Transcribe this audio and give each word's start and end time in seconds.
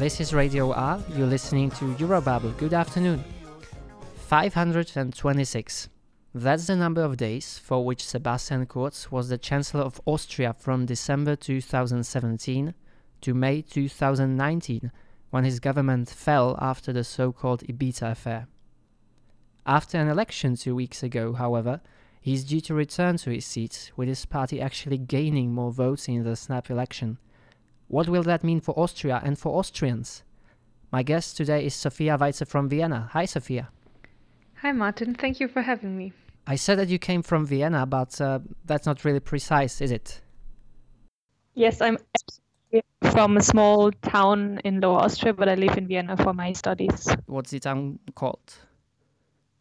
This 0.00 0.18
is 0.18 0.32
Radio 0.32 0.72
R. 0.72 0.98
You're 1.14 1.26
listening 1.26 1.68
to 1.72 1.94
Eurobabble. 1.96 2.56
Good 2.56 2.72
afternoon. 2.72 3.22
526. 4.16 5.90
That's 6.34 6.66
the 6.68 6.74
number 6.74 7.02
of 7.02 7.18
days 7.18 7.58
for 7.58 7.84
which 7.84 8.06
Sebastian 8.06 8.64
Kurz 8.64 9.12
was 9.12 9.28
the 9.28 9.36
Chancellor 9.36 9.82
of 9.82 10.00
Austria 10.06 10.54
from 10.58 10.86
December 10.86 11.36
2017 11.36 12.72
to 13.20 13.34
May 13.34 13.60
2019, 13.60 14.90
when 15.28 15.44
his 15.44 15.60
government 15.60 16.08
fell 16.08 16.56
after 16.62 16.94
the 16.94 17.04
so 17.04 17.30
called 17.30 17.62
Ibiza 17.64 18.12
affair. 18.12 18.46
After 19.66 19.98
an 19.98 20.08
election 20.08 20.56
two 20.56 20.74
weeks 20.74 21.02
ago, 21.02 21.34
however, 21.34 21.82
he 22.22 22.32
is 22.32 22.44
due 22.44 22.62
to 22.62 22.72
return 22.72 23.18
to 23.18 23.30
his 23.30 23.44
seat, 23.44 23.92
with 23.96 24.08
his 24.08 24.24
party 24.24 24.62
actually 24.62 24.96
gaining 24.96 25.52
more 25.52 25.70
votes 25.70 26.08
in 26.08 26.24
the 26.24 26.36
snap 26.36 26.70
election. 26.70 27.18
What 27.90 28.08
will 28.08 28.22
that 28.22 28.44
mean 28.44 28.60
for 28.60 28.72
Austria 28.78 29.20
and 29.24 29.36
for 29.36 29.58
Austrians? 29.58 30.22
My 30.92 31.02
guest 31.02 31.36
today 31.36 31.66
is 31.66 31.74
Sophia 31.74 32.16
Weiser 32.16 32.46
from 32.46 32.68
Vienna. 32.68 33.08
Hi, 33.14 33.24
Sophia. 33.24 33.68
Hi, 34.62 34.70
Martin. 34.70 35.12
Thank 35.12 35.40
you 35.40 35.48
for 35.48 35.60
having 35.60 35.98
me. 35.98 36.12
I 36.46 36.54
said 36.54 36.78
that 36.78 36.88
you 36.88 37.00
came 37.00 37.20
from 37.20 37.44
Vienna, 37.46 37.86
but 37.86 38.20
uh, 38.20 38.38
that's 38.64 38.86
not 38.86 39.04
really 39.04 39.18
precise, 39.18 39.80
is 39.80 39.90
it? 39.90 40.20
Yes, 41.54 41.80
I'm 41.80 41.98
from 43.10 43.36
a 43.36 43.42
small 43.42 43.90
town 43.90 44.60
in 44.64 44.80
Lower 44.80 45.00
Austria, 45.00 45.34
but 45.34 45.48
I 45.48 45.56
live 45.56 45.76
in 45.76 45.88
Vienna 45.88 46.16
for 46.16 46.32
my 46.32 46.52
studies. 46.52 47.08
What's 47.26 47.50
the 47.50 47.58
town 47.58 47.98
called? 48.14 48.54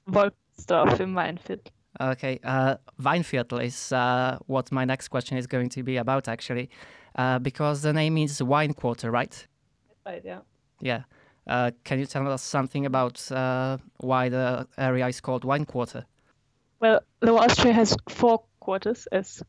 Wolfsdorf 0.07 0.99
in 0.99 1.15
Weinviertel. 1.15 1.65
Okay, 1.99 2.39
uh, 2.43 2.75
Weinviertel 3.01 3.65
is 3.65 3.91
uh, 3.91 4.37
what 4.45 4.71
my 4.71 4.85
next 4.85 5.07
question 5.07 5.35
is 5.39 5.48
going 5.48 5.70
to 5.70 5.81
be 5.81 5.98
about, 5.98 6.27
actually, 6.27 6.70
uh, 7.16 7.40
because 7.40 7.81
the 7.81 7.94
name 7.94 8.18
is 8.18 8.41
wine 8.41 8.73
quarter, 8.73 9.12
right? 9.12 9.48
Right, 10.05 10.22
yeah. 10.26 10.40
Yeah. 10.81 11.04
Uh, 11.48 11.71
can 11.84 11.99
you 11.99 12.05
tell 12.05 12.27
us 12.32 12.41
something 12.43 12.85
about 12.85 13.32
uh, 13.32 13.77
why 13.98 14.29
the 14.29 14.68
area 14.77 15.07
is 15.07 15.20
called 15.21 15.43
wine 15.43 15.66
quarter? 15.66 16.05
Well, 16.79 17.01
Lower 17.21 17.40
Austria 17.40 17.74
has 17.74 17.96
four 18.07 18.43
quarters, 18.60 19.07
as 19.12 19.41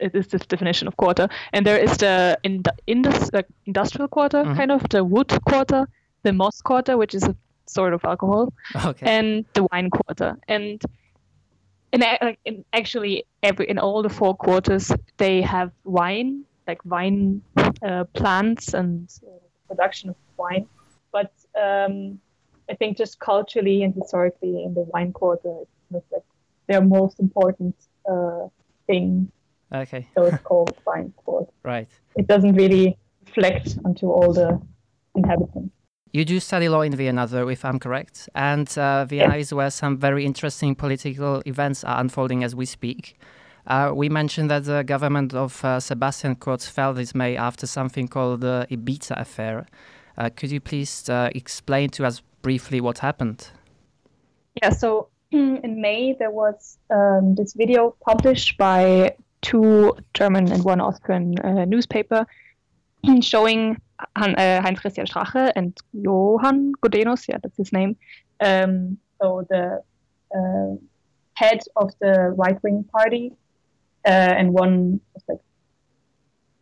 it 0.00 0.14
is 0.14 0.26
the 0.28 0.38
definition 0.38 0.88
of 0.88 0.96
quarter, 0.96 1.28
and 1.52 1.64
there 1.66 1.78
is 1.78 1.96
the 1.98 2.38
in, 2.42 2.62
uh, 2.66 3.42
industrial 3.66 4.08
quarter, 4.08 4.42
Mhm. 4.44 4.56
kind 4.56 4.72
of 4.72 4.82
the 4.88 5.04
wood 5.04 5.30
quarter, 5.46 5.86
the 6.22 6.32
moss 6.32 6.60
quarter, 6.62 6.96
which 6.96 7.14
is 7.14 7.22
a 7.24 7.36
sort 7.66 7.92
of 7.94 8.04
alcohol, 8.04 8.52
Okay. 8.84 9.06
and 9.06 9.44
the 9.54 9.64
wine 9.70 9.90
quarter. 9.90 10.36
And 10.48 10.82
in, 11.92 12.02
in 12.44 12.64
actually 12.72 13.24
every 13.42 13.68
in 13.68 13.78
all 13.78 14.02
the 14.02 14.08
four 14.08 14.34
quarters, 14.34 14.90
they 15.18 15.42
have 15.42 15.70
wine, 15.84 16.44
like 16.66 16.80
wine 16.84 17.42
uh, 17.86 18.04
plants 18.14 18.74
and 18.74 19.10
uh, 19.26 19.30
production 19.68 20.10
of 20.10 20.16
wine. 20.36 20.66
But 21.12 21.32
um, 21.60 22.18
I 22.70 22.74
think 22.74 22.96
just 22.96 23.18
culturally 23.18 23.82
and 23.82 23.94
historically, 23.94 24.64
in 24.64 24.74
the 24.74 24.84
wine 24.94 25.12
quarter, 25.12 25.54
it's 25.94 26.06
like 26.12 26.22
their 26.68 26.80
most 26.80 27.20
important 27.20 27.74
uh, 28.10 28.46
thing. 28.86 29.30
okay, 29.74 30.06
So 30.16 30.24
it's 30.24 30.42
called 30.44 30.76
wine 30.86 31.12
quarter. 31.16 31.50
right. 31.64 31.88
It 32.16 32.26
doesn't 32.26 32.54
really 32.54 32.98
reflect 33.26 33.78
onto 33.84 34.10
all 34.10 34.32
the 34.32 34.60
inhabitants. 35.14 35.74
You 36.12 36.26
do 36.26 36.40
study 36.40 36.68
law 36.68 36.82
in 36.82 36.94
Vienna, 36.94 37.26
though, 37.26 37.48
if 37.48 37.64
I'm 37.64 37.78
correct. 37.78 38.28
And 38.34 38.68
uh, 38.76 39.06
Vienna 39.06 39.36
is 39.36 39.52
where 39.54 39.70
some 39.70 39.96
very 39.96 40.26
interesting 40.26 40.74
political 40.74 41.42
events 41.46 41.84
are 41.84 41.98
unfolding 42.00 42.44
as 42.44 42.54
we 42.54 42.66
speak. 42.66 43.18
Uh, 43.66 43.92
we 43.94 44.08
mentioned 44.08 44.50
that 44.50 44.64
the 44.64 44.82
government 44.82 45.34
of 45.34 45.64
uh, 45.64 45.78
Sebastian 45.78 46.36
Kurz 46.36 46.66
fell 46.66 46.94
this 46.94 47.14
May 47.14 47.36
after 47.36 47.66
something 47.66 48.08
called 48.08 48.40
the 48.40 48.66
Ibiza 48.70 49.20
affair. 49.20 49.66
Uh, 50.18 50.30
could 50.34 50.50
you 50.50 50.60
please 50.60 51.08
uh, 51.08 51.30
explain 51.34 51.88
to 51.90 52.04
us 52.04 52.22
briefly 52.42 52.80
what 52.80 52.98
happened? 52.98 53.48
Yeah, 54.60 54.70
so 54.70 55.08
in 55.30 55.80
May 55.80 56.14
there 56.18 56.30
was 56.30 56.78
um, 56.90 57.34
this 57.36 57.54
video 57.54 57.94
published 58.04 58.58
by 58.58 59.14
two 59.42 59.96
German 60.14 60.50
and 60.50 60.64
one 60.64 60.80
Austrian 60.80 61.38
uh, 61.38 61.64
newspaper 61.64 62.26
showing 63.20 63.80
Han, 64.16 64.34
uh, 64.34 64.60
Heinz 64.60 64.80
Christian 64.80 65.06
Strache 65.06 65.52
and 65.54 65.78
Johann 65.92 66.72
Gudenus, 66.82 67.28
yeah, 67.28 67.38
that's 67.40 67.56
his 67.56 67.72
name. 67.72 67.96
Um, 68.40 68.98
so 69.20 69.46
the 69.48 69.80
head 71.34 71.60
of 71.76 71.92
the 72.00 72.34
right 72.36 72.60
wing 72.62 72.84
party 72.92 73.32
uh, 74.04 74.08
and 74.38 74.52
one 74.52 75.00
like 75.28 75.38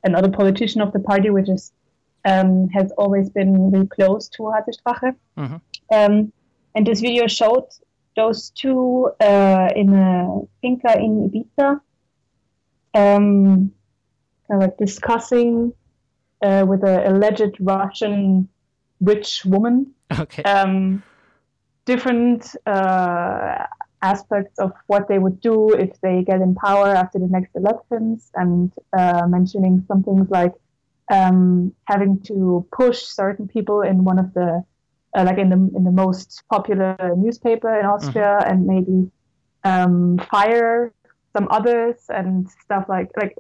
another 0.04 0.30
politician 0.30 0.80
of 0.80 0.92
the 0.92 1.00
party, 1.00 1.30
which 1.30 1.48
is 1.48 1.72
um, 2.24 2.68
has 2.68 2.92
always 2.98 3.30
been 3.30 3.70
really 3.70 3.86
close 3.86 4.28
to 4.28 4.50
Heinz 4.50 4.78
Strache. 4.78 5.14
Mhm. 5.36 5.60
Um, 5.92 6.32
and 6.74 6.86
this 6.86 7.00
video 7.00 7.26
showed 7.26 7.66
those 8.16 8.50
two 8.50 9.10
uh, 9.20 9.68
in 9.74 9.94
a 9.94 10.40
finca 10.60 10.98
in 10.98 11.30
Ibiza, 11.30 11.80
um, 12.94 13.72
kind 14.46 14.50
of 14.50 14.60
like 14.60 14.76
discussing 14.76 15.72
uh, 16.42 16.64
with 16.66 16.84
an 16.84 17.14
alleged 17.14 17.56
Russian 17.60 18.48
rich 19.00 19.44
woman 19.44 19.94
Okay. 20.18 20.42
um, 20.42 21.02
different 21.84 22.56
uh, 22.66 23.64
aspects 24.02 24.58
of 24.58 24.72
what 24.86 25.08
they 25.08 25.18
would 25.18 25.40
do 25.40 25.70
if 25.70 26.00
they 26.00 26.22
get 26.22 26.40
in 26.40 26.54
power 26.54 26.88
after 26.88 27.18
the 27.18 27.28
next 27.28 27.54
elections, 27.54 28.30
and 28.34 28.72
uh, 28.96 29.26
mentioning 29.26 29.84
some 29.88 30.02
things 30.02 30.28
like 30.30 30.52
um, 31.10 31.72
having 31.84 32.20
to 32.22 32.66
push 32.72 33.02
certain 33.02 33.48
people 33.48 33.82
in 33.82 34.04
one 34.04 34.18
of 34.18 34.32
the 34.34 34.64
uh, 35.16 35.24
like 35.24 35.38
in 35.38 35.50
the 35.50 35.56
in 35.76 35.84
the 35.84 35.90
most 35.90 36.42
popular 36.50 36.96
newspaper 37.16 37.78
in 37.78 37.84
Austria, 37.86 38.38
and 38.46 38.66
maybe 38.66 39.10
um, 39.64 40.18
fire 40.30 40.92
some 41.32 41.46
others 41.50 41.96
and 42.08 42.48
stuff 42.50 42.86
like 42.88 43.10
like 43.16 43.36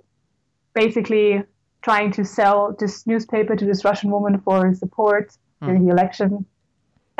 basically 0.74 1.42
trying 1.82 2.12
to 2.12 2.24
sell 2.24 2.76
this 2.78 3.06
newspaper 3.06 3.56
to 3.56 3.64
this 3.64 3.84
Russian 3.84 4.10
woman 4.10 4.40
for 4.40 4.74
support 4.74 5.32
during 5.66 5.86
the 5.86 5.92
election. 5.92 6.44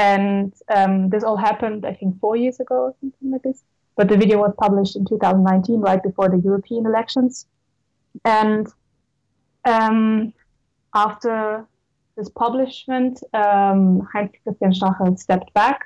And 0.01 0.53
um, 0.77 0.95
this 1.13 1.23
all 1.29 1.37
happened, 1.37 1.81
I 1.85 1.95
think, 1.99 2.11
four 2.21 2.35
years 2.43 2.59
ago 2.65 2.77
or 2.87 2.95
something 3.01 3.31
like 3.35 3.43
this. 3.43 3.63
But 3.97 4.09
the 4.09 4.17
video 4.17 4.39
was 4.45 4.55
published 4.65 4.95
in 4.97 5.05
2019, 5.05 5.81
right 5.89 6.03
before 6.03 6.29
the 6.35 6.39
European 6.39 6.87
elections. 6.87 7.47
And 8.25 8.67
um, 9.73 10.33
after 10.95 11.67
this 12.17 12.31
publishment, 12.31 13.15
um, 13.35 13.81
Heinz 14.13 14.31
Christian 14.43 14.73
Strache 14.73 15.19
stepped 15.19 15.53
back 15.53 15.79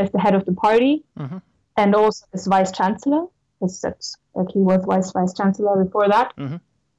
as 0.00 0.10
the 0.10 0.20
head 0.24 0.34
of 0.34 0.44
the 0.48 0.52
party 0.66 0.94
Mhm. 1.16 1.40
and 1.76 1.94
also 1.94 2.22
as 2.34 2.46
vice 2.46 2.72
chancellor. 2.72 3.22
As 3.62 3.80
that's, 3.82 4.16
like 4.34 4.50
he 4.56 4.60
was 4.70 4.80
vice 4.92 5.10
vice 5.12 5.34
chancellor 5.38 5.84
before 5.84 6.08
that. 6.08 6.28
Mhm. 6.36 6.58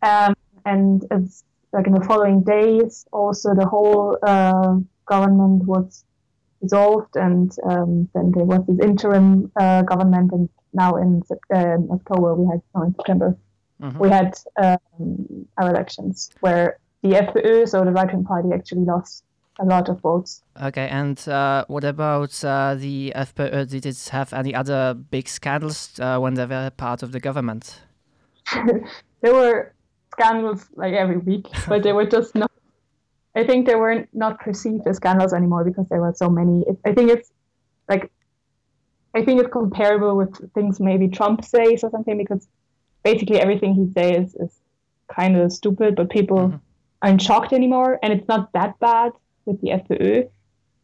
Um, 0.09 0.34
and 0.72 1.06
it's 1.12 1.44
like 1.74 1.88
in 1.90 1.94
the 2.00 2.06
following 2.09 2.40
days, 2.44 3.06
also 3.12 3.48
the 3.62 3.68
whole 3.74 4.18
uh, 4.34 4.74
government 5.06 5.66
was 5.74 6.06
dissolved, 6.61 7.16
and 7.16 7.51
um, 7.69 8.09
then 8.13 8.31
there 8.35 8.45
was 8.45 8.61
this 8.67 8.79
interim 8.79 9.51
uh, 9.59 9.81
government, 9.83 10.31
and 10.31 10.49
now 10.73 10.95
in 10.95 11.22
uh, 11.53 11.77
October 11.91 12.35
we 12.35 12.45
had, 12.51 12.61
no, 12.75 12.83
in 12.83 12.95
September 12.95 13.35
Mhm. 13.81 13.97
we 13.97 14.09
had 14.09 14.35
um, 14.57 15.47
our 15.57 15.69
elections 15.69 16.29
where 16.41 16.77
the 17.01 17.09
FPÖ, 17.13 17.67
so 17.67 17.83
the 17.83 17.91
right-wing 17.91 18.23
party, 18.23 18.49
actually 18.53 18.85
lost 18.85 19.23
a 19.59 19.66
lot 19.66 19.89
of 19.89 19.99
votes. 20.01 20.44
Okay, 20.61 20.88
and 20.88 21.17
uh, 21.27 21.66
what 21.67 21.83
about 21.83 22.44
uh, 22.45 22.75
the 22.75 23.11
FPÖ? 23.16 23.67
Did 23.67 23.85
it 23.88 24.09
have 24.11 24.33
any 24.33 24.53
other 24.53 24.93
big 24.93 25.28
scandals 25.28 25.99
uh, 25.99 26.19
when 26.19 26.35
they 26.35 26.45
were 26.45 26.69
part 26.78 27.01
of 27.03 27.11
the 27.11 27.19
government? 27.19 27.81
there 29.22 29.33
were 29.33 29.73
scandals 30.11 30.67
like 30.75 30.93
every 30.93 31.17
week, 31.17 31.47
but 31.67 31.81
they 31.83 31.93
were 31.93 32.05
just 32.05 32.35
not. 32.41 32.51
I 33.35 33.45
think 33.45 33.66
they 33.66 33.75
were 33.75 34.07
not 34.13 34.39
perceived 34.39 34.85
as 34.87 34.97
scandals 34.97 35.33
anymore 35.33 35.63
because 35.63 35.87
there 35.89 36.01
were 36.01 36.13
so 36.16 36.29
many. 36.29 36.63
It, 36.67 36.78
I 36.85 36.93
think 36.93 37.09
it's 37.09 37.31
like, 37.87 38.11
I 39.16 39.23
think 39.23 39.39
it's 39.39 39.51
comparable 39.51 40.16
with 40.17 40.53
things 40.53 40.79
maybe 40.79 41.07
Trump 41.07 41.43
says 41.43 41.83
or 41.83 41.89
something 41.91 42.17
because 42.17 42.47
basically 43.03 43.39
everything 43.39 43.73
he 43.73 43.91
says 43.93 44.35
is 44.35 44.59
kind 45.13 45.37
of 45.37 45.51
stupid, 45.51 45.95
but 45.95 46.09
people 46.09 46.37
Mhm. 46.49 46.59
aren't 47.01 47.22
shocked 47.22 47.53
anymore, 47.53 47.99
and 48.03 48.13
it's 48.13 48.28
not 48.28 48.51
that 48.53 48.78
bad 48.79 49.11
with 49.45 49.59
the 49.61 49.72
FPÖ. 49.72 50.29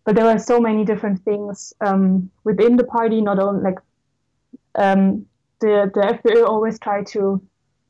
But 0.05 0.15
there 0.15 0.25
were 0.25 0.39
so 0.39 0.59
many 0.59 0.85
different 0.85 1.19
things 1.23 1.73
um, 1.81 2.29
within 2.45 2.77
the 2.77 2.85
party, 2.85 3.21
not 3.21 3.39
only 3.39 3.61
like 3.61 3.79
um, 4.75 5.25
the 5.59 5.91
the 5.93 6.01
FPÖ 6.01 6.45
always 6.47 6.79
try 6.79 7.03
to 7.03 7.41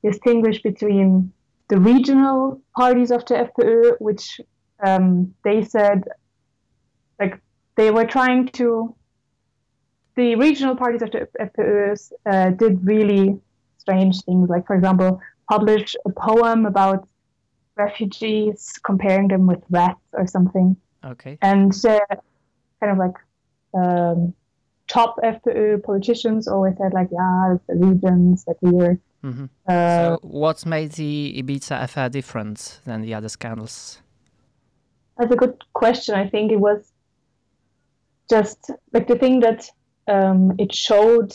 distinguish 0.04 0.62
between 0.64 1.32
the 1.70 1.80
regional 1.80 2.62
parties 2.76 3.12
of 3.12 3.26
the 3.26 3.50
FPÖ, 3.50 3.96
which 4.00 4.40
um, 4.86 5.34
they 5.44 5.64
said, 5.64 6.04
like 7.20 7.40
they 7.76 7.92
were 7.92 8.06
trying 8.06 8.48
to. 8.50 8.96
The 10.16 10.36
regional 10.36 10.76
parties 10.76 11.04
of 11.04 11.12
the 11.12 11.28
FPÖs 11.40 12.12
uh, 12.26 12.50
did 12.50 12.84
really 12.84 13.40
strange 13.78 14.24
things, 14.24 14.50
like 14.50 14.66
for 14.66 14.76
example, 14.76 15.22
publish 15.48 15.96
a 16.06 16.10
poem 16.10 16.66
about 16.66 17.08
refugees, 17.76 18.74
comparing 18.84 19.28
them 19.28 19.46
with 19.46 19.64
rats 19.70 20.02
or 20.14 20.26
something. 20.26 20.76
Okay. 21.06 21.38
And 21.42 21.72
uh, 21.86 22.00
kind 22.80 22.92
of 22.92 22.98
like 22.98 23.16
um, 23.74 24.34
top 24.88 25.18
FPÖ 25.24 25.84
politicians 25.84 26.48
always 26.48 26.76
said 26.78 26.94
like, 26.94 27.10
yeah, 27.12 27.56
it's 27.56 27.64
the 27.68 27.76
regions 27.76 28.44
that 28.46 28.58
we 28.62 28.72
were. 28.72 29.00
Hmm 29.22 29.46
Uh, 29.68 29.72
so, 29.72 30.20
what 30.22 30.66
made 30.66 30.92
the 30.92 31.42
Ibiza 31.42 31.84
affair 31.84 32.10
different 32.10 32.82
than 32.86 33.02
the 33.02 33.14
other 33.14 33.30
scandals? 33.30 34.02
That's 35.18 35.32
a 35.32 35.36
good 35.36 35.64
question. 35.74 36.16
I 36.16 36.30
think 36.30 36.52
it 36.52 36.60
was 36.60 36.92
just 38.30 38.72
like 38.94 39.08
the 39.08 39.18
thing 39.18 39.40
that 39.40 39.70
um, 40.08 40.54
it 40.58 40.74
showed 40.74 41.34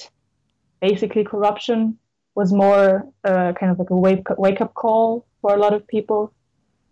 basically 0.81 1.25
corruption 1.25 1.99
was 2.35 2.53
more 2.53 3.07
uh, 3.25 3.53
kind 3.59 3.73
of 3.73 3.79
like 3.79 3.91
a 3.91 3.97
wake, 3.97 4.27
wake 4.39 4.61
up 4.61 4.75
call 4.75 5.27
for 5.41 5.55
a 5.55 5.59
lot 5.59 5.75
of 5.75 5.87
people. 5.87 6.33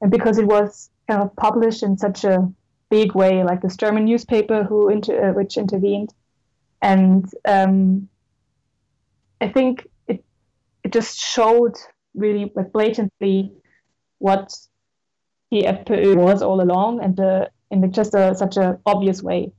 And 0.01 0.11
because 0.11 0.39
it 0.39 0.47
was 0.47 0.91
kind 1.09 1.23
of 1.23 1.35
published 1.37 1.83
in 1.83 1.97
such 1.97 2.25
a 2.25 2.51
big 2.91 3.15
way, 3.15 3.45
like 3.45 3.63
this 3.63 3.77
German 3.77 4.05
newspaper 4.05 4.65
who 4.65 4.89
inter- 4.89 5.31
uh, 5.31 5.33
which 5.33 5.57
intervened. 5.57 6.13
And 6.83 7.31
um, 7.47 8.09
I 9.41 9.49
think 9.49 9.89
it, 10.85 10.93
just 10.93 11.19
showed 11.19 11.75
really 12.15 12.53
like 12.55 12.73
blatantly 12.73 13.53
what 14.19 14.53
the 15.51 15.63
FPÖ 15.63 16.17
was 16.17 16.43
all 16.43 16.61
along, 16.61 17.01
and 17.03 17.19
uh, 17.19 17.47
in 17.71 17.91
just 17.93 18.15
a, 18.15 18.35
such 18.35 18.57
a 18.57 18.79
obvious 18.87 19.23
way. 19.23 19.53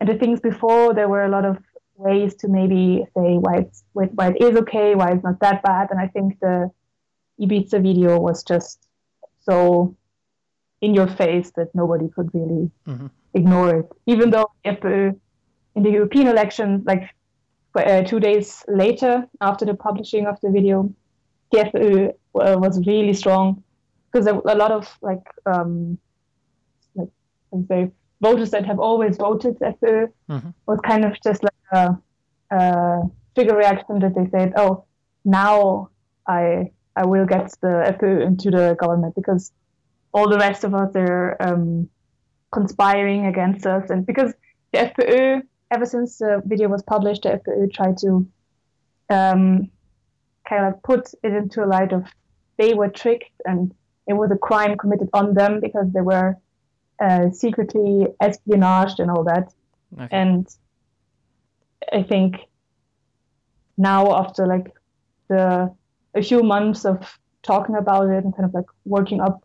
And 0.00 0.08
the 0.08 0.14
things 0.14 0.40
before, 0.40 0.94
there 0.94 1.08
were 1.08 1.24
a 1.24 1.28
lot 1.28 1.44
of 1.44 1.58
ways 1.96 2.34
to 2.36 2.48
maybe 2.48 3.04
say 3.14 3.36
why 3.38 3.58
it's 3.58 3.84
why 3.92 4.28
it 4.28 4.42
is 4.42 4.56
okay, 4.56 4.94
why 4.94 5.12
it's 5.12 5.24
not 5.24 5.38
that 5.40 5.62
bad. 5.62 5.88
And 5.90 6.00
I 6.00 6.08
think 6.08 6.40
the 6.40 6.70
Ibiza 7.40 7.82
video 7.82 8.18
was 8.18 8.42
just 8.42 8.86
so 9.42 9.96
in 10.80 10.94
your 10.94 11.06
face 11.06 11.50
that 11.56 11.74
nobody 11.74 12.08
could 12.08 12.30
really 12.34 12.70
hmm 12.86 13.06
ignore 13.32 13.76
it. 13.76 13.88
Even 14.06 14.30
though 14.30 14.50
FPÖ 14.64 15.16
in 15.76 15.82
the 15.84 15.90
European 15.90 16.26
elections, 16.26 16.84
like 16.84 17.14
uh, 17.74 18.02
two 18.02 18.20
days 18.20 18.64
later 18.68 19.26
after 19.40 19.64
the 19.64 19.74
publishing 19.74 20.26
of 20.26 20.40
the 20.42 20.50
video, 20.50 20.92
the 21.52 21.58
FPÖ 21.58 22.08
uh, 22.34 22.58
was 22.58 22.84
really 22.86 23.12
strong 23.14 23.62
because 24.12 24.24
there 24.24 24.34
were 24.34 24.42
a 24.46 24.54
lot 24.56 24.72
of 24.72 24.88
like 25.02 25.22
um, 25.46 25.98
like 26.94 27.08
I 27.54 27.58
say 27.68 27.90
voters 28.20 28.50
that 28.50 28.66
have 28.66 28.78
always 28.80 29.16
voted 29.16 29.58
FPÖ 29.60 30.08
Mhm. 30.28 30.54
was 30.66 30.78
kind 30.80 31.04
of 31.04 31.12
just 31.22 31.42
like 31.42 31.62
a, 31.72 31.96
a 32.50 33.02
trigger 33.34 33.56
reaction 33.56 33.98
that 34.00 34.14
they 34.14 34.28
said, 34.30 34.52
oh, 34.56 34.84
now 35.24 35.88
I 36.26 36.70
I 36.96 37.06
will 37.06 37.24
get 37.26 37.50
the 37.62 37.74
FPÖ 37.96 38.26
into 38.26 38.50
the 38.50 38.74
government 38.78 39.14
because 39.14 39.52
all 40.12 40.28
the 40.28 40.38
rest 40.38 40.64
of 40.64 40.74
us 40.74 40.90
are 40.96 41.36
um, 41.40 41.88
conspiring 42.52 43.26
against 43.26 43.64
us, 43.66 43.90
and 43.90 44.04
because 44.04 44.32
the 44.72 44.78
FPÖ, 44.90 45.42
ever 45.70 45.86
since 45.86 46.18
the 46.18 46.42
video 46.44 46.68
was 46.68 46.82
published, 46.82 47.22
the 47.22 47.30
FPÖ 47.30 47.72
tried 47.72 47.98
to 47.98 48.26
um, 49.08 49.70
kind 50.48 50.66
of 50.66 50.82
put 50.82 51.12
it 51.22 51.32
into 51.32 51.64
a 51.64 51.66
light 51.66 51.92
of 51.92 52.04
they 52.58 52.74
were 52.74 52.88
tricked 52.88 53.32
and 53.44 53.72
it 54.06 54.14
was 54.14 54.30
a 54.30 54.36
crime 54.36 54.76
committed 54.76 55.08
on 55.12 55.34
them 55.34 55.60
because 55.60 55.86
they 55.92 56.00
were 56.00 56.36
uh, 57.00 57.30
secretly 57.30 58.06
espionaged 58.22 58.98
and 58.98 59.10
all 59.10 59.24
that. 59.24 59.52
Okay. 59.94 60.08
And 60.10 60.46
I 61.92 62.02
think 62.02 62.36
now 63.76 64.14
after 64.14 64.46
like 64.46 64.72
the 65.28 65.72
a 66.14 66.22
few 66.22 66.42
months 66.42 66.84
of 66.84 67.18
talking 67.42 67.76
about 67.76 68.10
it 68.10 68.24
and 68.24 68.34
kind 68.36 68.44
of 68.44 68.54
like 68.54 68.66
working 68.84 69.20
up 69.20 69.42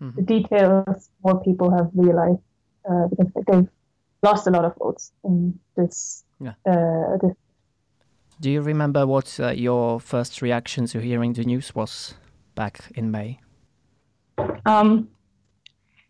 Mhm. 0.00 0.14
the 0.14 0.22
details, 0.22 1.10
more 1.24 1.40
people 1.42 1.70
have 1.76 1.90
realized 1.94 2.40
uh, 2.88 3.08
because 3.08 3.30
they've 3.46 3.68
lost 4.22 4.46
a 4.46 4.50
lot 4.50 4.64
of 4.64 4.74
votes 4.76 5.12
in 5.24 5.58
this. 5.76 6.24
Yeah. 6.40 6.54
Uh, 6.66 7.16
this 7.20 7.36
Do 8.40 8.50
you 8.50 8.62
remember 8.62 9.06
what 9.06 9.38
uh, 9.40 9.50
your 9.50 10.00
first 10.00 10.42
reaction 10.42 10.86
to 10.86 11.00
hearing 11.00 11.32
the 11.32 11.44
news 11.44 11.74
was 11.74 12.14
back 12.54 12.90
in 12.94 13.10
May? 13.10 13.40
Um, 14.66 15.08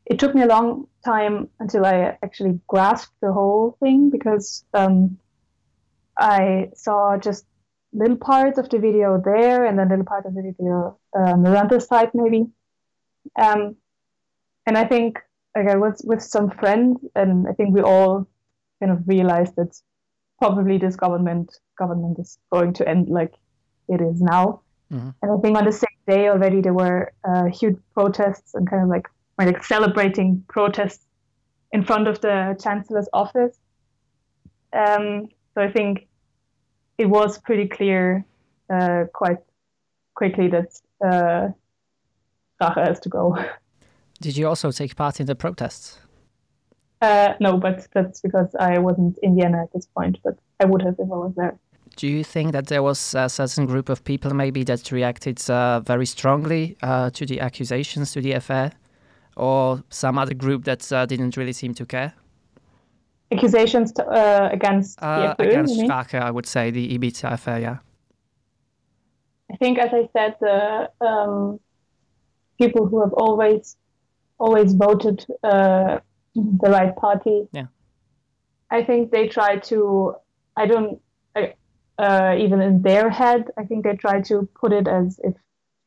it 0.07 0.19
took 0.19 0.35
me 0.35 0.43
a 0.43 0.47
long 0.47 0.89
time 1.05 1.49
until 1.61 1.85
I 1.85 2.17
actually 2.23 2.61
grasped 2.67 3.15
the 3.21 3.33
whole 3.33 3.77
thing 3.81 4.11
because 4.11 4.65
um, 4.75 5.19
I 6.19 6.71
saw 6.75 7.17
just 7.19 7.47
little 7.93 8.17
parts 8.17 8.59
of 8.59 8.69
the 8.69 8.79
video 8.79 9.21
there 9.23 9.65
and 9.65 9.79
then 9.79 9.89
little 9.89 10.05
parts 10.05 10.27
of 10.27 10.35
the 10.35 10.43
video 10.43 10.99
uh, 11.17 11.33
on 11.33 11.43
the 11.43 11.59
other 11.59 11.81
side 11.81 12.11
maybe. 12.15 12.47
Um, 13.39 13.77
and 14.67 14.77
I 14.77 14.85
think 14.85 15.19
like 15.57 15.69
I 15.69 15.77
was 15.77 16.03
with 16.05 16.23
some 16.23 16.51
friends 16.51 16.99
and 17.15 17.47
I 17.49 17.53
think 17.53 17.75
we 17.75 17.83
all 17.83 18.27
kind 18.81 18.93
of 18.93 19.07
realized 19.07 19.57
that 19.57 19.81
probably 20.39 20.79
this 20.79 20.97
government 20.97 21.59
government 21.79 22.19
is 22.19 22.39
going 22.53 22.73
to 22.75 22.89
end 22.89 23.09
like 23.09 23.35
it 23.89 24.01
is 24.01 24.21
now. 24.21 24.63
Mhm. 24.93 25.15
And 25.23 25.33
I 25.33 25.37
think 25.39 25.57
on 25.57 25.65
the 25.65 25.73
same 25.73 25.99
day 26.07 26.29
already 26.29 26.61
there 26.61 26.75
were 26.75 27.13
uh, 27.25 27.47
huge 27.47 27.79
protests 27.95 28.55
and 28.55 28.69
kind 28.69 28.83
of 28.83 28.89
like 28.89 29.09
like 29.39 29.65
celebrating 29.65 30.45
protests 30.49 31.05
in 31.73 31.85
front 31.85 32.09
of 32.09 32.21
the 32.21 32.57
chancellor's 32.63 33.09
office. 33.13 33.59
Um, 34.73 35.29
so 35.55 35.63
I 35.63 35.71
think 35.71 36.09
it 36.99 37.07
was 37.07 37.39
pretty 37.39 37.69
clear 37.69 38.25
uh, 38.73 39.05
quite 39.13 39.39
quickly 40.15 40.49
that 40.49 40.69
uh, 41.05 41.49
Strache 42.61 42.87
has 42.87 43.01
to 43.01 43.09
go. 43.09 43.37
Did 44.21 44.37
you 44.37 44.49
also 44.49 44.71
take 44.71 44.97
part 44.97 45.21
in 45.21 45.27
the 45.27 45.35
protests? 45.35 45.99
Uh, 47.01 47.35
no, 47.41 47.57
but 47.57 47.87
that's 47.95 48.21
because 48.21 48.55
I 48.59 48.79
wasn't 48.79 49.19
in 49.23 49.37
Vienna 49.37 49.63
at 49.63 49.73
this 49.73 49.87
point, 49.87 50.19
but 50.25 50.37
I 50.59 50.65
would 50.65 50.83
have 50.83 50.95
if 50.99 51.11
I 51.13 51.17
was 51.17 51.33
there. 51.37 51.57
Do 51.97 52.09
you 52.09 52.25
think 52.25 52.53
that 52.53 52.67
there 52.67 52.83
was 52.83 53.15
a 53.15 53.29
certain 53.29 53.67
group 53.67 53.89
of 53.89 54.03
people 54.05 54.35
maybe 54.35 54.65
that 54.65 54.91
reacted 54.91 55.49
uh, 55.49 55.81
very 55.81 56.07
strongly 56.07 56.77
uh, 56.83 57.11
to 57.11 57.27
the 57.27 57.41
accusations 57.41 58.13
to 58.13 58.21
the 58.21 58.33
affair, 58.33 58.73
or 59.37 59.83
some 59.91 60.19
other 60.19 60.35
group 60.35 60.65
that 60.65 60.93
uh, 60.93 61.07
didn't 61.07 61.37
really 61.37 61.53
seem 61.53 61.75
to 61.75 61.87
care? 61.87 62.13
Accusations 63.31 63.93
to, 63.93 64.05
uh, 64.07 64.49
against 64.53 64.99
Uh, 65.03 65.35
FPÖ, 65.35 65.49
against 65.49 65.77
you 65.77 66.19
I 66.19 66.31
would 66.31 66.47
say 66.47 66.71
the 66.71 66.99
Ibiza 66.99 67.33
affair. 67.33 67.61
Yeah. 67.61 67.79
I 69.53 69.57
think, 69.57 69.79
as 69.79 69.91
I 69.93 70.09
said, 70.13 70.37
the 70.41 70.91
um, 71.01 71.61
people 72.59 72.87
who 72.87 73.01
have 73.01 73.13
always 73.13 73.77
always 74.39 74.73
voted 74.73 75.27
uh, 75.43 75.99
the 76.35 76.71
right 76.71 76.95
party. 76.97 77.49
Yeah. 77.53 77.67
I 78.71 78.85
think 78.85 79.11
they 79.11 79.29
try 79.29 79.57
to. 79.57 80.15
I 80.57 80.67
don't. 80.67 81.01
Uh, 81.99 82.37
even 82.39 82.61
in 82.61 82.83
their 82.83 83.11
head, 83.11 83.51
I 83.59 83.65
think 83.65 83.83
they 83.83 83.97
try 83.97 84.21
to 84.21 84.49
put 84.61 84.73
it 84.73 84.87
as 84.87 85.19
if 85.25 85.35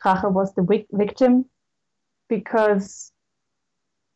Strache 0.04 0.30
was 0.30 0.54
the 0.56 0.62
vic- 0.62 0.88
victim, 0.92 1.46
because 2.28 3.14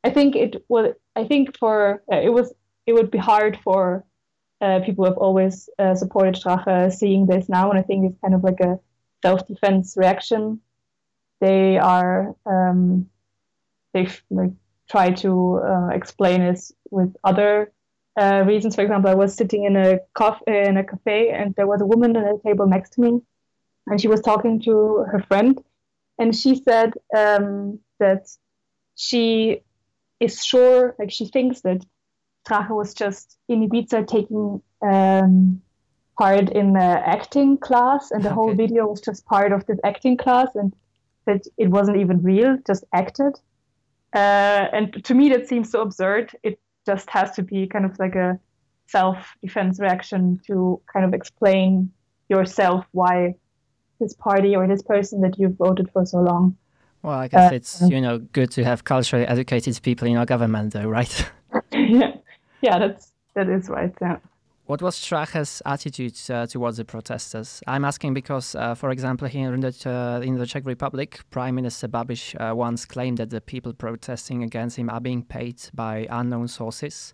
I 0.03 0.09
think 0.09 0.35
it 0.35 0.65
will. 0.67 0.93
I 1.15 1.23
think 1.23 1.57
for 1.57 2.03
uh, 2.11 2.17
it 2.17 2.33
was 2.33 2.53
it 2.85 2.93
would 2.93 3.11
be 3.11 3.17
hard 3.17 3.57
for 3.63 4.03
uh, 4.59 4.81
people 4.85 5.05
who 5.05 5.11
have 5.11 5.17
always 5.17 5.69
uh, 5.79 5.95
supported 5.95 6.35
Strache 6.35 6.91
seeing 6.91 7.27
this 7.27 7.47
now, 7.47 7.69
and 7.69 7.79
I 7.79 7.83
think 7.83 8.11
it's 8.11 8.19
kind 8.19 8.35
of 8.35 8.43
like 8.43 8.59
a 8.59 8.77
self-defense 9.23 9.95
reaction. 9.95 10.59
They 11.39 11.77
are 11.77 12.35
um, 12.45 13.09
they 13.95 14.07
like 14.29 14.51
try 14.89 15.09
to 15.23 15.31
uh, 15.71 15.87
explain 15.99 16.41
it 16.41 16.59
with 16.91 17.15
other 17.23 17.71
uh, 18.21 18.43
reasons. 18.45 18.75
For 18.75 18.83
example, 18.83 19.09
I 19.09 19.15
was 19.15 19.33
sitting 19.33 19.63
in 19.63 19.75
a 19.75 19.99
cof- 20.19 20.47
in 20.47 20.77
a 20.77 20.83
cafe, 20.83 21.31
and 21.31 21.55
there 21.55 21.67
was 21.73 21.81
a 21.81 21.85
woman 21.85 22.15
at 22.17 22.25
a 22.25 22.37
table 22.45 22.67
next 22.67 22.91
to 22.93 23.01
me, 23.01 23.11
and 23.87 23.99
she 23.99 24.07
was 24.07 24.21
talking 24.21 24.61
to 24.67 24.73
her 25.11 25.21
friend, 25.29 25.57
and 26.19 26.35
she 26.35 26.51
said 26.67 26.93
um, 27.17 27.79
that 27.99 28.23
she 28.95 29.61
is 30.19 30.45
sure, 30.45 30.95
like 30.99 31.11
she 31.11 31.25
thinks 31.25 31.61
that 31.61 31.81
Strache 32.47 32.75
was 32.81 32.93
just 32.93 33.37
in 33.47 33.67
Ibiza 33.67 34.07
taking 34.07 34.61
um, 34.81 35.61
part 36.17 36.49
in 36.51 36.73
the 36.73 36.89
acting 37.15 37.57
class, 37.57 38.11
and 38.11 38.23
the 38.23 38.33
whole 38.33 38.51
Okay. 38.51 38.57
video 38.63 38.87
was 38.87 39.01
just 39.01 39.25
part 39.25 39.51
of 39.51 39.65
this 39.65 39.79
acting 39.83 40.17
class, 40.17 40.49
and 40.55 40.73
that 41.25 41.41
it 41.57 41.69
wasn't 41.69 41.97
even 41.97 42.21
real, 42.21 42.57
just 42.67 42.83
acted. 42.93 43.33
Uh, 44.15 44.69
and 44.71 45.03
to 45.03 45.13
me, 45.13 45.29
that 45.29 45.47
seems 45.47 45.69
so 45.69 45.81
absurd. 45.81 46.31
It 46.41 46.57
just 46.85 47.09
has 47.09 47.31
to 47.31 47.43
be 47.43 47.67
kind 47.67 47.85
of 47.85 47.99
like 47.99 48.15
a 48.15 48.39
self-defense 48.87 49.79
reaction 49.79 50.39
to 50.47 50.81
kind 50.91 51.05
of 51.05 51.13
explain 51.13 51.91
yourself 52.29 52.85
why 52.91 53.35
this 53.99 54.13
party 54.13 54.55
or 54.55 54.67
this 54.67 54.81
person 54.81 55.21
that 55.21 55.37
you've 55.37 55.57
voted 55.57 55.89
for 55.91 56.05
so 56.05 56.19
long. 56.19 56.55
Well, 57.01 57.13
I 57.19 57.27
guess 57.27 57.51
Uh, 57.51 57.55
it's 57.55 57.81
you 57.81 58.01
know 58.01 58.19
good 58.19 58.51
to 58.51 58.63
have 58.63 58.83
culturally 58.83 59.27
educated 59.27 59.79
people 59.83 60.07
in 60.07 60.17
our 60.17 60.25
government, 60.25 60.73
though, 60.73 60.87
right? 60.87 61.31
yeah, 61.71 62.15
yeah, 62.61 62.79
that's 62.79 63.11
that 63.35 63.49
is 63.49 63.69
right. 63.69 63.93
Yeah. 64.01 64.17
What 64.67 64.81
was 64.81 64.95
Strache's 64.95 65.61
attitude 65.63 66.17
uh, 66.27 66.47
towards 66.47 66.77
the 66.77 66.85
protesters? 66.85 67.61
I'm 67.67 67.85
asking 67.85 68.15
because, 68.15 68.55
uh, 68.55 68.73
for 68.73 68.89
example, 68.89 69.27
here 69.27 69.53
in 69.53 69.59
the, 69.59 69.75
uh, 69.85 70.25
in 70.25 70.39
the 70.39 70.47
Czech 70.47 70.65
Republic, 70.65 71.19
Prime 71.29 71.53
Minister 71.53 71.87
Babiš 71.87 72.35
uh, 72.41 72.55
once 72.55 72.83
claimed 72.83 73.19
that 73.19 73.29
the 73.29 73.41
people 73.41 73.73
protesting 73.73 74.41
against 74.41 74.77
him 74.77 74.89
are 74.89 74.99
being 74.99 75.21
paid 75.21 75.61
by 75.75 76.07
unknown 76.09 76.47
sources. 76.47 77.13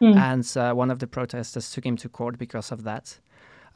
Mm. 0.00 0.16
And 0.16 0.56
uh, 0.56 0.74
one 0.74 0.90
of 0.90 0.98
the 0.98 1.06
protesters 1.06 1.70
took 1.70 1.86
him 1.86 1.96
to 1.98 2.08
court 2.08 2.36
because 2.36 2.72
of 2.72 2.82
that. 2.82 3.16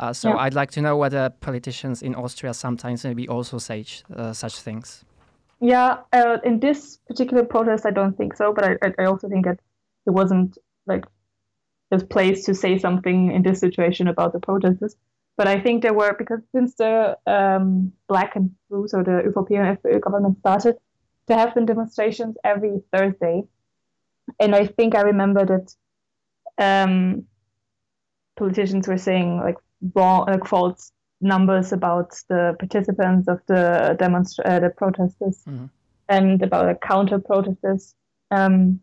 Uh, 0.00 0.12
so 0.12 0.30
yeah. 0.30 0.38
I'd 0.38 0.54
like 0.54 0.72
to 0.72 0.80
know 0.80 0.96
whether 0.96 1.30
politicians 1.30 2.02
in 2.02 2.16
Austria 2.16 2.52
sometimes 2.52 3.04
maybe 3.04 3.28
also 3.28 3.58
say 3.58 3.84
such 4.32 4.58
things. 4.58 5.04
Yeah, 5.60 5.98
in 6.42 6.58
this 6.58 6.98
particular 7.06 7.44
protest, 7.44 7.86
I 7.86 7.92
don't 7.92 8.16
think 8.16 8.36
so, 8.36 8.52
but 8.52 8.64
I, 8.64 8.76
I 8.98 9.04
also 9.04 9.28
think 9.28 9.44
that 9.44 9.60
it 10.06 10.10
wasn't 10.10 10.58
like 10.86 11.04
his 11.92 12.02
place 12.02 12.44
to 12.46 12.54
say 12.54 12.78
something 12.78 13.30
in 13.30 13.42
this 13.42 13.60
situation 13.60 14.08
about 14.08 14.32
the 14.32 14.40
protesters. 14.40 14.96
But 15.36 15.46
I 15.46 15.60
think 15.60 15.82
there 15.82 15.94
were 15.94 16.14
because 16.18 16.40
since 16.52 16.74
the 16.74 17.16
um, 17.26 17.92
Black 18.08 18.34
and 18.34 18.50
Blue, 18.68 18.88
so 18.88 19.02
the 19.02 19.18
and 19.18 19.78
FPÖ 19.78 20.00
government 20.00 20.38
started, 20.38 20.76
there 21.26 21.38
have 21.38 21.54
been 21.54 21.66
demonstrations 21.66 22.36
every 22.44 22.82
Thursday, 22.92 23.44
and 24.40 24.54
I 24.54 24.66
think 24.66 24.94
I 24.94 25.02
remember 25.02 25.44
that 25.46 25.74
um, 26.58 27.24
politicians 28.36 28.88
were 28.88 28.98
saying 28.98 29.38
like 29.38 29.56
wrong, 29.94 30.26
like 30.26 30.46
false 30.46 30.92
numbers 31.20 31.72
about 31.72 32.10
the 32.28 32.56
participants 32.58 33.28
of 33.28 33.40
the 33.46 33.96
demonstra- 33.98 34.46
uh, 34.46 34.60
the 34.60 34.70
protesters, 34.70 35.42
mm-hmm. 35.46 35.66
and 36.08 36.42
about 36.42 36.66
the 36.66 36.86
counter 36.86 37.18
protesters. 37.18 37.94
Um, 38.30 38.80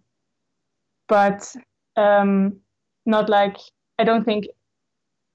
but 1.08 1.56
um, 1.96 2.60
not 3.10 3.30
like 3.30 3.58
I 3.98 4.04
don't 4.04 4.24
think 4.24 4.46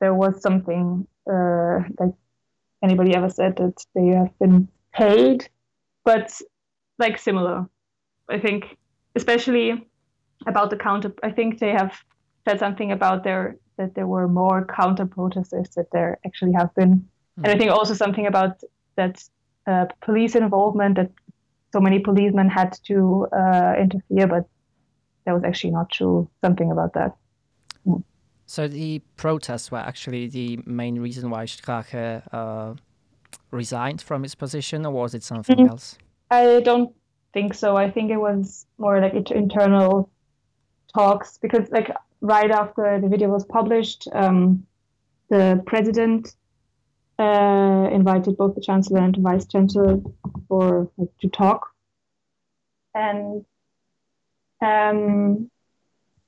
there 0.00 0.14
was 0.14 0.40
something 0.40 1.06
uh, 1.30 1.80
like 1.98 2.14
anybody 2.82 3.14
ever 3.14 3.30
said 3.30 3.56
that 3.56 3.84
they 3.94 4.06
have 4.08 4.38
been 4.38 4.68
paid, 4.92 5.48
but 6.04 6.32
like 6.98 7.18
similar. 7.18 7.66
I 8.30 8.38
think, 8.38 8.76
especially 9.14 9.86
about 10.46 10.70
the 10.70 10.76
counter. 10.76 11.12
I 11.22 11.30
think 11.30 11.58
they 11.58 11.72
have 11.72 11.92
said 12.46 12.58
something 12.58 12.92
about 12.92 13.24
their 13.24 13.56
that 13.76 13.94
there 13.94 14.06
were 14.06 14.28
more 14.28 14.66
counter 14.66 15.04
protesters 15.04 15.68
that 15.76 15.90
there 15.90 16.18
actually 16.24 16.52
have 16.52 16.74
been, 16.74 16.94
mm-hmm. 16.94 17.44
and 17.44 17.52
I 17.52 17.58
think 17.58 17.70
also 17.70 17.94
something 17.94 18.26
about 18.26 18.60
that 18.96 19.22
uh, 19.66 19.86
police 20.00 20.36
involvement 20.36 20.96
that 20.96 21.10
so 21.72 21.80
many 21.80 21.98
policemen 21.98 22.48
had 22.48 22.78
to 22.86 23.26
uh, 23.32 23.74
interfere, 23.78 24.28
but 24.28 24.44
that 25.24 25.32
was 25.32 25.42
actually 25.44 25.72
not 25.72 25.90
true. 25.90 26.30
Something 26.40 26.70
about 26.70 26.94
that. 26.94 27.16
So 28.54 28.68
the 28.68 29.00
protests 29.16 29.72
were 29.72 29.78
actually 29.78 30.28
the 30.28 30.60
main 30.64 31.00
reason 31.00 31.28
why 31.28 31.44
Strache 31.44 32.22
uh, 32.32 32.74
resigned 33.50 34.00
from 34.00 34.22
his 34.22 34.36
position, 34.36 34.86
or 34.86 34.92
was 34.92 35.12
it 35.12 35.24
something 35.24 35.56
mm-hmm. 35.56 35.70
else? 35.70 35.98
I 36.30 36.60
don't 36.60 36.94
think 37.32 37.54
so. 37.54 37.76
I 37.76 37.90
think 37.90 38.12
it 38.12 38.16
was 38.16 38.66
more 38.78 39.00
like 39.00 39.14
internal 39.32 40.08
talks 40.94 41.36
because, 41.38 41.68
like, 41.72 41.90
right 42.20 42.52
after 42.52 43.00
the 43.00 43.08
video 43.08 43.28
was 43.28 43.44
published, 43.44 44.06
um, 44.12 44.64
the 45.30 45.60
president 45.66 46.36
uh, 47.18 47.88
invited 47.90 48.36
both 48.36 48.54
the 48.54 48.60
chancellor 48.60 49.00
and 49.00 49.16
the 49.16 49.20
vice 49.20 49.46
chancellor 49.48 49.98
for 50.46 50.88
like, 50.96 51.08
to 51.22 51.28
talk, 51.28 51.70
and 52.94 53.44
um, 54.60 55.50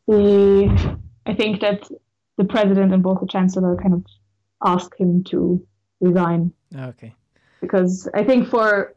the 0.09 0.99
I 1.25 1.33
think 1.33 1.61
that 1.61 1.89
the 2.37 2.45
president 2.45 2.93
and 2.93 3.03
both 3.03 3.21
the 3.21 3.27
chancellor 3.27 3.77
kind 3.77 3.95
of 3.95 4.05
asked 4.65 4.95
him 4.99 5.25
to 5.25 5.67
resign. 6.01 6.53
Okay. 6.75 7.15
Because 7.61 8.09
I 8.15 8.25
think 8.25 8.49
for 8.49 8.95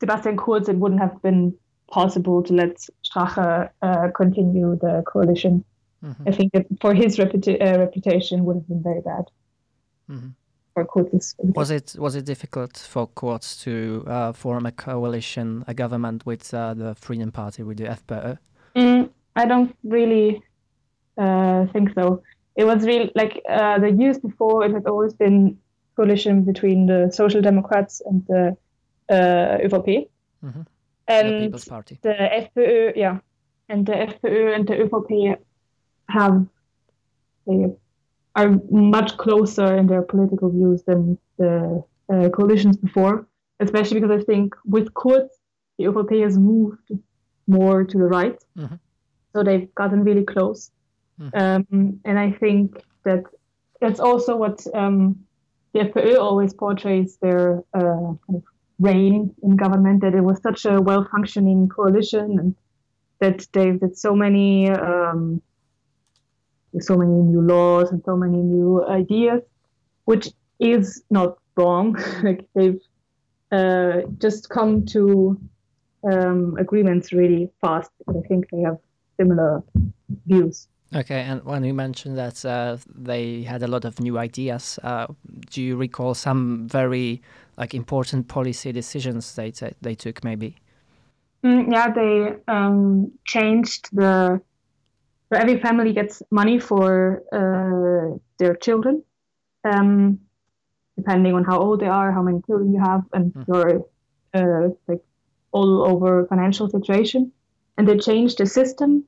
Sebastian 0.00 0.36
Kurz, 0.36 0.68
it 0.68 0.76
wouldn't 0.76 1.00
have 1.00 1.20
been 1.22 1.54
possible 1.90 2.42
to 2.42 2.52
let 2.52 2.76
Strache 3.04 3.70
uh, 3.82 4.08
continue 4.16 4.78
the 4.80 5.02
coalition. 5.06 5.64
Mm-hmm. 6.04 6.28
I 6.28 6.32
think 6.32 6.52
for 6.80 6.94
his 6.94 7.18
reputa- 7.18 7.60
uh, 7.60 7.78
reputation 7.78 8.44
would 8.44 8.56
have 8.56 8.68
been 8.68 8.82
very 8.82 9.02
bad. 9.02 9.24
Mm-hmm. 10.10 10.28
For 10.74 10.84
Kurz, 10.86 11.34
was 11.38 11.70
it 11.70 11.96
was 11.98 12.14
it 12.14 12.24
difficult 12.24 12.76
for 12.76 13.08
Kurz 13.08 13.56
to 13.64 14.04
uh, 14.06 14.32
form 14.32 14.66
a 14.66 14.72
coalition, 14.72 15.64
a 15.66 15.74
government 15.74 16.24
with 16.24 16.54
uh, 16.54 16.74
the 16.74 16.94
Freedom 16.94 17.32
Party, 17.32 17.64
with 17.64 17.78
the 17.78 17.84
FPÖ? 17.84 18.38
Mm, 18.76 19.10
I 19.34 19.46
don't 19.46 19.76
really 19.82 20.42
uh, 21.18 21.66
think 21.72 21.92
so 21.94 22.22
it 22.60 22.64
was 22.64 22.84
really 22.84 23.10
like 23.14 23.34
uh, 23.48 23.78
the 23.78 23.90
years 23.90 24.18
before 24.18 24.64
it 24.66 24.72
had 24.72 24.86
always 24.86 25.14
been 25.14 25.58
coalition 25.96 26.34
between 26.50 26.86
the 26.86 27.10
social 27.20 27.40
democrats 27.40 28.02
and 28.06 28.18
the 28.26 28.42
uh, 29.16 29.66
ÖVP 29.66 29.88
mm-hmm. 30.44 30.62
and 31.08 31.28
the 31.28 31.40
People's 31.46 31.64
Party. 31.64 31.98
The 32.02 32.16
FPÖ, 32.44 32.92
yeah, 33.04 33.18
and 33.70 33.86
the 33.86 33.92
FPÖ 33.92 34.54
and 34.54 34.68
the 34.68 34.76
ÖVP 34.84 35.36
have 36.16 36.46
they 37.46 37.60
are 38.36 38.50
much 38.70 39.16
closer 39.16 39.68
in 39.80 39.86
their 39.86 40.02
political 40.02 40.50
views 40.50 40.82
than 40.82 41.18
the 41.38 41.82
uh, 42.12 42.28
coalitions 42.28 42.76
before, 42.76 43.26
especially 43.60 44.00
because 44.00 44.20
I 44.20 44.22
think 44.24 44.54
with 44.66 44.92
Kurz, 44.92 45.30
the 45.78 45.84
ÖVP 45.86 46.22
has 46.22 46.36
moved 46.38 46.88
more 47.46 47.84
to 47.84 47.96
the 48.02 48.08
right, 48.18 48.38
mm-hmm. 48.58 48.74
so 49.32 49.42
they've 49.42 49.74
gotten 49.74 50.04
really 50.04 50.24
close. 50.24 50.70
Mm. 51.20 51.30
Um, 51.34 52.00
and 52.04 52.18
I 52.18 52.32
think 52.32 52.82
that 53.04 53.24
that's 53.80 54.00
also 54.00 54.36
what 54.36 54.66
um, 54.74 55.24
the 55.72 55.80
FPÖ 55.80 56.18
always 56.18 56.54
portrays 56.54 57.16
their 57.20 57.62
uh, 57.74 58.14
reign 58.78 59.34
in 59.42 59.56
government, 59.56 60.00
that 60.00 60.14
it 60.14 60.22
was 60.22 60.40
such 60.42 60.64
a 60.64 60.80
well 60.80 61.06
functioning 61.10 61.68
coalition 61.68 62.38
and 62.38 62.56
that 63.20 63.46
they 63.52 63.72
did 63.72 63.96
so 63.96 64.14
many 64.14 64.70
um, 64.70 65.42
so 66.78 66.96
many 66.96 67.10
new 67.10 67.42
laws 67.42 67.90
and 67.90 68.02
so 68.04 68.16
many 68.16 68.38
new 68.38 68.84
ideas, 68.86 69.42
which 70.04 70.28
is 70.58 71.02
not 71.10 71.38
wrong. 71.56 71.96
like 72.22 72.46
they've 72.54 72.80
uh, 73.52 74.02
just 74.18 74.48
come 74.48 74.86
to 74.86 75.38
um, 76.10 76.56
agreements 76.58 77.12
really 77.12 77.50
fast. 77.60 77.90
I 78.08 78.20
think 78.28 78.48
they 78.50 78.60
have 78.60 78.78
similar 79.18 79.62
views. 80.26 80.68
Okay, 80.94 81.20
and 81.20 81.44
when 81.44 81.62
you 81.62 81.72
mentioned 81.72 82.18
that 82.18 82.44
uh, 82.44 82.76
they 82.92 83.42
had 83.42 83.62
a 83.62 83.68
lot 83.68 83.84
of 83.84 84.00
new 84.00 84.18
ideas, 84.18 84.76
uh, 84.82 85.06
do 85.50 85.62
you 85.62 85.76
recall 85.76 86.14
some 86.14 86.66
very 86.66 87.22
like 87.56 87.74
important 87.74 88.26
policy 88.26 88.72
decisions 88.72 89.34
they 89.36 89.52
t- 89.52 89.74
they 89.80 89.94
took? 89.94 90.24
Maybe. 90.24 90.56
Mm, 91.44 91.72
yeah, 91.72 91.90
they 91.92 92.34
um, 92.48 93.12
changed 93.24 93.88
the. 93.92 94.40
So 95.32 95.38
every 95.38 95.60
family 95.60 95.92
gets 95.92 96.24
money 96.32 96.58
for 96.58 97.22
uh, 97.32 98.18
their 98.40 98.56
children, 98.56 99.04
um, 99.62 100.18
depending 100.96 101.34
on 101.34 101.44
how 101.44 101.60
old 101.60 101.78
they 101.80 101.86
are, 101.86 102.10
how 102.10 102.22
many 102.22 102.40
children 102.46 102.74
you 102.74 102.80
have, 102.80 103.04
and 103.12 103.32
mm. 103.32 103.46
your 103.46 103.86
uh, 104.34 104.70
like 104.88 105.02
all 105.52 105.86
over 105.86 106.26
financial 106.26 106.68
situation. 106.68 107.30
And 107.78 107.86
they 107.86 107.96
changed 107.96 108.38
the 108.38 108.46
system 108.46 109.04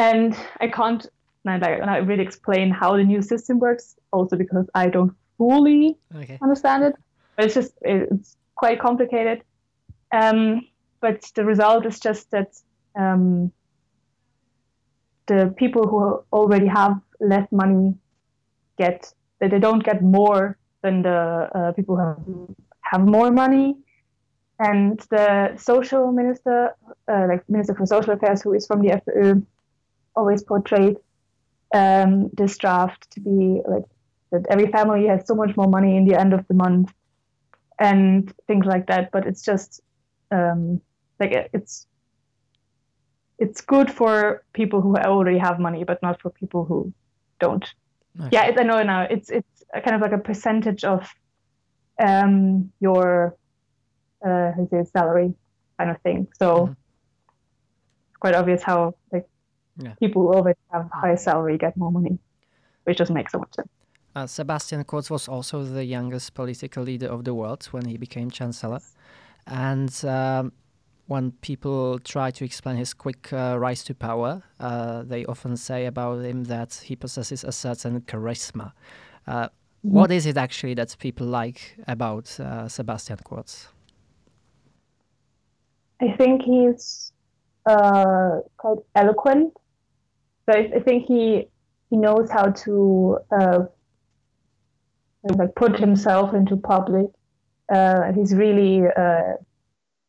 and 0.00 0.34
I 0.60 0.68
can't 0.68 1.06
not 1.44 2.06
really 2.06 2.22
explain 2.22 2.70
how 2.70 2.96
the 2.96 3.04
new 3.04 3.22
system 3.22 3.58
works, 3.58 3.96
also 4.12 4.36
because 4.36 4.66
I 4.74 4.88
don't 4.88 5.12
fully 5.36 5.96
okay. 6.16 6.38
understand 6.42 6.84
it. 6.84 6.94
But 7.36 7.44
it's 7.46 7.54
just 7.54 7.72
it's 7.82 8.36
quite 8.54 8.80
complicated. 8.80 9.42
Um, 10.12 10.66
but 11.00 11.30
the 11.34 11.44
result 11.44 11.86
is 11.86 12.00
just 12.00 12.30
that 12.30 12.50
um, 12.98 13.52
the 15.26 15.54
people 15.56 15.86
who 15.86 16.22
already 16.32 16.66
have 16.66 17.00
less 17.20 17.46
money 17.52 17.94
get 18.78 19.12
that 19.40 19.50
they 19.50 19.58
don't 19.58 19.84
get 19.84 20.02
more 20.02 20.56
than 20.82 21.02
the 21.02 21.48
uh, 21.54 21.72
people 21.72 21.96
who 21.96 22.02
have, 22.02 22.20
have 22.80 23.06
more 23.06 23.30
money. 23.30 23.76
And 24.58 24.98
the 25.08 25.56
social 25.56 26.12
minister, 26.12 26.74
uh, 27.08 27.26
like 27.28 27.48
minister 27.48 27.74
for 27.74 27.86
social 27.86 28.12
affairs, 28.12 28.42
who 28.42 28.52
is 28.52 28.66
from 28.66 28.82
the 28.82 28.90
FPÖ, 29.00 29.42
always 30.14 30.42
portrayed 30.42 30.96
um, 31.74 32.30
this 32.32 32.58
draft 32.58 33.10
to 33.12 33.20
be 33.20 33.62
like 33.68 33.84
that 34.32 34.46
every 34.48 34.66
family 34.70 35.06
has 35.06 35.26
so 35.26 35.34
much 35.34 35.56
more 35.56 35.68
money 35.68 35.96
in 35.96 36.04
the 36.04 36.18
end 36.18 36.32
of 36.32 36.46
the 36.48 36.54
month 36.54 36.92
and 37.78 38.32
things 38.46 38.66
like 38.66 38.86
that. 38.86 39.10
But 39.10 39.26
it's 39.26 39.42
just 39.42 39.80
um, 40.30 40.80
like 41.18 41.50
it's 41.52 41.86
it's 43.38 43.60
good 43.60 43.90
for 43.90 44.44
people 44.52 44.80
who 44.80 44.96
already 44.96 45.38
have 45.38 45.58
money, 45.58 45.84
but 45.84 46.02
not 46.02 46.20
for 46.20 46.30
people 46.30 46.64
who 46.64 46.92
don't. 47.38 47.64
Okay. 48.18 48.28
Yeah, 48.32 48.44
it's, 48.46 48.60
I 48.60 48.64
know 48.64 48.82
now. 48.82 49.02
It's 49.02 49.30
it's 49.30 49.64
kind 49.72 49.94
of 49.94 50.00
like 50.02 50.12
a 50.12 50.18
percentage 50.18 50.84
of 50.84 51.08
um, 51.98 52.70
your 52.80 53.36
uh, 54.24 54.52
how 54.52 54.68
say 54.70 54.84
salary 54.84 55.34
kind 55.78 55.90
of 55.90 56.00
thing. 56.02 56.28
So 56.38 56.46
mm-hmm. 56.54 56.72
it's 56.72 58.16
quite 58.20 58.34
obvious 58.34 58.62
how 58.62 58.94
like 59.12 59.26
yeah. 59.84 59.94
people 59.94 60.22
who 60.22 60.34
already 60.34 60.58
have 60.72 60.88
high 60.92 61.14
salary 61.14 61.58
get 61.58 61.76
more 61.76 61.92
money. 61.92 62.18
which 62.84 62.98
doesn't 62.98 63.14
make 63.14 63.30
so 63.30 63.38
much 63.38 63.54
sense. 63.54 63.68
Uh, 64.16 64.26
Sebastian 64.26 64.82
Kurz 64.84 65.10
was 65.10 65.28
also 65.28 65.62
the 65.62 65.84
youngest 65.84 66.34
political 66.34 66.82
leader 66.82 67.06
of 67.06 67.24
the 67.24 67.34
world 67.34 67.64
when 67.70 67.84
he 67.84 67.96
became 67.96 68.30
chancellor. 68.30 68.80
And 69.46 70.04
um, 70.04 70.52
when 71.06 71.32
people 71.42 71.98
try 72.00 72.30
to 72.32 72.44
explain 72.44 72.76
his 72.76 72.92
quick 72.92 73.32
uh, 73.32 73.56
rise 73.58 73.84
to 73.84 73.94
power, 73.94 74.42
uh, 74.58 75.02
they 75.02 75.24
often 75.26 75.56
say 75.56 75.86
about 75.86 76.24
him 76.24 76.44
that 76.44 76.74
he 76.84 76.96
possesses 76.96 77.44
a 77.44 77.52
certain 77.52 78.00
charisma. 78.00 78.72
Uh, 79.26 79.44
mm-hmm. 79.44 79.90
What 79.90 80.10
is 80.10 80.26
it 80.26 80.36
actually 80.36 80.74
that 80.74 80.96
people 80.98 81.26
like 81.26 81.76
about 81.86 82.38
uh, 82.40 82.68
Sebastian 82.68 83.18
Kurz? 83.24 83.68
I 86.00 86.12
think 86.16 86.42
he's 86.42 87.12
uh, 87.66 88.40
quite 88.56 88.78
eloquent. 88.96 89.52
So 90.46 90.56
I, 90.56 90.70
I, 90.76 90.80
think 90.80 91.06
he 91.06 91.48
he 91.90 91.96
knows 91.96 92.30
how 92.30 92.50
to 92.50 93.18
uh, 93.30 93.58
like 95.36 95.54
put 95.54 95.78
himself 95.78 96.34
into 96.34 96.56
public. 96.56 97.06
he's 98.14 98.34
really 98.34 98.82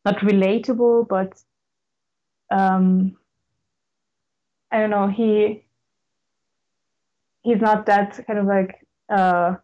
not 0.04 0.18
relatable, 0.18 1.06
but 1.08 1.32
um, 2.50 3.16
I 4.70 4.80
don't 4.80 4.90
know. 4.90 5.08
He 5.08 5.64
he's 7.42 7.60
not 7.60 7.86
that 7.86 8.24
kind 8.26 8.38
of 8.38 8.46
like 8.46 8.86
uh, 9.08 9.56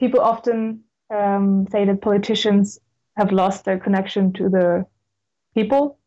people 0.00 0.20
often 0.20 0.82
um, 1.10 1.66
say 1.70 1.84
that 1.84 2.00
politicians 2.00 2.78
have 3.16 3.32
lost 3.32 3.64
their 3.64 3.78
connection 3.78 4.32
to 4.34 4.48
the 4.48 4.86
people, 5.54 5.98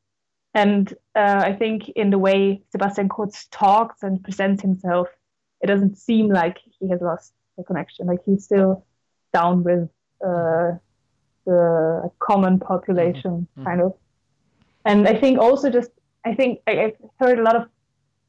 and 0.53 0.91
uh, 1.15 1.41
I 1.45 1.53
think 1.53 1.89
in 1.89 2.09
the 2.09 2.17
way 2.17 2.61
Sebastian 2.71 3.09
Kurz 3.09 3.45
talks 3.51 4.01
and 4.01 4.23
presents 4.23 4.61
himself, 4.61 5.07
it 5.61 5.67
doesn't 5.67 5.97
seem 5.97 6.29
like 6.29 6.57
he 6.79 6.89
has 6.89 7.01
lost 7.01 7.33
the 7.57 7.63
connection. 7.63 8.07
Like 8.07 8.19
he's 8.25 8.45
still 8.45 8.85
down 9.33 9.63
with 9.63 9.89
uh, 10.25 10.77
the 11.45 12.11
common 12.19 12.59
population, 12.59 13.47
mm-hmm. 13.51 13.63
kind 13.63 13.81
of. 13.81 13.93
And 14.85 15.07
I 15.07 15.15
think 15.15 15.39
also 15.39 15.69
just, 15.69 15.91
I 16.25 16.33
think 16.33 16.61
I, 16.65 16.71
have 16.71 16.93
heard 17.19 17.39
a 17.39 17.43
lot 17.43 17.55
of 17.55 17.67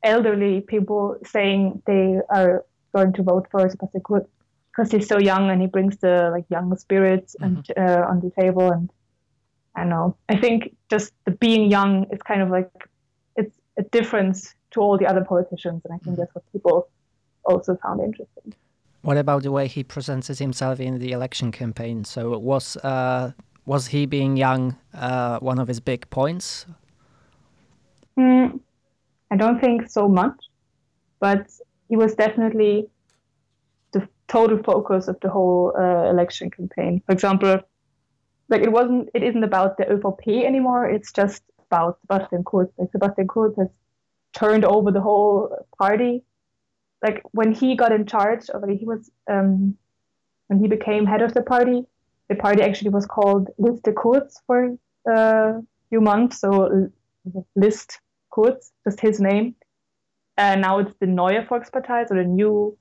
elderly 0.03 0.61
people 0.61 1.17
saying 1.25 1.83
they 1.87 2.19
are 2.29 2.65
going 2.95 3.12
to 3.15 3.23
vote 3.23 3.47
for 3.50 3.69
Sebastian 3.69 4.03
Kurz 4.03 4.25
because 4.71 4.91
he's 4.91 5.09
so 5.09 5.19
young 5.19 5.50
and 5.50 5.61
he 5.61 5.67
brings 5.67 5.97
the 5.99 6.31
like 6.33 6.45
young 6.50 6.77
spirits 6.77 7.35
mm-hmm. 7.41 7.61
and 7.77 7.91
uh, 7.91 8.07
on 8.09 8.21
the 8.21 8.31
table. 8.39 8.71
And 8.71 8.91
I 9.80 9.84
don't 9.84 9.90
know. 9.90 10.16
I 10.28 10.37
think 10.37 10.76
just 10.90 11.14
the 11.25 11.30
being 11.30 11.70
young 11.70 12.04
is 12.12 12.20
kind 12.20 12.42
of 12.42 12.50
like 12.50 12.70
it's 13.37 13.56
a 13.78 13.82
difference 13.82 14.54
to 14.72 14.80
all 14.80 14.99
the 14.99 15.06
other 15.06 15.25
politicians, 15.25 15.80
and 15.84 15.94
I 15.94 15.96
think 15.96 16.02
mm-hmm. 16.02 16.20
that's 16.20 16.34
what 16.34 16.44
people 16.52 16.88
also 17.44 17.78
found 17.82 18.00
interesting. 18.00 18.52
What 19.00 19.16
about 19.16 19.42
the 19.42 19.50
way 19.50 19.66
he 19.68 19.82
presented 19.82 20.38
himself 20.38 20.80
in 20.80 20.99
the 20.99 21.12
election 21.12 21.50
campaign? 21.50 22.04
So 22.04 22.38
was 22.38 22.76
uh, 22.76 23.32
was 23.64 23.87
he 23.87 24.04
being 24.04 24.37
young 24.37 24.76
uh, 24.92 25.38
one 25.38 25.58
of 25.58 25.66
his 25.66 25.80
big 25.80 26.10
points? 26.10 26.66
Mm, 28.18 28.60
I 29.30 29.37
don't 29.37 29.60
think 29.60 29.88
so 29.88 30.08
much, 30.08 30.38
but 31.20 31.46
he 31.88 31.96
was 31.96 32.14
definitely 32.14 32.87
the 33.92 34.06
total 34.28 34.58
focus 34.62 35.08
of 35.08 35.18
the 35.20 35.30
whole 35.30 35.72
uh, 35.75 36.10
election 36.10 36.50
campaign. 36.50 37.00
For 37.06 37.12
example, 37.12 37.60
like 38.50 38.62
it 38.62 38.73
wasn't, 38.73 39.09
it 39.14 39.23
isn't 39.23 39.45
about 39.45 39.76
the 39.76 39.85
ÖVP 39.85 40.45
anymore. 40.45 40.88
It's 40.88 41.12
just 41.12 41.42
about 41.71 41.99
Sebastian 42.02 42.45
Kurz. 42.45 42.69
Like 42.76 42.90
Sebastian 42.92 43.28
Kurz 43.28 43.57
has 43.57 43.69
turned 44.33 44.64
over 44.64 44.90
the 44.90 45.00
whole 45.00 45.66
party 45.78 46.23
like 47.02 47.23
when 47.33 47.52
he 47.52 47.76
got 47.76 47.92
in 47.92 48.07
charge 48.07 48.49
of 48.50 48.62
he 48.69 48.85
was 48.85 49.11
um, 49.28 49.76
when 50.49 50.61
he 50.61 50.69
became 50.69 51.07
head 51.07 51.23
of 51.23 51.35
the 51.35 51.42
party 51.42 51.83
the 52.28 52.35
party 52.35 52.62
actually 52.62 52.90
was 52.90 53.07
called 53.07 53.49
Liste 53.59 53.95
Kurz 53.95 54.40
for 54.47 54.76
a 55.09 55.12
uh, 55.12 55.61
few 55.88 56.00
months 56.00 56.40
so 56.40 56.90
List 57.57 58.00
Kurz 58.33 58.73
just 58.85 59.00
his 59.00 59.21
name 59.21 59.54
and 60.37 60.61
now 60.61 60.78
it's 60.78 60.95
the 61.00 61.07
Neue 61.07 61.42
Volkspartei 61.47 62.06
so 62.08 62.15
the 62.15 62.25
new 62.25 62.76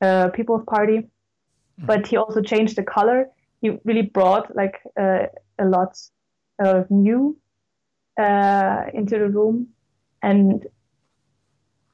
uh, 0.00 0.28
People's 0.28 0.64
Party 0.66 0.98
mm-hmm. 0.98 1.86
but 1.86 2.06
he 2.06 2.16
also 2.16 2.40
changed 2.40 2.76
the 2.76 2.82
color 2.82 3.28
he 3.64 3.78
really 3.84 4.02
brought 4.02 4.54
like 4.54 4.78
uh, 5.00 5.26
a 5.58 5.64
lot 5.64 5.96
of 6.58 6.90
new 6.90 7.34
uh, 8.20 8.82
into 8.92 9.18
the 9.18 9.28
room 9.28 9.68
and 10.22 10.66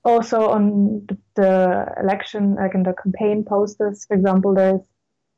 also 0.05 0.49
on 0.49 1.07
the, 1.07 1.17
the, 1.37 1.95
election, 2.03 2.57
like 2.57 2.75
in 2.75 2.83
the 2.83 2.93
campaign 2.93 3.45
posters, 3.45 4.05
for 4.07 4.15
example, 4.15 4.53
there's 4.55 4.81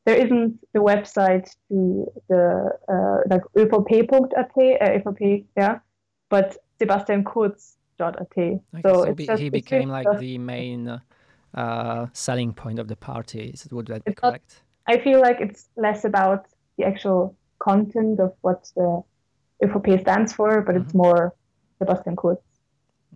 there 0.06 0.16
isn't 0.16 0.58
the 0.72 0.80
website 0.80 1.48
to 1.68 2.10
the 2.28 2.70
uh, 2.88 3.18
like 3.28 3.42
ÖVP.at, 3.54 4.50
uh, 4.56 5.10
ÖVP, 5.10 5.44
yeah, 5.56 5.78
but 6.30 6.56
Sebastian 6.78 7.24
Kurz.at. 7.24 8.20
Okay, 8.22 8.58
so, 8.82 9.04
so 9.04 9.14
be, 9.14 9.26
just, 9.26 9.42
he 9.42 9.50
became 9.50 9.90
like 9.90 10.06
just, 10.06 10.18
the 10.18 10.38
main 10.38 11.00
uh, 11.54 12.06
selling 12.14 12.52
point 12.54 12.78
of 12.78 12.88
the 12.88 12.96
party. 12.96 13.54
Would 13.70 13.86
that 13.88 14.04
be 14.04 14.14
correct? 14.14 14.62
I 14.86 14.98
feel 14.98 15.20
like 15.20 15.40
it's 15.40 15.68
less 15.76 16.04
about 16.04 16.46
the 16.76 16.84
actual 16.84 17.36
content 17.58 18.20
of 18.20 18.34
what 18.40 18.70
the 18.74 19.02
ÖVP 19.62 20.00
stands 20.00 20.32
for, 20.32 20.60
but 20.60 20.74
mm-hmm. 20.74 20.84
it's 20.84 20.94
more 20.94 21.34
Sebastian 21.78 22.16
Kurz. 22.16 22.38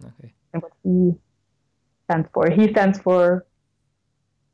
Okay. 0.05 0.33
And 0.53 0.63
what 0.63 0.73
he 0.83 1.15
stands 2.05 2.29
for. 2.33 2.51
He 2.51 2.71
stands 2.71 2.99
for, 2.99 3.47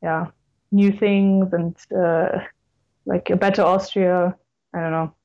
yeah, 0.01 0.27
new 0.71 0.91
things 0.91 1.53
and 1.53 1.75
uh, 1.95 2.39
like 3.05 3.29
a 3.29 3.35
better 3.35 3.61
Austria. 3.61 4.35
I 4.73 4.79
don't 4.79 4.91
know. 4.91 5.15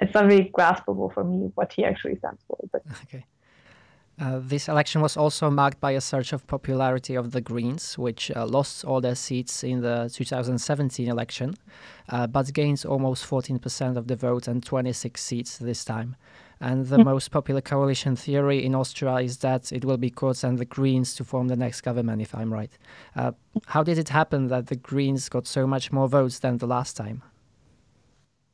It's 0.00 0.14
not 0.14 0.26
really 0.26 0.50
graspable 0.52 1.14
for 1.14 1.22
me 1.22 1.50
what 1.54 1.72
he 1.72 1.84
actually 1.84 2.16
stands 2.16 2.42
for. 2.48 2.58
But 2.72 2.82
okay. 3.04 3.24
Uh, 4.20 4.40
this 4.42 4.68
election 4.68 5.00
was 5.00 5.16
also 5.16 5.50
marked 5.50 5.80
by 5.80 5.92
a 5.92 6.00
surge 6.00 6.32
of 6.32 6.46
popularity 6.46 7.14
of 7.14 7.32
the 7.32 7.40
Greens, 7.40 7.96
which 7.96 8.30
uh, 8.36 8.46
lost 8.46 8.84
all 8.84 9.00
their 9.00 9.14
seats 9.14 9.64
in 9.64 9.80
the 9.80 10.10
2017 10.12 11.08
election, 11.08 11.54
uh, 12.10 12.26
but 12.26 12.52
gained 12.52 12.84
almost 12.86 13.28
14% 13.28 13.96
of 13.96 14.06
the 14.08 14.16
vote 14.16 14.46
and 14.46 14.62
26 14.62 15.20
seats 15.20 15.58
this 15.58 15.84
time. 15.84 16.16
And 16.60 16.86
the 16.86 16.98
most 17.04 17.32
popular 17.32 17.60
coalition 17.60 18.14
theory 18.14 18.64
in 18.64 18.74
Austria 18.74 19.16
is 19.16 19.38
that 19.38 19.72
it 19.72 19.84
will 19.84 19.96
be 19.96 20.10
Kurz 20.10 20.44
and 20.44 20.58
the 20.58 20.64
Greens 20.64 21.14
to 21.16 21.24
form 21.24 21.48
the 21.48 21.56
next 21.56 21.80
government, 21.80 22.22
if 22.22 22.34
I'm 22.34 22.52
right. 22.52 22.70
Uh, 23.16 23.32
how 23.66 23.82
did 23.82 23.98
it 23.98 24.10
happen 24.10 24.46
that 24.48 24.68
the 24.68 24.76
Greens 24.76 25.28
got 25.28 25.46
so 25.46 25.66
much 25.66 25.90
more 25.90 26.06
votes 26.06 26.38
than 26.38 26.58
the 26.58 26.66
last 26.66 26.96
time? 26.96 27.22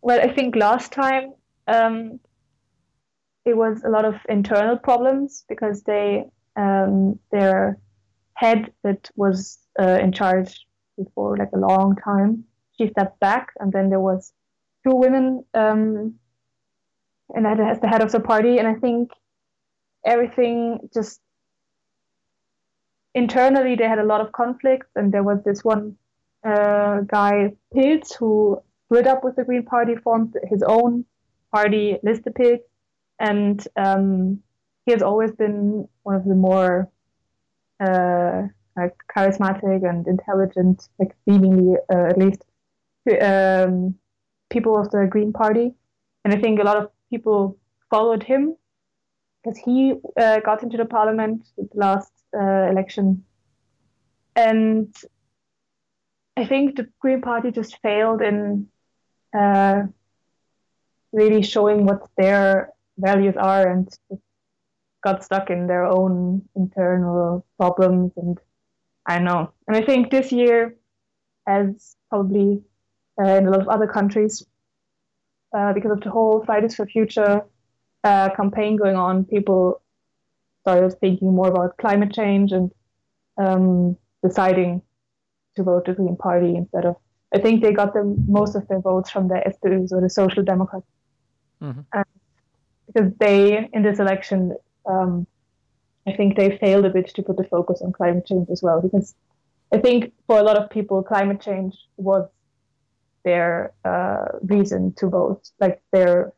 Well, 0.00 0.20
I 0.20 0.32
think 0.32 0.56
last 0.56 0.92
time 0.92 1.34
um, 1.66 2.20
it 3.48 3.56
was 3.56 3.82
a 3.84 3.88
lot 3.88 4.04
of 4.04 4.14
internal 4.28 4.76
problems 4.76 5.44
because 5.48 5.82
they 5.82 6.24
um, 6.56 7.18
their 7.30 7.78
head 8.34 8.72
that 8.84 9.10
was 9.16 9.58
uh, 9.80 9.98
in 10.00 10.12
charge 10.12 10.66
before 10.96 11.36
like 11.36 11.50
a 11.54 11.58
long 11.58 11.96
time 11.96 12.44
she 12.76 12.88
stepped 12.88 13.18
back 13.20 13.48
and 13.60 13.72
then 13.72 13.90
there 13.90 14.00
was 14.00 14.32
two 14.84 14.94
women 14.94 15.44
um, 15.54 16.14
and 17.34 17.46
as 17.46 17.80
the 17.80 17.88
head 17.88 18.02
of 18.02 18.12
the 18.12 18.20
party. 18.20 18.58
And 18.58 18.66
I 18.66 18.74
think 18.74 19.10
everything 20.04 20.88
just 20.94 21.20
internally 23.14 23.74
they 23.76 23.84
had 23.84 23.98
a 23.98 24.04
lot 24.04 24.20
of 24.20 24.32
conflicts, 24.32 24.88
and 24.94 25.12
there 25.12 25.22
was 25.22 25.42
this 25.44 25.64
one 25.64 25.96
uh, 26.44 27.00
guy 27.00 27.52
Pilz 27.74 28.14
who 28.14 28.62
split 28.86 29.06
up 29.06 29.24
with 29.24 29.36
the 29.36 29.44
Green 29.44 29.64
Party, 29.64 29.96
formed 29.96 30.34
his 30.48 30.62
own 30.62 31.04
party, 31.52 31.98
Liste 32.04 32.32
Pilz, 32.32 32.60
and 33.18 33.66
um, 33.76 34.40
he 34.86 34.92
has 34.92 35.02
always 35.02 35.32
been 35.32 35.88
one 36.02 36.14
of 36.14 36.24
the 36.24 36.34
more 36.34 36.90
uh, 37.80 38.42
like 38.76 38.96
charismatic 39.14 39.88
and 39.88 40.06
intelligent, 40.06 40.88
like 40.98 41.14
seemingly 41.28 41.76
uh, 41.92 42.06
at 42.06 42.18
least, 42.18 42.44
um, 43.20 43.94
people 44.50 44.78
of 44.78 44.90
the 44.90 45.06
Green 45.10 45.32
Party. 45.32 45.74
And 46.24 46.34
I 46.34 46.38
think 46.40 46.60
a 46.60 46.64
lot 46.64 46.76
of 46.76 46.90
people 47.10 47.58
followed 47.90 48.22
him 48.22 48.56
because 49.42 49.58
he 49.58 49.94
uh, 50.16 50.40
got 50.40 50.62
into 50.62 50.76
the 50.76 50.84
parliament 50.84 51.46
the 51.56 51.68
last 51.74 52.12
uh, 52.34 52.68
election. 52.70 53.24
And 54.36 54.94
I 56.36 56.44
think 56.44 56.76
the 56.76 56.88
Green 57.00 57.20
Party 57.20 57.50
just 57.50 57.78
failed 57.82 58.22
in 58.22 58.68
uh, 59.36 59.82
really 61.12 61.42
showing 61.42 61.84
what 61.84 62.08
their 62.16 62.72
values 62.98 63.34
are 63.38 63.68
and 63.68 63.88
got 65.02 65.24
stuck 65.24 65.50
in 65.50 65.66
their 65.66 65.84
own 65.84 66.42
internal 66.56 67.44
problems. 67.58 68.12
And 68.16 68.38
I 69.06 69.18
know. 69.18 69.52
And 69.66 69.76
I 69.76 69.82
think 69.82 70.10
this 70.10 70.32
year, 70.32 70.76
as 71.46 71.96
probably 72.10 72.62
uh, 73.20 73.34
in 73.36 73.46
a 73.46 73.50
lot 73.50 73.60
of 73.60 73.68
other 73.68 73.86
countries, 73.86 74.44
uh, 75.56 75.72
because 75.72 75.92
of 75.92 76.00
the 76.00 76.10
whole 76.10 76.44
Fridays 76.44 76.74
for 76.74 76.86
Future 76.86 77.42
uh, 78.04 78.28
campaign 78.34 78.76
going 78.76 78.96
on, 78.96 79.24
people 79.24 79.80
started 80.62 80.98
thinking 81.00 81.34
more 81.34 81.48
about 81.48 81.76
climate 81.78 82.12
change 82.12 82.52
and 82.52 82.70
um, 83.38 83.96
deciding 84.22 84.82
to 85.56 85.62
vote 85.62 85.86
the 85.86 85.94
Green 85.94 86.16
Party 86.16 86.56
instead 86.56 86.84
of. 86.84 86.96
I 87.34 87.38
think 87.38 87.62
they 87.62 87.72
got 87.72 87.92
the 87.92 88.04
most 88.26 88.54
of 88.56 88.66
their 88.68 88.80
votes 88.80 89.10
from 89.10 89.28
the 89.28 89.34
SPÖs 89.46 89.92
or 89.92 90.00
the 90.00 90.10
Social 90.10 90.42
Democrats, 90.42 90.86
Mhm. 91.62 91.84
Because 92.88 93.12
they 93.18 93.68
in 93.72 93.82
this 93.82 93.98
election, 93.98 94.56
um, 94.86 95.26
I 96.06 96.12
think 96.12 96.36
they 96.36 96.58
failed 96.58 96.84
a 96.86 96.90
bit 96.90 97.08
to 97.14 97.22
put 97.22 97.36
the 97.36 97.44
focus 97.44 97.82
on 97.82 97.92
climate 97.92 98.26
change 98.26 98.48
as 98.50 98.62
well. 98.62 98.80
Because 98.80 99.14
I 99.72 99.78
think 99.78 100.12
for 100.26 100.38
a 100.38 100.42
lot 100.42 100.56
of 100.56 100.70
people, 100.70 101.02
climate 101.02 101.40
change 101.40 101.74
was 101.96 102.28
their 103.24 103.72
uh, 103.84 104.38
reason 104.42 104.94
to 104.94 105.08
vote, 105.08 105.50
like 105.60 105.82
their 105.92 106.32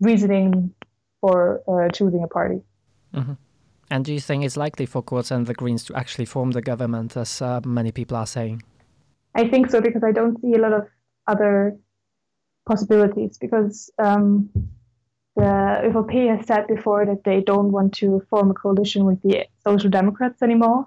reasoning 0.00 0.72
for 1.20 1.62
uh, 1.68 1.90
choosing 1.90 2.22
a 2.22 2.28
party. 2.28 2.62
And 3.90 4.04
do 4.04 4.14
you 4.14 4.20
think 4.20 4.44
it's 4.44 4.56
likely 4.56 4.86
for 4.86 5.02
Kurz 5.02 5.32
and 5.32 5.46
the 5.46 5.54
Greens 5.54 5.84
to 5.84 5.94
actually 5.96 6.26
form 6.26 6.52
the 6.52 6.62
government, 6.62 7.16
as 7.16 7.42
uh, 7.42 7.60
many 7.64 7.90
people 7.90 8.16
are 8.16 8.26
saying? 8.26 8.62
I 9.34 9.48
think 9.48 9.70
so 9.70 9.80
because 9.80 10.04
I 10.04 10.12
don't 10.12 10.40
see 10.40 10.54
a 10.54 10.58
lot 10.58 10.72
of 10.72 10.86
other 11.26 11.76
possibilities 12.66 13.36
because 13.38 13.90
um, 13.98 14.48
the 15.40 15.88
ÖVP 15.88 16.36
has 16.36 16.46
said 16.46 16.66
before 16.66 17.06
that 17.06 17.24
they 17.24 17.40
don't 17.40 17.72
want 17.72 17.94
to 17.94 18.20
form 18.30 18.50
a 18.50 18.54
coalition 18.54 19.04
with 19.04 19.20
the 19.22 19.46
Social 19.66 19.90
Democrats 19.90 20.42
anymore. 20.42 20.86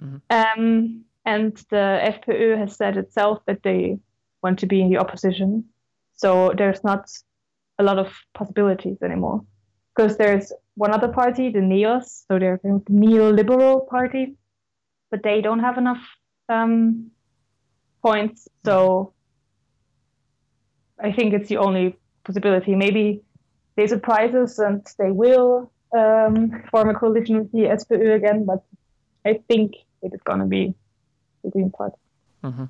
Mhm. 0.00 0.20
Um, 0.30 1.04
and 1.24 1.56
the 1.70 2.00
FPÖ 2.14 2.58
has 2.58 2.76
said 2.76 2.96
itself 2.96 3.38
that 3.46 3.62
they 3.62 3.98
want 4.42 4.58
to 4.58 4.66
be 4.66 4.80
in 4.82 4.90
the 4.90 4.98
opposition. 4.98 5.64
So 6.12 6.52
there's 6.58 6.82
not 6.84 7.10
a 7.78 7.82
lot 7.82 7.98
of 7.98 8.08
possibilities 8.34 8.98
anymore. 9.02 9.44
Because 9.94 10.16
there's 10.16 10.52
one 10.74 10.92
other 10.92 11.08
party, 11.08 11.50
the 11.50 11.60
NEOS, 11.60 12.24
so 12.26 12.38
they're 12.38 12.60
the 12.62 12.80
neoliberal 12.90 13.86
party, 13.86 14.36
but 15.10 15.22
they 15.22 15.40
don't 15.42 15.60
have 15.60 15.78
enough 15.78 16.02
um, 16.48 17.10
points. 18.02 18.48
So 18.64 19.12
I 20.98 21.12
think 21.12 21.34
it's 21.34 21.48
the 21.48 21.58
only 21.58 21.96
possibility. 22.24 22.74
Maybe 22.74 23.22
they 23.76 23.86
surprise 23.86 24.34
us 24.34 24.58
and 24.58 24.86
they 24.98 25.10
will 25.10 25.70
um, 25.96 26.62
form 26.70 26.88
a 26.88 26.94
coalition 26.94 27.38
with 27.38 27.52
the 27.52 27.64
SPÖ 27.64 28.16
again, 28.16 28.44
but 28.44 28.62
I 29.24 29.40
think 29.48 29.74
it 30.02 30.12
is 30.14 30.20
going 30.24 30.40
to 30.40 30.46
be 30.46 30.74
the 31.44 31.50
Green 31.50 31.70
Party. 31.70 31.96
hmm 32.42 32.64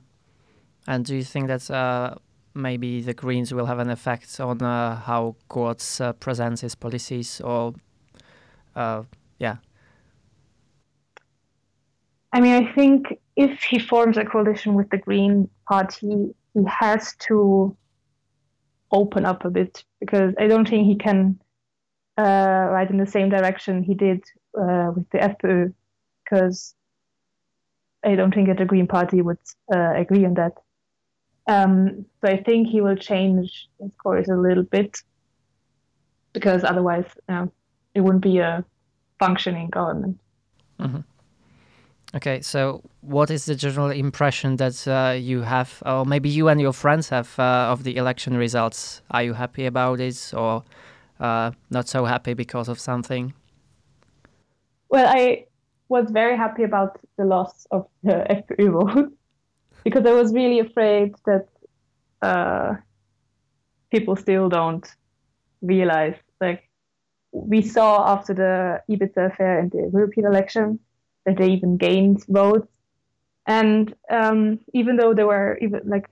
And 0.87 1.05
do 1.05 1.17
you 1.17 1.25
think 1.25 1.47
that 1.49 1.71
uh, 1.71 2.15
maybe 2.55 3.01
the 3.01 3.15
Greens 3.15 3.55
will 3.55 3.67
have 3.67 3.79
an 3.79 3.91
effect 3.91 4.41
on 4.41 4.63
uh, 4.63 4.97
how 4.97 5.37
Kurz 5.49 6.01
uh, 6.01 6.13
presents 6.13 6.61
his 6.61 6.75
policies, 6.75 7.41
or 7.41 7.75
uh, 8.75 9.03
yeah, 9.39 9.57
I 12.33 12.41
mean, 12.41 12.55
I 12.55 12.73
think 12.73 13.19
if 13.37 13.63
he 13.63 13.79
forms 13.79 14.17
a 14.17 14.25
coalition 14.25 14.75
with 14.75 14.89
the 14.91 14.99
Green 14.99 15.49
Party, 15.69 16.35
he 16.55 16.65
has 16.67 17.15
to 17.27 17.77
open 18.93 19.25
up 19.25 19.45
a 19.45 19.51
bit 19.51 19.85
because 20.01 20.35
I 20.39 20.47
don't 20.47 20.69
think 20.69 20.87
he 20.87 20.97
can 20.97 21.41
uh, 22.19 22.69
ride 22.71 22.91
in 22.91 22.99
the 22.99 23.07
same 23.07 23.31
direction 23.31 23.83
he 23.83 23.95
did 23.95 24.23
uh, 24.59 24.93
with 24.95 25.09
the 25.11 25.19
FPÖ 25.19 25.73
because 26.25 26.75
I 28.05 28.15
don't 28.15 28.35
think 28.35 28.49
that 28.49 28.59
the 28.59 28.65
Green 28.65 28.87
Party 28.87 29.23
would 29.23 29.39
uh, 29.75 29.95
agree 29.95 30.25
on 30.25 30.35
that. 30.35 30.53
Um, 31.47 32.07
so 32.21 32.31
I 32.31 32.43
think 32.43 32.69
he 32.69 32.81
will 32.81 32.97
change 32.97 33.69
his 33.81 33.93
course 33.95 34.29
a 34.29 34.37
little 34.37 34.63
bit 34.63 34.99
because 36.33 36.65
otherwise 36.65 37.07
um, 37.29 37.51
it 37.95 38.01
wouldn't 38.01 38.23
be 38.23 38.39
a 38.39 38.65
functioning 39.19 39.69
government. 39.69 40.19
Okay, 42.15 42.43
so 42.43 42.83
what 43.01 43.31
is 43.31 43.47
the 43.47 43.55
general 43.55 43.89
impression 43.89 44.57
that 44.57 44.87
uh, 44.87 45.15
you 45.15 45.41
have, 45.41 45.83
or 45.87 46.05
maybe 46.05 46.29
you 46.29 46.49
and 46.49 46.61
your 46.61 46.75
friends 46.75 47.09
have, 47.09 47.39
uh, 47.39 47.73
of 47.73 47.85
the 47.85 47.97
election 47.97 48.37
results? 48.37 49.01
Are 49.11 49.23
you 49.23 49.33
happy 49.33 49.65
about 49.65 49.99
it, 49.99 50.33
or 50.37 50.63
uh, 51.21 51.53
not 51.71 51.89
so 51.89 52.05
happy 52.05 52.35
because 52.35 52.69
of 52.69 52.79
something? 52.79 53.33
Well, 54.91 55.07
I 55.09 55.47
was 55.89 56.11
very 56.11 56.37
happy 56.37 56.65
about 56.65 57.01
the 57.17 57.25
loss 57.25 57.67
of 57.71 57.87
the 58.03 58.27
FPÖ 58.29 58.73
vote 58.73 59.13
because 59.83 60.05
I 60.05 60.13
was 60.13 60.35
really 60.35 60.59
afraid 60.59 61.15
that 61.25 61.49
uh, 62.21 62.75
people 63.91 64.17
still 64.17 64.51
don't 64.51 64.87
realize. 65.63 66.17
Like 66.43 66.69
we 67.33 67.63
saw 67.63 68.13
after 68.13 68.35
the 68.35 68.83
Ibiza 68.91 69.33
affair 69.33 69.59
and 69.59 69.71
the 69.71 69.91
European 69.95 70.27
election 70.27 70.79
that 71.25 71.37
they 71.37 71.51
even 71.51 71.77
gained 71.77 72.25
votes, 72.29 72.69
and 73.47 73.95
um, 74.11 74.61
even 74.73 74.97
though 74.97 75.15
there 75.15 75.27
were 75.27 75.59
even 75.61 75.81
like 75.85 76.09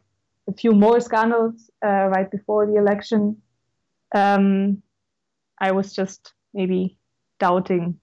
a 0.49 0.53
few 0.53 0.73
more 0.73 1.01
scandals 1.01 1.71
uh, 1.85 2.09
right 2.09 2.31
before 2.31 2.67
the 2.67 2.77
election, 2.77 3.37
um, 4.15 4.83
I 5.59 5.73
was 5.73 5.93
just 5.93 6.33
maybe 6.53 6.99
doubting 7.39 7.99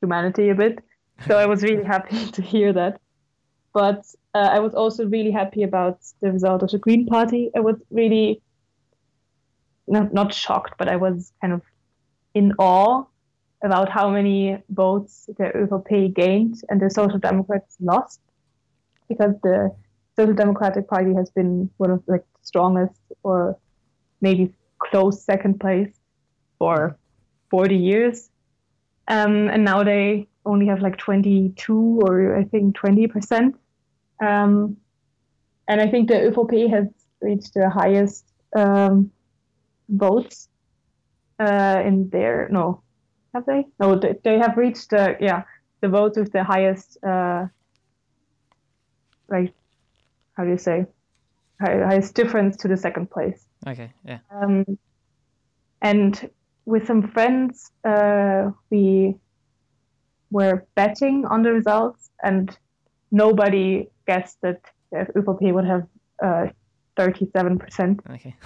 humanity 0.00 0.50
a 0.50 0.54
bit. 0.54 0.78
So 1.26 1.38
I 1.38 1.46
was 1.46 1.62
really 1.62 1.84
happy 1.94 2.26
to 2.32 2.42
hear 2.42 2.72
that. 2.72 3.00
But 3.72 4.04
uh, 4.34 4.48
I 4.52 4.60
was 4.60 4.74
also 4.74 5.06
really 5.06 5.30
happy 5.30 5.62
about 5.62 5.98
the 6.20 6.30
result 6.32 6.62
of 6.62 6.70
the 6.70 6.78
Green 6.78 7.06
Party. 7.06 7.50
I 7.56 7.60
was 7.60 7.76
really 7.90 8.42
not 9.86 10.12
not 10.12 10.32
shocked, 10.32 10.74
but 10.78 10.88
I 10.88 10.96
was 10.96 11.32
kind 11.40 11.52
of 11.52 11.62
in 12.34 12.52
awe 12.58 13.04
about 13.64 13.88
how 13.88 14.10
many 14.10 14.58
votes 14.68 15.28
the 15.38 15.44
ÖVP 15.44 16.14
gained 16.14 16.60
and 16.68 16.80
the 16.80 16.90
Social 16.90 17.18
Democrats 17.18 17.76
lost, 17.80 18.20
because 19.08 19.34
the 19.42 19.74
Social 20.16 20.34
Democratic 20.34 20.86
Party 20.86 21.14
has 21.14 21.30
been 21.30 21.70
one 21.78 21.90
of 21.90 22.02
like 22.06 22.20
the 22.20 22.46
strongest 22.46 23.00
or 23.22 23.58
maybe 24.20 24.52
close 24.78 25.24
second 25.24 25.58
place 25.58 25.92
for 26.58 26.96
40 27.50 27.76
years. 27.76 28.30
Um, 29.08 29.48
and 29.48 29.64
now 29.64 29.82
they 29.82 30.28
only 30.44 30.66
have 30.66 30.80
like 30.80 30.98
22 30.98 32.00
or 32.04 32.36
I 32.36 32.44
think 32.44 32.74
20 32.74 33.06
percent. 33.08 33.56
Um, 34.20 34.76
and 35.68 35.80
I 35.80 35.88
think 35.90 36.08
the 36.08 36.14
ÖVP 36.14 36.70
has 36.70 36.86
reached 37.22 37.54
the 37.54 37.70
highest 37.70 38.26
um, 38.54 39.10
votes 39.88 40.48
uh, 41.38 41.82
in 41.84 42.10
their 42.10 42.48
no, 42.50 42.83
have 43.34 43.44
they? 43.46 43.66
No, 43.80 43.98
they, 43.98 44.14
they 44.24 44.38
have 44.38 44.56
reached 44.56 44.90
the 44.90 45.16
yeah 45.20 45.42
the 45.80 45.88
votes 45.88 46.18
with 46.18 46.32
the 46.32 46.44
highest 46.44 46.98
uh, 47.04 47.46
like 49.28 49.52
how 50.36 50.44
do 50.44 50.50
you 50.50 50.58
say 50.58 50.86
highest 51.60 52.14
difference 52.14 52.56
to 52.58 52.68
the 52.68 52.76
second 52.76 53.10
place. 53.10 53.46
Okay, 53.66 53.92
yeah. 54.04 54.18
Um, 54.30 54.78
and 55.80 56.30
with 56.66 56.86
some 56.86 57.08
friends, 57.08 57.70
uh, 57.84 58.50
we 58.70 59.16
were 60.30 60.66
betting 60.74 61.24
on 61.26 61.42
the 61.42 61.52
results, 61.52 62.10
and 62.22 62.56
nobody 63.10 63.88
guessed 64.06 64.38
that 64.42 64.60
ÖVP 64.92 65.52
would 65.52 65.66
have 65.66 65.86
uh, 66.22 66.46
37%. 66.98 68.00
Okay. 68.10 68.36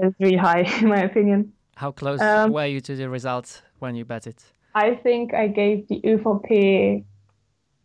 It's 0.00 0.14
really 0.20 0.36
high, 0.36 0.60
in 0.80 0.88
my 0.88 1.02
opinion. 1.02 1.52
How 1.74 1.90
close 1.90 2.20
Um, 2.20 2.52
were 2.52 2.66
you 2.66 2.80
to 2.82 2.94
the 2.94 3.08
results 3.08 3.62
when 3.80 3.94
you 3.94 4.04
bet 4.04 4.26
it? 4.26 4.44
I 4.74 4.94
think 4.94 5.34
I 5.34 5.48
gave 5.48 5.88
the 5.88 6.00
ÖVP 6.02 7.04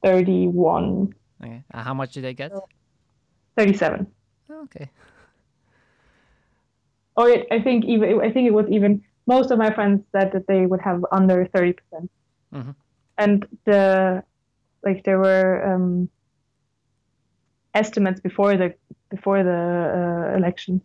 31, 0.04 1.14
Okay. 1.44 1.64
Uh, 1.74 1.84
how 1.84 1.94
much 1.94 2.14
did 2.14 2.24
they 2.24 2.34
get? 2.34 2.52
37. 3.58 4.08
Okay. 4.50 4.90
Or 7.16 7.30
it, 7.30 7.48
I 7.52 7.62
think 7.62 7.86
even 7.86 8.22
I 8.22 8.32
think 8.32 8.48
it 8.48 8.54
was 8.54 8.66
even 8.70 9.04
most 9.28 9.52
of 9.52 9.58
my 9.60 9.74
friends 9.74 10.04
said 10.12 10.32
that 10.34 10.48
they 10.48 10.66
would 10.66 10.82
have 10.82 11.06
under 11.12 11.46
30%. 11.46 11.76
Mhm. 12.54 12.76
and 13.18 13.46
the 13.66 14.24
like 14.84 15.04
there 15.04 15.18
were 15.20 15.74
um, 15.74 16.10
estimates 17.74 18.20
before 18.22 18.56
the 18.58 18.74
before 19.10 19.44
the 19.44 19.62
uh, 20.32 20.38
election, 20.38 20.82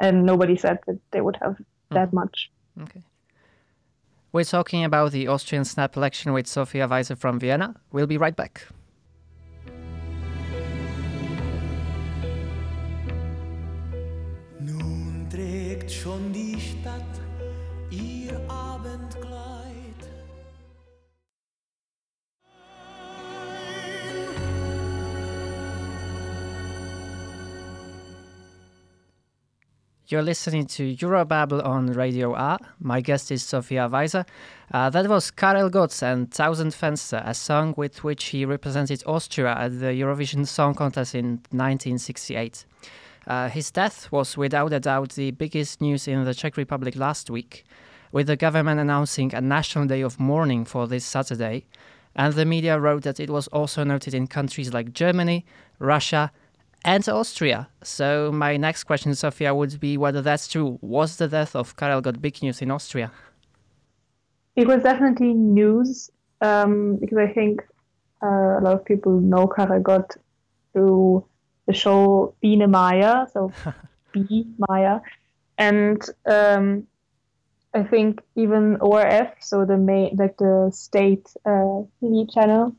and 0.00 0.24
nobody 0.24 0.56
said 0.56 0.78
that 0.86 0.98
they 1.12 1.20
would 1.20 1.36
have 1.42 1.56
that 1.90 2.12
much. 2.12 2.50
Okay. 2.80 3.02
We're 4.32 4.44
talking 4.44 4.84
about 4.84 5.10
the 5.10 5.26
Austrian 5.26 5.64
snap 5.64 5.96
election 5.96 6.32
with 6.32 6.46
Sophia 6.46 6.86
Weiser 6.86 7.18
from 7.18 7.40
Vienna. 7.40 7.74
We'll 7.90 8.06
be 8.06 8.16
right 8.16 8.36
back. 8.36 8.64
You're 30.10 30.22
listening 30.22 30.66
to 30.66 30.96
Eurobabble 30.96 31.64
on 31.64 31.86
Radio 31.92 32.34
A. 32.34 32.58
My 32.80 33.00
guest 33.00 33.30
is 33.30 33.44
Sophia 33.44 33.88
Weiser. 33.88 34.26
Uh, 34.72 34.90
that 34.90 35.08
was 35.08 35.30
Karel 35.30 35.70
Gott 35.70 36.02
and 36.02 36.28
Tausend 36.28 36.72
Fenster, 36.72 37.22
a 37.24 37.32
song 37.32 37.74
with 37.76 38.02
which 38.02 38.24
he 38.24 38.44
represented 38.44 39.04
Austria 39.06 39.54
at 39.56 39.78
the 39.78 39.94
Eurovision 39.94 40.48
Song 40.48 40.74
Contest 40.74 41.14
in 41.14 41.42
1968. 41.52 42.64
Uh, 43.28 43.48
his 43.50 43.70
death 43.70 44.10
was 44.10 44.36
without 44.36 44.72
a 44.72 44.80
doubt 44.80 45.10
the 45.10 45.30
biggest 45.30 45.80
news 45.80 46.08
in 46.08 46.24
the 46.24 46.34
Czech 46.34 46.56
Republic 46.56 46.96
last 46.96 47.30
week, 47.30 47.64
with 48.10 48.26
the 48.26 48.34
government 48.34 48.80
announcing 48.80 49.32
a 49.32 49.40
national 49.40 49.86
day 49.86 50.00
of 50.00 50.18
mourning 50.18 50.64
for 50.64 50.88
this 50.88 51.04
Saturday. 51.04 51.66
And 52.16 52.34
the 52.34 52.44
media 52.44 52.80
wrote 52.80 53.04
that 53.04 53.20
it 53.20 53.30
was 53.30 53.46
also 53.48 53.84
noted 53.84 54.14
in 54.14 54.26
countries 54.26 54.74
like 54.74 54.92
Germany, 54.92 55.46
Russia, 55.78 56.32
and 56.84 57.08
Austria. 57.08 57.68
So 57.82 58.32
my 58.32 58.56
next 58.56 58.84
question, 58.84 59.14
Sophia, 59.14 59.54
would 59.54 59.78
be 59.80 59.96
whether 59.96 60.22
that's 60.22 60.48
true. 60.48 60.78
Was 60.80 61.16
the 61.16 61.28
death 61.28 61.54
of 61.54 61.76
Karel 61.76 62.00
Gott 62.00 62.20
big 62.20 62.42
news 62.42 62.62
in 62.62 62.70
Austria? 62.70 63.10
It 64.56 64.66
was 64.66 64.82
definitely 64.82 65.34
news 65.34 66.10
um, 66.40 66.96
because 66.96 67.18
I 67.18 67.32
think 67.32 67.62
uh, 68.22 68.58
a 68.58 68.60
lot 68.60 68.74
of 68.74 68.84
people 68.84 69.20
know 69.20 69.46
Karel 69.46 69.80
Gott 69.80 70.16
through 70.72 71.24
the 71.66 71.72
show 71.72 72.34
Biene 72.42 72.68
Maja, 72.68 73.26
so 73.32 73.52
B 74.12 74.46
Maya, 74.68 75.00
and 75.58 76.02
um, 76.26 76.86
I 77.74 77.82
think 77.84 78.20
even 78.34 78.76
ORF, 78.80 79.28
so 79.40 79.64
the 79.64 79.76
main 79.76 80.16
like 80.16 80.36
the 80.38 80.70
state 80.72 81.28
uh, 81.44 81.84
TV 82.02 82.32
channel, 82.32 82.74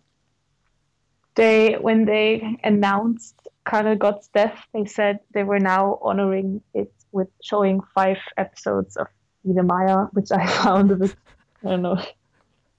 they 1.35 1.73
when 1.73 2.05
they 2.05 2.57
announced 2.63 3.47
Karel 3.65 3.95
Gott's 3.95 4.27
death, 4.29 4.67
they 4.73 4.85
said 4.85 5.19
they 5.33 5.43
were 5.43 5.59
now 5.59 5.99
honoring 6.01 6.61
it 6.73 6.91
with 7.11 7.27
showing 7.43 7.81
five 7.93 8.17
episodes 8.37 8.97
of 8.97 9.07
Maya, 9.43 10.05
which 10.13 10.31
I 10.31 10.45
found 10.63 10.91
a 10.91 10.95
bit, 10.95 11.15
I 11.63 11.69
don't 11.69 11.81
know, 11.81 12.03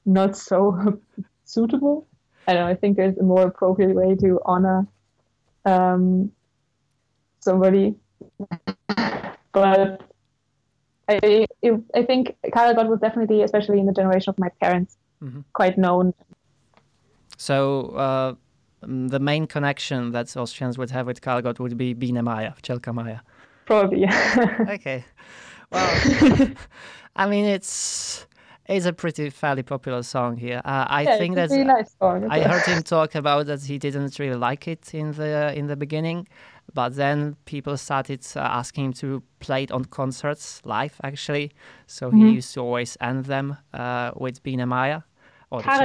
not 0.05 0.37
so 0.37 1.01
suitable. 1.45 2.07
I 2.47 2.55
don't 2.55 2.67
know. 2.67 2.71
I 2.71 2.75
think 2.75 2.97
there's 2.97 3.17
a 3.19 3.23
more 3.23 3.47
appropriate 3.47 3.95
way 3.95 4.17
to 4.17 4.41
honor 4.45 4.87
um, 5.65 6.33
somebody. 7.41 7.95
but 9.53 10.03
I, 11.09 11.47
it, 11.63 11.81
I 11.95 12.03
think 12.03 12.37
Karel 12.53 12.75
Gott 12.75 12.89
was 12.89 13.01
definitely, 13.01 13.43
especially 13.43 13.79
in 13.79 13.87
the 13.87 13.93
generation 13.93 14.31
of 14.31 14.39
my 14.39 14.49
parents, 14.61 14.97
mm-hmm. 15.23 15.41
quite 15.53 15.79
known. 15.79 16.15
So 17.37 17.87
uh, 17.97 18.35
the 18.83 19.21
main 19.21 19.47
connection 19.47 20.13
that 20.13 20.37
Austrians 20.37 20.79
would 20.79 20.91
have 20.91 21.07
with 21.07 21.21
Karel 21.21 21.55
would 21.59 21.77
be 21.77 21.95
Biene 21.95 22.23
Maja, 22.23 22.55
Včelka 22.61 22.93
Maya. 22.95 23.21
Probably, 23.65 24.07
okay. 24.69 25.05
Well, 25.71 26.51
I 27.17 27.27
mean, 27.29 27.45
it's 27.45 28.27
it's 28.67 28.87
a 28.87 28.93
pretty 28.93 29.31
fairly 29.31 29.63
popular 29.63 30.03
song 30.03 30.37
here. 30.37 30.61
Uh, 30.65 30.87
I 30.89 31.03
yeah, 31.03 31.19
think 31.19 31.35
that 31.35 31.51
really 31.51 31.65
nice 31.65 31.95
I 32.01 32.41
heard 32.41 32.63
him 32.63 32.83
talk 32.97 33.15
about 33.15 33.47
that 33.47 33.63
he 33.63 33.79
didn't 33.79 34.19
really 34.19 34.37
like 34.37 34.69
it 34.69 34.95
in 34.95 35.13
the 35.13 35.53
in 35.57 35.67
the 35.67 35.77
beginning, 35.77 36.29
but 36.75 36.95
then 36.97 37.37
people 37.45 37.77
started 37.77 38.27
uh, 38.37 38.41
asking 38.41 38.87
him 38.87 38.93
to 38.95 39.23
play 39.41 39.65
it 39.65 39.73
on 39.73 39.85
concerts 39.85 40.63
live 40.65 41.01
actually. 41.03 41.53
So 41.87 42.09
mm-hmm. 42.09 42.27
he 42.27 42.33
used 42.35 42.55
to 42.55 42.61
always 42.61 42.97
end 43.01 43.27
them 43.27 43.57
uh, 43.75 44.13
with 44.17 44.43
Bina 44.43 44.67
Maya. 44.67 45.03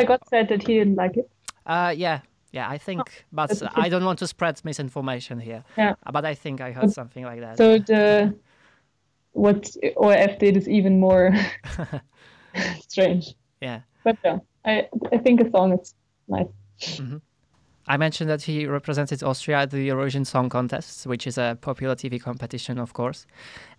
Gott 0.06 0.28
said 0.30 0.48
that 0.50 0.66
he 0.66 0.76
didn't 0.80 0.96
like 0.96 1.18
it. 1.18 1.30
Uh, 1.66 1.94
yeah, 1.96 2.22
yeah, 2.52 2.70
I 2.70 2.78
think, 2.78 3.02
oh, 3.02 3.24
but 3.32 3.62
I 3.76 3.90
don't 3.90 4.06
want 4.06 4.20
to 4.20 4.28
spread 4.28 4.62
misinformation 4.64 5.40
here. 5.40 5.64
Yeah. 5.78 5.96
But 6.12 6.26
I 6.26 6.34
think 6.34 6.62
I 6.62 6.72
heard 6.72 6.92
something 6.92 7.24
like 7.24 7.42
that. 7.42 7.58
So 7.58 7.80
the 7.80 8.36
what 9.34 9.70
ORF 9.96 10.40
did 10.40 10.58
is 10.58 10.68
even 10.68 11.00
more 11.00 11.32
strange. 12.88 13.36
Yeah. 13.62 13.82
But 14.04 14.18
yeah, 14.24 14.40
I 14.66 14.88
I 15.12 15.18
think 15.18 15.42
a 15.42 15.50
song 15.52 15.74
is 15.74 15.94
nice. 16.28 16.48
Mm-hmm. 16.80 17.18
I 17.90 17.96
mentioned 17.96 18.30
that 18.30 18.42
he 18.42 18.66
represented 18.66 19.24
Austria 19.24 19.60
at 19.60 19.72
the 19.72 19.88
Eurovision 19.88 20.26
Song 20.26 20.50
Contest, 20.50 21.08
which 21.08 21.26
is 21.26 21.38
a 21.38 21.58
popular 21.62 21.96
TV 21.96 22.22
competition, 22.22 22.78
of 22.80 22.92
course. 22.92 23.26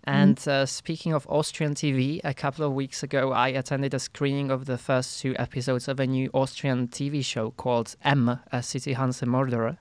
And 0.05 0.37
mm. 0.37 0.49
uh, 0.49 0.67
speaking 0.67 1.13
of 1.13 1.27
Austrian 1.29 1.75
TV, 1.75 2.21
a 2.25 2.33
couple 2.33 2.65
of 2.65 2.73
weeks 2.73 3.03
ago, 3.03 3.33
I 3.33 3.49
attended 3.49 3.93
a 3.93 3.99
screening 3.99 4.51
of 4.51 4.65
the 4.65 4.79
first 4.79 5.21
two 5.21 5.37
episodes 5.39 5.89
of 5.89 6.01
a 6.01 6.07
new 6.07 6.31
Austrian 6.33 6.89
TV 6.89 7.23
show 7.23 7.51
called 7.51 7.97
M, 8.03 8.41
a 8.51 8.63
City 8.63 8.95
Hunts 8.95 9.21
a 9.21 9.27
Murderer, 9.27 9.77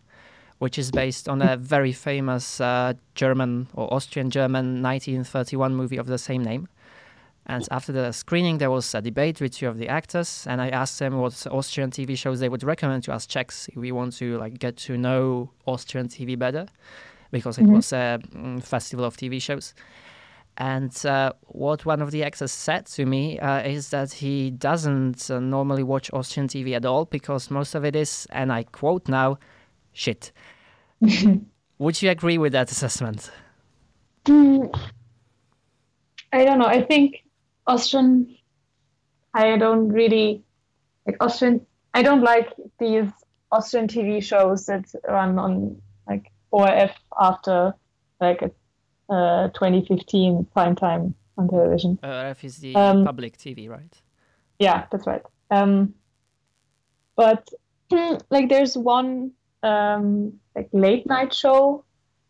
which 0.57 0.77
is 0.77 0.91
based 0.91 1.29
on 1.29 1.41
a 1.41 1.55
very 1.55 1.93
famous 1.93 2.59
uh, 2.59 2.93
German 3.15 3.67
or 3.75 3.93
Austrian 3.93 4.29
German 4.29 4.81
1931 4.83 5.73
movie 5.73 5.97
of 5.97 6.07
the 6.07 6.17
same 6.17 6.43
name. 6.43 6.67
And 7.49 7.65
after 7.71 7.93
the 7.93 8.11
screening, 8.11 8.57
there 8.57 8.69
was 8.69 8.93
a 8.93 9.01
debate 9.01 9.39
with 9.39 9.53
two 9.53 9.69
of 9.69 9.77
the 9.77 9.87
actors, 9.87 10.45
and 10.47 10.61
I 10.61 10.67
asked 10.67 10.99
them 10.99 11.17
what 11.17 11.47
Austrian 11.49 11.91
TV 11.91 12.17
shows 12.17 12.41
they 12.41 12.49
would 12.49 12.63
recommend 12.63 13.03
to 13.05 13.13
us 13.13 13.25
Czechs 13.25 13.69
if 13.69 13.77
we 13.77 13.93
want 13.93 14.17
to 14.17 14.37
like 14.37 14.59
get 14.59 14.75
to 14.77 14.97
know 14.97 15.49
Austrian 15.65 16.09
TV 16.09 16.37
better, 16.37 16.67
because 17.31 17.57
it 17.57 17.63
mm-hmm. 17.63 17.75
was 17.75 17.93
a 17.93 18.19
mm, 18.35 18.61
festival 18.61 19.05
of 19.05 19.15
TV 19.15 19.41
shows. 19.41 19.73
And 20.57 20.93
uh, 21.05 21.31
what 21.43 21.85
one 21.85 22.01
of 22.01 22.11
the 22.11 22.23
actors 22.25 22.51
said 22.51 22.85
to 22.87 23.05
me 23.05 23.39
uh, 23.39 23.61
is 23.61 23.91
that 23.91 24.11
he 24.11 24.51
doesn't 24.51 25.31
uh, 25.31 25.39
normally 25.39 25.83
watch 25.83 26.11
Austrian 26.11 26.49
TV 26.49 26.75
at 26.75 26.83
all 26.83 27.05
because 27.05 27.49
most 27.49 27.75
of 27.75 27.85
it 27.85 27.95
is, 27.95 28.27
and 28.31 28.51
I 28.51 28.63
quote 28.63 29.07
now, 29.07 29.37
shit. 29.93 30.33
Would 31.79 32.01
you 32.01 32.09
agree 32.09 32.39
with 32.39 32.51
that 32.53 32.71
assessment? 32.71 33.31
Mm, 34.25 34.77
I 36.33 36.43
don't 36.43 36.59
know. 36.59 36.65
I 36.65 36.81
think 36.81 37.23
Austrian, 37.67 38.35
I 39.33 39.57
don't 39.57 39.89
really 39.89 40.43
like 41.05 41.17
Austrian. 41.19 41.65
I 41.93 42.01
don't 42.01 42.21
like 42.21 42.53
these 42.79 43.09
Austrian 43.51 43.87
TV 43.87 44.23
shows 44.23 44.65
that 44.65 44.85
run 45.07 45.37
on 45.39 45.81
like 46.07 46.31
ORF 46.51 46.91
after 47.19 47.73
like 48.19 48.41
a 48.41 48.51
uh, 49.13 49.47
2015 49.49 50.47
prime 50.53 50.75
time 50.75 51.15
on 51.37 51.47
television. 51.47 51.99
ORF 52.03 52.43
is 52.43 52.57
the 52.57 52.75
um, 52.75 53.05
public 53.05 53.37
TV, 53.37 53.69
right? 53.69 54.01
Yeah, 54.59 54.85
that's 54.91 55.05
right. 55.05 55.21
Um, 55.51 55.93
but 57.15 57.49
like, 58.29 58.49
there's 58.49 58.77
one 58.77 59.31
um, 59.63 60.33
like 60.55 60.69
late 60.73 61.05
night 61.07 61.33
show, 61.33 61.83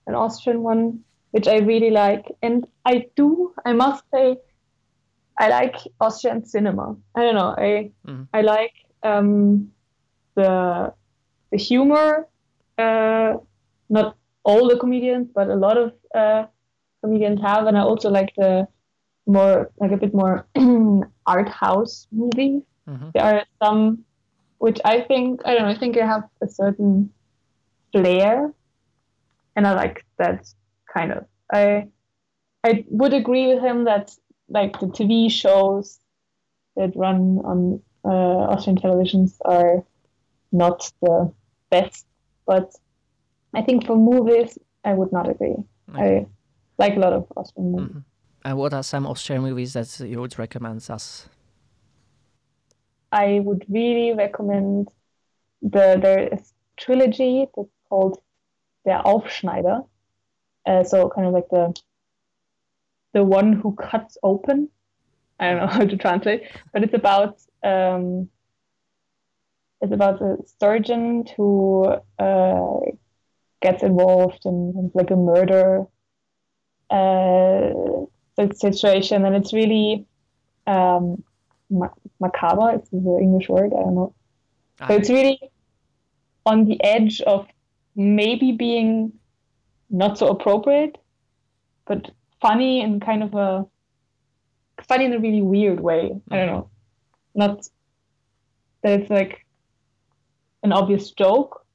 an 0.06 0.16
Austrian 0.16 0.62
one, 0.62 1.00
which 1.32 1.48
I 1.48 1.58
really 1.58 1.92
like, 1.92 2.26
and 2.42 2.68
I 2.86 3.08
do. 3.16 3.54
I 3.66 3.74
must 3.74 4.04
say, 4.14 4.38
I 5.40 5.50
like 5.50 5.76
Austrian 6.02 6.46
cinema. 6.46 6.96
I 7.16 7.22
don't 7.22 7.36
know. 7.36 7.54
I 7.58 7.92
mm-hmm. 8.08 8.24
I 8.34 8.42
like 8.42 8.74
um, 9.04 9.72
the 10.36 10.94
the 11.52 11.58
humor. 11.58 12.28
Uh, 12.78 13.38
not 13.90 14.18
all 14.44 14.68
the 14.68 14.78
comedians, 14.78 15.30
but 15.34 15.50
a 15.50 15.56
lot 15.56 15.78
of 15.78 15.94
uh, 16.14 16.46
comedians 17.02 17.42
have, 17.42 17.66
and 17.68 17.78
I 17.78 17.82
also 17.82 18.10
like 18.10 18.34
the 18.38 18.68
more 19.26 19.72
like 19.78 19.92
a 19.92 19.98
bit 19.98 20.14
more 20.14 20.48
art 21.26 21.50
house 21.50 22.08
movies. 22.12 22.62
Mm-hmm. 22.88 23.10
There 23.14 23.24
are 23.24 23.46
some 23.62 24.06
which 24.60 24.80
I 24.86 25.02
think 25.02 25.42
I 25.46 25.54
don't 25.54 25.64
know. 25.64 25.70
I 25.70 25.78
think 25.78 25.98
I 25.98 26.06
have 26.06 26.24
a 26.42 26.48
certain 26.48 27.12
flair, 27.92 28.52
and 29.56 29.68
I 29.68 29.74
like 29.74 30.06
that 30.18 30.48
kind 30.92 31.12
of. 31.12 31.26
I 31.54 31.88
I 32.64 32.86
would 32.90 33.14
agree 33.14 33.54
with 33.54 33.64
him 33.64 33.86
that 33.86 34.12
like 34.50 34.80
the 34.80 34.88
TV 34.88 35.32
shows 35.32 36.00
that 36.76 36.96
run 36.96 37.40
on 37.44 37.82
uh, 38.06 38.52
Austrian 38.54 38.78
televisions 38.78 39.38
are 39.46 39.84
not 40.52 40.92
the 41.02 41.32
best, 41.70 42.06
but 42.46 42.74
I 43.54 43.62
think 43.62 43.86
for 43.86 43.96
movies, 43.96 44.58
I 44.84 44.94
would 44.94 45.12
not 45.12 45.30
agree. 45.30 45.56
Okay. 45.90 46.20
I 46.20 46.28
like 46.78 46.96
a 46.96 47.00
lot 47.00 47.14
of 47.14 47.26
Austrian 47.36 47.72
movies. 47.72 47.90
Mm-hmm. 47.90 48.00
And 48.46 48.58
what 48.58 48.74
are 48.74 48.84
some 48.84 49.06
Austrian 49.06 49.42
movies 49.42 49.74
that 49.74 50.00
you 50.00 50.22
would 50.22 50.38
recommend 50.40 50.88
us? 50.90 51.28
I 53.12 53.40
would 53.40 53.66
really 53.68 54.14
recommend 54.14 54.90
the 55.62 55.98
there 56.02 56.34
is 56.34 56.54
trilogy 56.78 57.48
that's 57.56 57.70
called 57.90 58.22
Der 58.86 59.02
Aufschneider. 59.04 59.88
Uh, 60.66 60.84
so 60.84 61.10
kind 61.10 61.28
of 61.28 61.34
like 61.34 61.50
the 61.50 61.74
the 63.14 63.24
one 63.24 63.54
who 63.54 63.76
cuts 63.76 64.18
open. 64.24 64.70
I 65.40 65.50
don't 65.52 65.60
know 65.60 65.68
how 65.78 65.86
to 65.86 65.98
translate, 65.98 66.44
but 66.74 66.84
it's 66.84 66.94
about 66.94 67.40
um, 67.64 68.30
it's 69.82 69.94
about 69.94 70.22
a 70.22 70.38
surgeon 70.60 71.26
who 71.36 71.86
uh, 72.20 72.80
gets 73.62 73.84
involved 73.84 74.42
in, 74.46 74.74
in, 74.76 74.92
like 74.94 75.12
a 75.12 75.16
murder 75.16 75.86
uh, 76.90 77.70
situation, 78.54 79.26
and 79.26 79.36
it's 79.36 79.54
really 79.54 80.06
um, 80.66 81.24
macabre. 82.20 82.76
It's 82.76 82.90
the 82.90 83.20
English 83.22 83.50
word. 83.50 83.72
I 83.74 83.84
don't 83.84 83.96
know. 83.96 84.14
So 84.88 84.96
it's 84.96 85.10
really 85.10 85.40
on 86.46 86.66
the 86.66 86.82
edge 86.84 87.20
of 87.22 87.48
maybe 87.96 88.52
being 88.52 89.12
not 89.90 90.18
so 90.18 90.28
appropriate, 90.28 90.98
but 91.86 92.12
funny 92.42 92.82
in 92.82 93.00
kind 93.00 93.24
of 93.24 93.34
a 93.36 93.66
funny 94.88 95.06
in 95.06 95.14
a 95.14 95.20
really 95.20 95.42
weird 95.42 95.80
way. 95.80 96.12
I 96.32 96.36
don't 96.38 96.48
know, 96.48 96.70
not 97.36 97.68
that 98.84 99.00
it's 99.00 99.10
like 99.10 99.46
an 100.64 100.72
obvious 100.72 101.12
joke, 101.12 101.66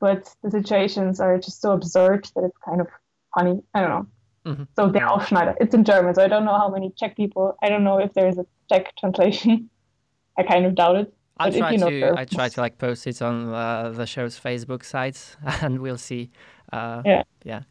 but 0.00 0.28
the 0.42 0.50
situations 0.50 1.20
are 1.20 1.38
just 1.38 1.60
so 1.60 1.72
absurd 1.72 2.28
that 2.34 2.44
it's 2.44 2.58
kind 2.64 2.80
of 2.80 2.88
funny. 3.34 3.62
I 3.74 3.80
don't 3.80 3.90
know. 3.90 4.06
Mhm. 4.44 4.66
So 4.76 4.90
der 4.90 5.06
Aufschneider. 5.06 5.54
It's 5.60 5.72
in 5.74 5.84
German, 5.84 6.14
so 6.14 6.24
I 6.24 6.28
don't 6.28 6.44
know 6.44 6.58
how 6.58 6.68
many 6.68 6.90
Czech 6.96 7.16
people. 7.16 7.56
I 7.62 7.68
don't 7.68 7.84
know 7.84 7.98
if 7.98 8.12
there 8.14 8.26
is 8.28 8.38
a 8.38 8.46
Czech 8.68 8.92
translation. 8.98 9.70
I 10.38 10.42
kind 10.42 10.66
of 10.66 10.74
doubt 10.74 10.96
it. 10.96 11.14
I 11.38 11.50
But 11.50 11.58
try 11.58 11.70
you 11.72 11.78
know 11.78 11.90
to 11.90 12.14
I 12.18 12.24
try 12.24 12.48
to 12.48 12.60
like 12.60 12.78
post 12.78 13.06
it 13.06 13.22
on 13.22 13.48
uh, 13.54 13.90
the 13.90 14.06
show's 14.06 14.38
Facebook 14.38 14.84
sites, 14.84 15.36
and 15.62 15.78
we'll 15.80 15.98
see. 15.98 16.30
Uh, 16.72 17.02
Yeah. 17.04 17.22
yeah. 17.44 17.62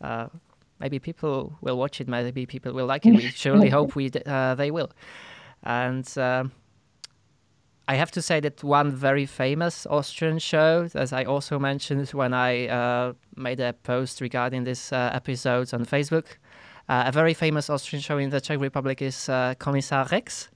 Uh, 0.00 0.28
maybe 0.82 0.98
people 0.98 1.56
will 1.60 1.78
watch 1.78 2.00
it. 2.00 2.08
Maybe 2.08 2.46
people 2.46 2.72
will 2.72 2.86
like 2.86 3.06
it. 3.06 3.14
We 3.14 3.28
surely 3.28 3.70
hope 3.78 3.94
we 3.94 4.08
d- 4.10 4.22
uh, 4.26 4.54
they 4.56 4.70
will. 4.70 4.90
And 5.62 6.06
um 6.18 6.52
I 7.88 7.96
have 7.96 8.10
to 8.12 8.22
say 8.22 8.40
that 8.40 8.62
one 8.62 8.90
very 8.92 9.26
famous 9.26 9.86
Austrian 9.86 10.38
show, 10.38 10.88
as 10.94 11.12
I 11.12 11.24
also 11.24 11.58
mentioned 11.58 12.08
when 12.10 12.32
I 12.32 12.68
uh, 12.68 13.12
made 13.36 13.60
a 13.60 13.72
post 13.72 14.20
regarding 14.20 14.64
this 14.64 14.92
uh, 14.92 15.10
episode 15.12 15.74
on 15.74 15.84
Facebook, 15.84 16.26
uh, 16.88 17.04
a 17.06 17.12
very 17.12 17.34
famous 17.34 17.68
Austrian 17.68 18.00
show 18.00 18.18
in 18.18 18.30
the 18.30 18.40
Czech 18.40 18.60
Republic 18.60 19.02
is 19.02 19.28
uh, 19.28 19.54
Kommissar 19.58 20.06
Rex, 20.12 20.48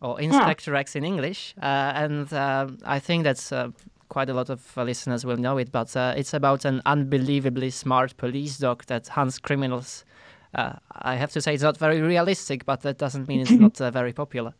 or 0.00 0.20
Inspector 0.20 0.70
Rex 0.72 0.96
in 0.96 1.04
English. 1.04 1.54
Uh, 1.62 2.02
and 2.04 2.32
um 2.32 2.78
I 2.96 2.98
think 3.00 3.24
that's 3.24 3.52
uh, 3.52 3.68
quite 4.12 4.28
a 4.28 4.34
lot 4.34 4.50
of 4.50 4.60
uh, 4.76 4.82
listeners 4.82 5.24
will 5.24 5.38
know 5.38 5.56
it, 5.56 5.72
but 5.72 5.96
uh, 5.96 6.12
it's 6.14 6.34
about 6.34 6.66
an 6.66 6.82
unbelievably 6.84 7.70
smart 7.70 8.14
police 8.18 8.58
dog 8.58 8.84
that 8.86 9.08
hunts 9.08 9.38
criminals. 9.38 10.04
Uh, 10.54 10.74
I 10.92 11.14
have 11.14 11.32
to 11.32 11.40
say 11.40 11.54
it's 11.54 11.62
not 11.62 11.78
very 11.78 12.02
realistic, 12.02 12.66
but 12.66 12.82
that 12.82 12.98
doesn't 12.98 13.26
mean 13.26 13.40
it's 13.40 13.50
not 13.50 13.80
uh, 13.86 13.90
very 13.90 14.12
popular. 14.12 14.52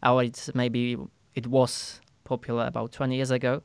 Or 0.00 0.22
it's 0.22 0.54
maybe 0.54 0.96
it 1.34 1.48
was 1.48 2.00
popular 2.22 2.66
about 2.66 2.92
20 2.92 3.16
years 3.16 3.32
ago. 3.32 3.62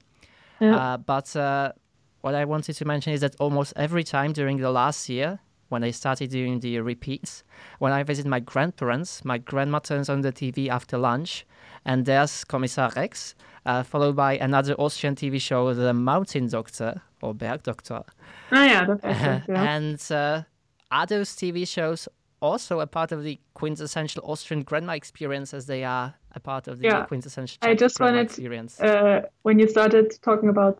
Yeah. 0.60 0.76
Uh, 0.76 0.98
but 0.98 1.36
uh, 1.36 1.74
what 2.22 2.34
I 2.34 2.46
wanted 2.46 2.74
to 2.78 2.86
mention 2.86 3.13
is 3.13 3.22
that 3.22 3.36
almost 3.39 3.74
every 3.76 4.04
time 4.04 4.34
during 4.34 4.58
the 4.58 4.72
last 4.72 5.10
year, 5.10 5.39
when 5.68 5.84
I 5.84 5.92
started 5.92 6.32
doing 6.32 6.60
the 6.60 6.80
repeats, 6.80 7.44
when 7.78 7.94
I 7.94 8.02
visit 8.02 8.26
my 8.26 8.39
grandparents, 8.39 9.24
my 9.24 9.38
grandma 9.38 9.78
turns 9.78 10.10
on 10.10 10.22
the 10.22 10.32
TV 10.32 10.70
after 10.70 10.98
lunch, 10.98 11.46
and 11.86 12.08
there's 12.08 12.44
Kommissar 12.44 12.92
Rex, 12.96 13.36
followed 13.84 14.16
by 14.16 14.38
another 14.38 14.74
Austrian 14.76 15.16
TV 15.16 15.40
show, 15.40 15.74
The 15.74 15.94
Mountain 15.94 16.48
Doctor 16.50 17.02
or 17.22 17.34
Bergdoktor. 17.34 18.04
Ah, 18.52 18.66
yeah, 18.66 18.86
that's 18.86 19.04
yeah. 19.50 19.76
and 19.76 20.00
uh, 20.12 20.44
are 20.92 21.06
those 21.06 21.30
TV 21.36 21.68
shows 21.68 22.08
also 22.42 22.80
a 22.80 22.88
part 22.88 23.12
of 23.12 23.24
the 23.24 23.38
quintessential 23.54 24.22
Austrian 24.26 24.64
grandma 24.64 24.94
experience 24.94 25.54
as 25.54 25.66
they 25.66 25.84
are 25.84 26.14
a 26.36 26.40
part 26.40 26.68
of 26.70 26.80
the 26.80 26.86
Yeah. 26.88 27.06
quintessential 27.06 27.58
I 27.62 27.76
just 27.76 27.98
grandma 27.98 28.18
wanted- 28.18 28.30
experience? 28.32 28.80
uh, 28.80 29.22
when 29.44 29.60
you 29.60 29.68
started 29.68 30.08
talking 30.22 30.50
about 30.50 30.76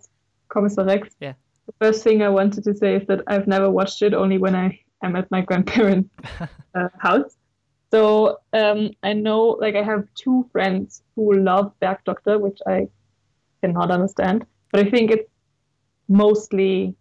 Kommissar 0.50 0.86
Rex, 0.86 1.10
Yeah. 1.20 1.34
the 1.68 1.74
first 1.86 2.04
thing 2.04 2.22
I 2.24 2.30
wanted 2.30 2.64
to 2.64 2.74
say 2.76 2.96
is 2.96 3.06
that 3.08 3.22
I've 3.28 3.48
never 3.48 3.70
watched 3.70 4.02
it, 4.02 4.14
only 4.14 4.38
when 4.38 4.56
I 4.56 4.80
am 5.04 5.16
at 5.16 5.30
my 5.32 5.42
grandparents' 5.42 6.10
uh, 6.76 6.88
house. 7.00 7.36
So 7.92 8.38
um, 8.54 8.92
I 9.04 9.14
know, 9.14 9.58
like, 9.60 9.76
I 9.76 9.84
have 9.84 10.04
two 10.16 10.48
friends 10.52 11.02
who 11.16 11.34
love 11.34 11.74
Bergdoktor, 11.82 12.40
which 12.40 12.60
I 12.68 12.88
cannot 13.62 13.92
understand, 13.92 14.46
but 14.72 14.86
I 14.86 14.90
think 14.90 15.12
it's 15.12 15.30
mostly 16.08 16.96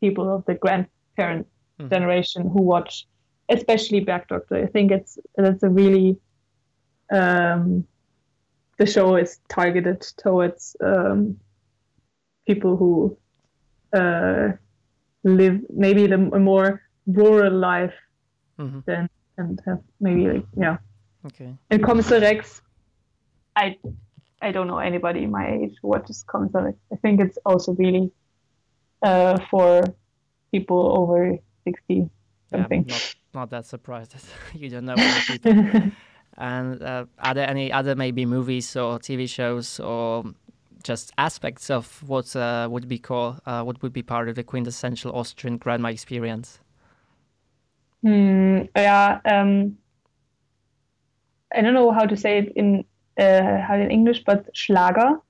people 0.00 0.34
of 0.34 0.44
the 0.46 0.54
grandparent 0.54 1.46
Mhm. 1.78 1.90
generation 1.90 2.48
who 2.48 2.62
watch, 2.62 3.06
especially 3.48 4.04
Bergdoktor. 4.04 4.62
I 4.62 4.66
think 4.66 4.90
it's 4.92 5.18
that's 5.36 5.62
a 5.62 5.68
really 5.68 6.18
um, 7.12 7.86
the 8.78 8.86
show 8.86 9.16
is 9.16 9.40
targeted 9.48 10.00
towards 10.16 10.76
um, 10.82 11.38
people 12.46 12.76
who 12.76 13.18
uh, 13.92 14.52
live 15.24 15.60
maybe 15.68 16.06
the, 16.06 16.14
a 16.32 16.38
more 16.38 16.82
rural 17.06 17.52
life 17.52 17.94
Mhm. 18.58 18.84
than 18.86 19.08
and 19.40 19.60
have 19.66 19.80
maybe 20.00 20.28
like 20.28 20.46
yeah. 20.56 20.76
Okay. 21.26 21.54
And 21.70 21.82
Kommissar 21.82 22.20
Rex, 22.20 22.62
I 23.56 23.76
I 24.40 24.52
don't 24.52 24.66
know 24.66 24.78
anybody 24.78 25.26
my 25.26 25.50
age 25.50 25.74
who 25.82 25.88
watches 25.88 26.24
Kommissar 26.26 26.64
Rex. 26.64 26.78
I 26.92 26.96
think 26.96 27.20
it's 27.20 27.38
also 27.44 27.72
really 27.74 28.10
uh, 29.02 29.38
for 29.50 29.84
people 30.52 30.96
over 30.98 31.36
sixty 31.64 32.08
Yeah, 32.52 32.66
I'm 32.70 32.86
not, 32.86 33.14
not 33.34 33.50
that 33.50 33.66
surprised 33.66 34.12
that 34.12 34.24
you 34.54 34.70
don't 34.70 34.84
know 34.84 34.96
and 36.38 36.82
uh, 36.82 37.04
are 37.18 37.34
there 37.34 37.48
any 37.48 37.72
other 37.72 37.94
maybe 37.94 38.24
movies 38.26 38.76
or 38.76 38.98
TV 38.98 39.28
shows 39.28 39.80
or 39.80 40.24
just 40.82 41.12
aspects 41.18 41.70
of 41.70 42.02
what 42.08 42.34
uh, 42.34 42.66
would 42.70 42.88
be 42.88 42.98
called 42.98 43.40
uh, 43.46 43.62
what 43.62 43.82
would 43.82 43.92
be 43.92 44.02
part 44.02 44.28
of 44.28 44.34
the 44.34 44.42
quintessential 44.42 45.12
Austrian 45.12 45.58
grandma 45.58 45.88
experience? 45.88 46.60
Yeah, 48.02 49.20
um, 49.24 49.76
I 51.54 51.60
don't 51.62 51.74
know 51.74 51.90
how 51.92 52.06
to 52.06 52.16
say 52.16 52.38
it 52.38 52.52
in 52.56 52.84
uh, 53.18 53.58
how 53.60 53.74
in 53.74 53.90
English, 53.90 54.22
but 54.24 54.46
Schlager. 54.54 55.20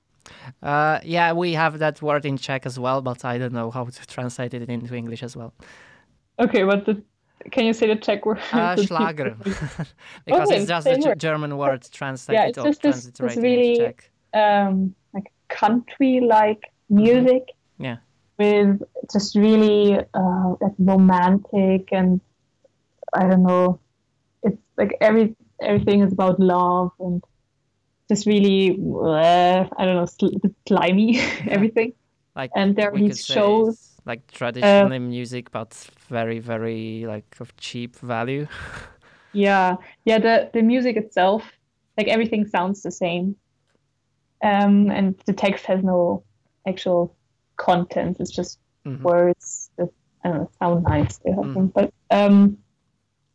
Uh, 0.63 0.99
yeah, 1.03 1.33
we 1.33 1.53
have 1.53 1.79
that 1.79 2.01
word 2.01 2.25
in 2.25 2.37
Czech 2.37 2.65
as 2.65 2.77
well, 2.79 3.01
but 3.01 3.25
I 3.25 3.37
don't 3.37 3.53
know 3.53 3.71
how 3.71 3.85
to 3.85 4.07
translate 4.07 4.53
it 4.53 4.69
into 4.69 4.95
English 4.95 5.23
as 5.23 5.35
well. 5.35 5.53
Okay, 6.39 6.63
but 6.63 6.85
the, 6.85 7.01
can 7.51 7.65
you 7.65 7.73
say 7.73 7.87
the 7.87 7.95
Czech 7.95 8.25
word? 8.25 8.39
Uh, 8.53 8.75
Schlager, 8.85 9.35
because 10.25 10.47
Okay, 10.49 10.57
it's 10.57 10.67
just 10.67 10.87
Ge- 10.87 11.05
word. 11.05 11.19
German 11.19 11.57
word 11.57 11.87
translated 11.91 12.49
it's 12.49 12.57
or 12.57 12.65
just 12.65 12.81
this- 12.83 13.05
this 13.17 13.35
really- 13.37 13.93
um, 14.33 14.95
like 15.13 15.31
country-like 15.49 16.61
music 16.89 17.43
Yeah. 17.79 17.97
with 18.37 18.81
just 19.11 19.35
really 19.35 19.97
uh, 20.13 20.49
like 20.61 20.73
romantic 20.79 21.89
and 21.91 22.21
I 23.13 23.27
don't 23.27 23.43
know. 23.43 23.79
It's 24.43 24.61
like 24.77 24.97
every 25.01 25.35
everything 25.61 26.01
is 26.01 26.13
about 26.13 26.39
love 26.39 26.91
and 26.99 27.23
just 28.09 28.25
really 28.25 28.79
uh, 28.81 29.65
I 29.77 29.85
don't 29.85 29.95
know 29.95 30.05
sl- 30.05 30.37
slimy 30.67 31.19
everything. 31.47 31.93
Like 32.35 32.51
And 32.55 32.75
there 32.75 32.93
are 32.93 32.97
these 32.97 33.25
shows. 33.25 33.87
like 34.05 34.31
traditional 34.31 34.99
music, 34.99 35.51
but 35.51 35.73
very, 36.09 36.39
very 36.39 37.05
like 37.05 37.35
of 37.39 37.55
cheap 37.57 37.95
value. 37.97 38.47
Yeah, 39.33 39.77
yeah. 40.03 40.19
The 40.19 40.49
the 40.53 40.61
music 40.61 40.97
itself, 40.97 41.43
like 41.97 42.09
everything 42.09 42.45
sounds 42.47 42.81
the 42.81 42.91
same, 42.91 43.37
um, 44.43 44.89
and 44.91 45.15
the 45.25 45.33
text 45.33 45.65
has 45.67 45.81
no 45.83 46.23
actual 46.67 47.15
content. 47.57 48.17
It's 48.19 48.31
just 48.31 48.59
Mhm. 48.85 49.01
words 49.03 49.69
that 49.77 49.89
I 50.23 50.29
don't 50.29 50.37
know 50.39 50.49
sound 50.59 50.83
nice 50.83 51.19
or 51.23 51.35
something. 51.35 51.67
But 51.67 51.93
um, 52.09 52.57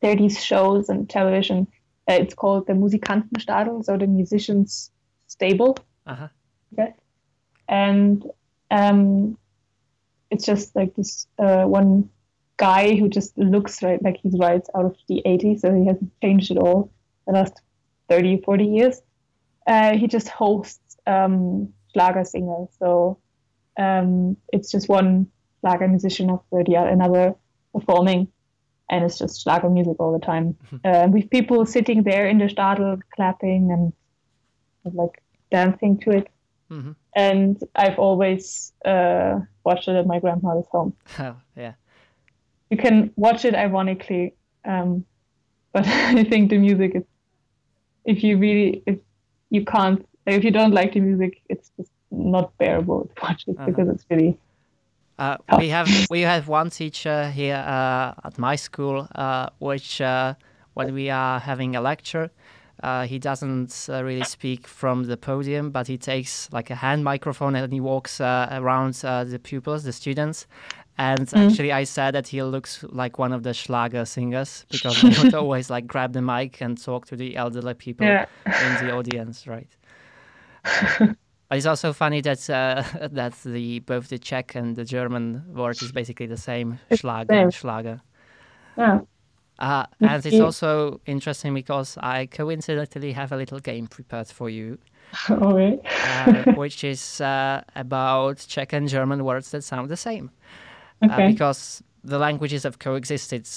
there 0.07 0.15
are 0.15 0.19
these 0.19 0.43
shows 0.43 0.89
on 0.89 1.07
television. 1.07 1.67
Uh, 2.09 2.15
it's 2.15 2.35
called 2.35 2.69
the 2.69 2.75
Musikantenstadel, 2.75 3.85
so 3.85 3.97
the 3.97 4.07
musicians' 4.07 4.93
stable. 5.27 5.77
Uh-huh. 6.07 6.29
Okay, 6.73 6.95
and 7.69 8.25
um, 8.71 9.37
it's 10.31 10.47
just 10.47 10.77
like 10.77 10.95
this 10.95 11.27
uh, 11.41 11.65
one 11.65 12.09
guy 12.57 12.95
who 12.95 13.09
just 13.09 13.37
looks 13.37 13.83
right 13.83 14.01
like 14.01 14.19
he's 14.23 14.39
right 14.39 14.65
out 14.77 14.85
of 14.85 14.97
the 15.09 15.23
80s, 15.27 15.61
so 15.61 15.75
he 15.75 15.87
hasn't 15.87 16.13
changed 16.21 16.53
at 16.53 16.59
all 16.59 16.93
the 17.27 17.33
last 17.33 17.61
30, 18.09 18.43
40 18.43 18.65
years. 18.65 19.03
Uh, 19.67 19.97
he 19.97 20.07
just 20.07 20.29
hosts 20.29 20.97
um, 21.09 21.73
Schlager 21.93 22.23
singers, 22.23 22.69
so 22.79 23.19
um, 23.77 24.37
it's 24.53 24.71
just 24.71 24.89
one 24.89 25.27
Schlager 25.61 25.89
musician 25.89 26.31
after 26.31 26.63
the 26.63 26.77
other, 26.77 26.91
another 26.91 27.35
performing, 27.73 28.29
and 28.91 29.05
it's 29.05 29.19
just 29.19 29.43
Schlager 29.43 29.69
music 29.71 29.97
all 29.99 30.13
the 30.19 30.25
time. 30.25 30.57
uh, 30.85 31.09
with 31.11 31.29
people 31.31 31.67
sitting 31.67 32.03
there 32.03 32.29
in 32.29 32.39
the 32.39 32.47
Stadel 32.47 33.01
clapping 33.15 33.71
and 33.73 33.93
like 34.95 35.23
dancing 35.51 35.99
to 36.01 36.11
it. 36.19 36.29
hmm 36.69 36.93
And 37.15 37.57
I've 37.75 37.99
always 37.99 38.73
uh, 38.85 39.41
watched 39.65 39.89
it 39.89 39.97
at 39.97 40.07
my 40.07 40.19
grandmother's 40.21 40.69
home. 40.71 40.93
Oh, 41.19 41.37
yeah. 41.57 41.75
You 42.71 42.77
can 42.77 43.13
watch 43.17 43.45
it 43.45 43.55
ironically, 43.55 44.35
um, 44.65 45.05
but 45.73 45.87
I 45.87 46.25
think 46.25 46.51
the 46.51 46.59
music 46.59 46.93
is, 46.97 47.05
if 48.05 48.23
you 48.25 48.39
really, 48.39 48.83
if 48.87 48.99
you 49.51 49.65
can't, 49.65 50.07
if 50.27 50.43
you 50.45 50.51
don't 50.51 50.73
like 50.73 50.93
the 50.95 51.01
music, 51.01 51.41
it's 51.49 51.71
just 51.77 51.91
not 52.11 52.57
bearable 52.59 53.11
to 53.15 53.23
watch 53.23 53.45
it 53.49 53.57
Uh-huh. 53.57 53.67
because 53.67 53.89
it's 53.89 54.05
really 54.11 54.39
Uh, 55.19 55.37
we 55.59 55.69
have 55.71 55.89
we 56.11 56.21
have 56.21 56.47
one 56.49 56.71
teacher 56.71 57.31
here 57.31 57.57
uh, 57.57 58.13
at 58.25 58.39
my 58.39 58.57
school, 58.57 59.09
uh, 59.15 59.49
which 59.59 60.01
uh, 60.01 60.35
when 60.75 60.93
we 60.93 61.09
are 61.11 61.41
having 61.41 61.75
a 61.75 61.81
lecture, 61.81 62.31
uh, 62.83 63.07
he 63.07 63.19
doesn't 63.19 63.87
uh, 63.89 64.05
really 64.05 64.25
speak 64.25 64.67
from 64.67 65.05
the 65.05 65.17
podium, 65.17 65.71
but 65.71 65.87
he 65.87 65.97
takes 65.97 66.49
like 66.53 66.71
a 66.71 66.75
hand 66.75 67.03
microphone 67.03 67.57
and 67.57 67.73
he 67.73 67.81
walks 67.81 68.21
uh, 68.21 68.49
around 68.53 69.01
uh, 69.05 69.25
the 69.25 69.39
pupils, 69.39 69.85
the 69.85 69.93
students, 69.93 70.47
And 70.99 71.29
actually, 71.35 71.73
I 71.73 71.85
said 71.85 72.13
that 72.15 72.29
he 72.29 72.43
looks 72.43 72.83
like 72.89 73.19
one 73.19 73.33
of 73.35 73.43
the 73.43 73.53
Schlager 73.53 74.05
singers 74.07 74.65
because 74.71 74.97
he 75.01 75.09
would 75.23 75.35
always 75.43 75.71
like 75.71 75.87
grab 75.87 76.13
the 76.13 76.23
mic 76.23 76.61
and 76.63 76.83
talk 76.83 77.07
to 77.07 77.17
the 77.17 77.37
elderly 77.37 77.75
people 77.75 78.07
Yeah. 78.07 78.27
in 78.47 78.87
the 78.87 78.93
audience, 78.93 79.47
right? 79.47 79.69
It's 81.51 81.67
also 81.67 81.93
funny 81.93 82.21
that 82.23 82.51
uh, 82.51 82.83
that 83.13 83.35
the 83.45 83.81
both 83.81 84.09
the 84.09 84.19
Czech 84.19 84.55
and 84.57 84.75
the 84.77 84.85
German 84.85 85.45
word 85.55 85.81
is 85.83 85.93
basically 85.93 86.27
the 86.27 86.37
same 86.37 86.79
Schlager. 86.95 87.33
same. 87.35 87.51
Schlager. 87.51 88.01
Yeah. 88.77 89.01
Uh, 89.59 89.87
and 90.01 90.27
it's 90.27 90.41
also 90.41 91.01
interesting 91.07 91.55
because 91.55 91.97
I 92.03 92.27
coincidentally 92.27 93.13
have 93.13 93.33
a 93.33 93.37
little 93.37 93.59
game 93.59 93.87
prepared 93.87 94.29
for 94.29 94.51
you, 94.51 94.77
Okay. 95.31 95.79
uh, 96.05 96.53
which 96.57 96.85
is 96.85 97.21
uh, 97.23 97.63
about 97.75 98.45
Czech 98.47 98.75
and 98.75 98.87
German 98.87 99.25
words 99.25 99.51
that 99.53 99.65
sound 99.65 99.89
the 99.89 99.97
same. 99.97 100.31
Uh, 101.03 101.07
Okay. 101.13 101.29
because 101.33 101.83
the 102.05 102.19
languages 102.19 102.65
have 102.65 102.79
coexisted 102.79 103.49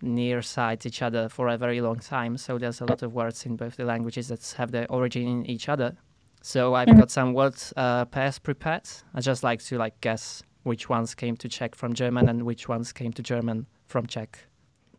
near 0.00 0.42
side 0.42 0.86
each 0.86 1.02
other 1.02 1.28
for 1.28 1.48
a 1.48 1.58
very 1.58 1.80
long 1.82 1.98
time. 1.98 2.38
So 2.38 2.56
there's 2.58 2.80
a 2.80 2.86
lot 2.86 3.02
of 3.02 3.12
words 3.12 3.44
in 3.46 3.56
both 3.56 3.76
the 3.76 3.84
languages 3.84 4.28
that 4.28 4.54
have 4.56 4.70
their 4.72 4.86
origin 4.90 5.26
in 5.26 5.46
each 5.46 5.68
other. 5.68 5.96
So 6.42 6.74
I've 6.74 6.88
got 6.98 7.10
some 7.10 7.34
word 7.34 7.54
uh, 7.76 8.04
pairs 8.06 8.40
prepared. 8.40 8.88
I 9.14 9.20
just 9.20 9.44
like 9.44 9.62
to 9.64 9.78
like 9.78 10.00
guess 10.00 10.42
which 10.64 10.88
ones 10.88 11.14
came 11.14 11.36
to 11.36 11.48
Czech 11.48 11.76
from 11.76 11.92
German 11.92 12.28
and 12.28 12.42
which 12.42 12.68
ones 12.68 12.92
came 12.92 13.12
to 13.12 13.22
German 13.22 13.66
from 13.86 14.06
Czech. 14.06 14.38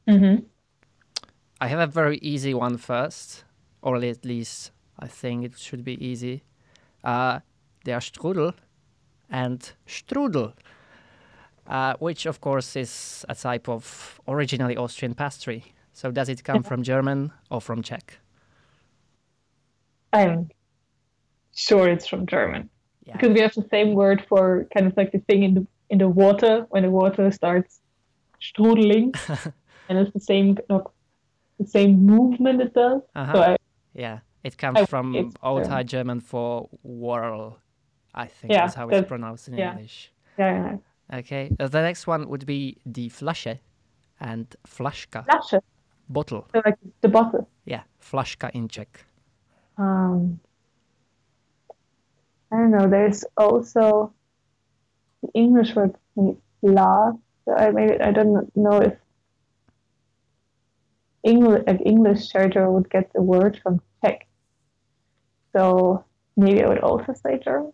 Mm-hmm. 0.07 0.45
I 1.59 1.67
have 1.67 1.79
a 1.79 1.87
very 1.87 2.17
easy 2.17 2.53
one 2.53 2.77
first, 2.77 3.43
or 3.81 3.97
at 3.97 4.25
least 4.25 4.71
I 4.99 5.07
think 5.07 5.43
it 5.43 5.57
should 5.57 5.83
be 5.83 6.03
easy. 6.03 6.43
Uh, 7.03 7.39
der 7.83 7.99
Strudel 7.99 8.53
and 9.29 9.73
Strudel, 9.85 10.53
uh, 11.67 11.95
which 11.99 12.25
of 12.25 12.39
course 12.39 12.77
is 12.77 13.25
a 13.27 13.35
type 13.35 13.67
of 13.67 14.21
originally 14.29 14.77
Austrian 14.77 15.13
pastry. 15.13 15.73
So 15.91 16.09
does 16.09 16.29
it 16.29 16.43
come 16.45 16.63
from 16.63 16.83
German 16.83 17.31
or 17.51 17.59
from 17.59 17.81
Czech? 17.81 18.19
I'm 20.13 20.49
sure 21.55 21.87
it's 21.89 22.07
from 22.07 22.25
German 22.25 22.69
Yeah, 23.05 23.13
because 23.17 23.33
we 23.33 23.41
have 23.41 23.53
the 23.53 23.67
same 23.69 23.93
word 23.93 24.25
for 24.29 24.67
kind 24.73 24.87
of 24.87 24.93
like 24.97 25.11
the 25.11 25.19
thing 25.19 25.43
in 25.43 25.53
the 25.53 25.67
in 25.89 25.97
the 25.99 26.07
water 26.09 26.65
when 26.69 26.83
the 26.83 26.89
water 26.91 27.31
starts 27.31 27.79
strudeling, 28.41 29.13
and 29.89 29.97
it's 29.99 30.11
the 30.13 30.19
same 30.19 30.57
no, 30.69 30.91
the 31.59 31.67
same 31.67 32.05
movement 32.05 32.61
it 32.61 32.73
does. 32.73 33.01
Uh-huh. 33.15 33.33
So 33.33 33.41
I, 33.41 33.57
yeah. 33.93 34.19
It 34.43 34.57
comes 34.57 34.79
I- 34.79 34.85
from 34.85 35.31
Old. 35.41 35.67
High 35.67 35.83
German 35.83 36.19
for 36.19 36.67
whirl, 36.83 37.59
I 38.13 38.27
think 38.27 38.51
Yeah, 38.51 38.65
is 38.67 38.73
how 38.75 38.89
it's 38.89 39.07
pronounced 39.07 39.47
in 39.47 39.53
yeah. 39.57 39.71
English. 39.71 40.11
yeah, 40.37 40.53
yeah. 41.11 41.19
Okay, 41.19 41.49
uh, 41.59 41.67
the 41.69 41.81
next 41.81 42.07
one 42.07 42.27
would 42.27 42.45
be 42.45 42.77
die 42.91 43.09
Flasche 43.09 43.59
and 44.19 44.45
Flaschka, 44.67 45.23
Flasche, 45.25 45.61
bottle. 46.09 46.45
so 46.53 46.61
like 46.65 46.77
the 47.01 47.07
bottle. 47.09 47.47
Yeah, 47.65 47.83
Flaschka 48.01 48.49
in 48.53 48.67
Czech. 48.67 49.05
Um, 49.77 50.39
I 52.53 52.57
don't 52.57 52.71
know. 52.71 52.87
There's 52.87 53.25
also 53.35 54.13
the 55.23 55.29
English 55.33 55.75
word 55.75 55.95
"la." 56.61 57.13
So 57.45 57.55
I 57.55 57.71
maybe 57.71 57.99
I 57.99 58.11
don't 58.11 58.55
know 58.55 58.79
if 58.79 58.93
English 61.23 61.63
like 61.67 61.81
English 61.85 62.27
German 62.27 62.73
would 62.73 62.89
get 62.89 63.11
the 63.13 63.21
word 63.21 63.59
from 63.63 63.81
Czech. 64.03 64.27
So 65.51 66.03
maybe 66.37 66.63
I 66.63 66.67
would 66.67 66.79
also 66.79 67.13
say 67.13 67.39
German. 67.43 67.73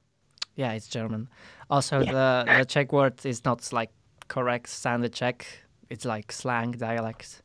Yeah, 0.55 0.71
it's 0.73 0.87
German. 0.87 1.27
Also, 1.69 1.99
the 1.99 2.45
the 2.45 2.65
Czech 2.65 2.93
word 2.93 3.25
is 3.25 3.43
not 3.45 3.73
like 3.73 3.91
correct 4.27 4.69
standard 4.69 5.13
Czech. 5.13 5.45
It's 5.89 6.05
like 6.05 6.31
slang 6.31 6.71
dialect. 6.71 7.41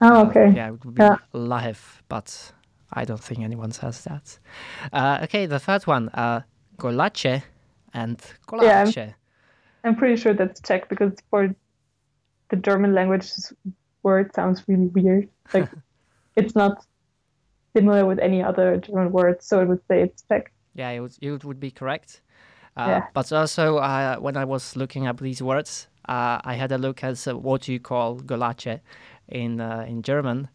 Oh, 0.00 0.26
okay. 0.28 0.52
Yeah, 0.54 0.68
it 0.68 0.84
would 0.84 0.94
be 0.94 1.02
Yeah. 1.02 1.16
lahev, 1.34 2.02
but 2.08 2.52
I 2.92 3.04
don't 3.04 3.22
think 3.22 3.40
anyone 3.40 3.72
says 3.72 4.04
that. 4.04 4.38
Uh, 4.92 5.18
okay, 5.24 5.46
the 5.46 5.58
third 5.58 5.86
one, 5.86 6.08
uh, 6.10 6.42
golache 6.78 7.42
and 7.92 8.18
Yeah. 8.62 8.84
kolache. 8.84 9.14
I'm 9.84 9.96
pretty 9.96 10.16
sure 10.16 10.34
that's 10.34 10.60
Czech 10.60 10.88
because 10.88 11.12
for 11.30 11.54
the 12.50 12.56
German 12.56 12.94
language, 12.94 13.34
this 13.34 13.52
word 14.02 14.34
sounds 14.34 14.64
really 14.68 14.86
weird. 14.88 15.28
Like 15.54 15.68
it's 16.36 16.54
not 16.54 16.84
similar 17.76 18.06
with 18.06 18.18
any 18.18 18.42
other 18.42 18.76
German 18.78 19.12
word, 19.12 19.42
so 19.42 19.60
I 19.60 19.64
would 19.64 19.80
say 19.88 20.02
it's 20.02 20.22
Czech. 20.28 20.52
Yeah, 20.74 20.90
it 20.90 21.00
would, 21.00 21.16
it 21.20 21.44
would 21.44 21.60
be 21.60 21.70
correct. 21.70 22.20
Uh, 22.76 22.86
Yeah. 22.88 23.06
But 23.12 23.32
also, 23.32 23.78
uh, 23.78 24.16
when 24.16 24.36
I 24.36 24.44
was 24.44 24.76
looking 24.76 25.06
up 25.06 25.20
these 25.20 25.42
words, 25.42 25.88
uh, 26.08 26.38
I 26.44 26.54
had 26.54 26.72
a 26.72 26.78
look 26.78 27.02
at 27.04 27.26
uh, 27.26 27.36
what 27.36 27.68
you 27.68 27.80
call 27.80 28.16
golache 28.20 28.80
in 29.28 29.60
uh, 29.60 29.84
in 29.88 30.02
German, 30.02 30.48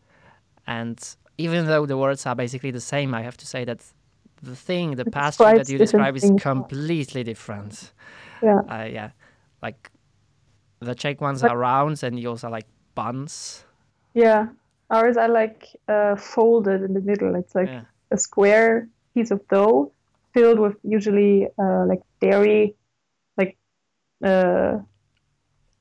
and 0.67 0.97
even 1.37 1.65
though 1.65 1.85
the 1.85 1.97
words 1.97 2.25
are 2.25 2.35
basically 2.35 2.71
the 2.71 2.81
same, 2.81 3.13
I 3.13 3.21
have 3.23 3.37
to 3.37 3.45
say 3.45 3.65
that 3.65 3.79
the 4.43 4.55
thing, 4.55 4.95
the 4.95 5.05
pastry 5.05 5.57
that 5.57 5.69
you 5.69 5.77
describe 5.77 6.15
is 6.15 6.29
completely 6.39 7.23
different. 7.23 7.93
Yeah. 8.41 8.59
Uh, 8.69 8.87
yeah, 8.97 9.09
like 9.61 9.89
the 10.79 10.93
Czech 10.95 11.21
ones 11.21 11.41
But- 11.41 11.51
are 11.51 11.57
rounds 11.57 12.03
and 12.03 12.19
yours 12.19 12.43
are 12.43 12.51
like 12.51 12.67
buns. 12.95 13.63
Yeah. 14.13 14.47
Ours 14.89 15.17
are 15.17 15.29
like 15.29 15.61
uh, 15.87 16.15
folded 16.15 16.83
in 16.83 16.93
the 16.93 17.01
middle. 17.01 17.35
It's 17.35 17.55
like 17.55 17.69
Yeah. 17.69 17.85
a 18.11 18.17
square 18.17 18.87
piece 19.15 19.31
of 19.31 19.39
dough 19.47 19.91
filled 20.33 20.59
with 20.59 20.75
usually 20.83 21.47
uh, 21.57 21.85
like 21.87 22.01
dairy, 22.21 22.75
like 23.37 23.57
uh, 24.23 24.77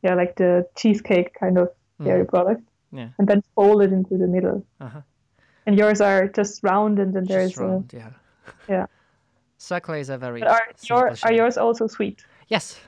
yeah, 0.03 0.15
like 0.15 0.37
the 0.37 0.67
cheesecake 0.77 1.35
kind 1.39 1.59
of 1.59 1.69
dairy 2.03 2.25
product, 2.25 2.63
Yeah. 2.93 3.09
and 3.19 3.29
then 3.29 3.43
folded 3.55 3.93
into 3.93 4.17
the 4.17 4.27
middle. 4.27 4.65
Uh-huh. 4.81 5.03
And 5.67 5.79
yours 5.79 6.01
are 6.01 6.27
just 6.29 6.63
round, 6.65 6.99
and 6.99 7.13
then 7.15 7.25
there's 7.25 7.59
a, 7.59 7.85
yeah. 7.93 8.11
Yeah. 8.69 8.87
Circle 9.59 9.95
is 9.95 10.09
a 10.11 10.19
very 10.19 10.41
But 10.41 10.49
are 10.51 10.67
your 10.89 11.15
are 11.25 11.33
yours 11.33 11.57
also 11.57 11.87
sweet? 11.87 12.25
Yes. 12.49 12.81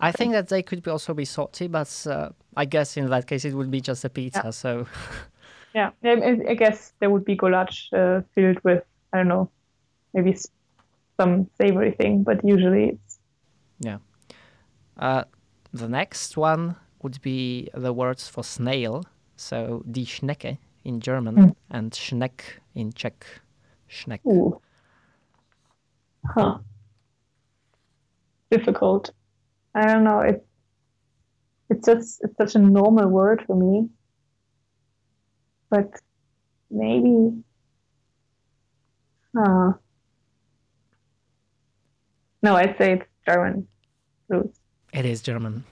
I 0.00 0.12
think 0.12 0.32
that 0.32 0.48
they 0.48 0.62
could 0.62 0.82
be 0.82 0.90
also 0.90 1.14
be 1.14 1.24
salty, 1.24 1.68
but 1.68 2.06
uh, 2.06 2.28
I 2.56 2.66
guess 2.66 2.96
in 2.96 3.08
that 3.10 3.26
case 3.26 3.44
it 3.48 3.54
would 3.54 3.70
be 3.70 3.80
just 3.80 4.04
a 4.04 4.08
pizza. 4.10 4.52
So 4.52 4.86
Yeah, 5.74 5.90
I, 6.04 6.08
I- 6.08 6.50
I 6.50 6.54
guess 6.54 6.92
there 7.00 7.10
would 7.10 7.24
be 7.24 7.34
goulash 7.36 7.88
uh, 7.92 8.20
filled 8.34 8.58
with 8.64 8.82
I 9.12 9.18
don't 9.18 9.28
know, 9.28 9.48
maybe 10.14 10.36
some 11.20 11.48
savory 11.58 11.92
thing, 11.92 12.22
but 12.24 12.44
usually 12.44 12.88
it's 12.90 13.18
yeah. 13.80 13.98
Uh, 14.98 15.24
the 15.72 15.88
next 15.88 16.36
one 16.36 16.76
would 17.02 17.20
be 17.22 17.68
the 17.74 17.92
words 17.92 18.28
for 18.28 18.42
snail. 18.44 19.04
So 19.36 19.82
die 19.90 20.04
Schnecke 20.06 20.58
in 20.84 21.00
German 21.00 21.36
Mm. 21.36 21.54
and 21.70 21.92
Schneck 21.92 22.40
in 22.74 22.92
Czech. 22.92 23.24
Schneck. 23.88 24.20
ooh, 24.26 24.60
huh, 26.34 26.58
difficult. 28.50 29.10
I 29.74 29.86
don't 29.86 30.04
know. 30.04 30.20
It 30.20 30.46
it's 31.68 31.86
just 31.86 32.20
it's 32.22 32.36
such 32.36 32.54
a 32.54 32.58
normal 32.58 33.08
word 33.08 33.42
for 33.46 33.56
me, 33.56 33.88
but 35.70 35.90
maybe, 36.70 37.42
huh. 39.36 39.72
No, 42.42 42.54
I'd 42.54 42.76
say 42.78 42.92
it's 42.92 43.06
German. 43.26 43.66
It 44.92 45.04
is 45.04 45.20
German. 45.20 45.64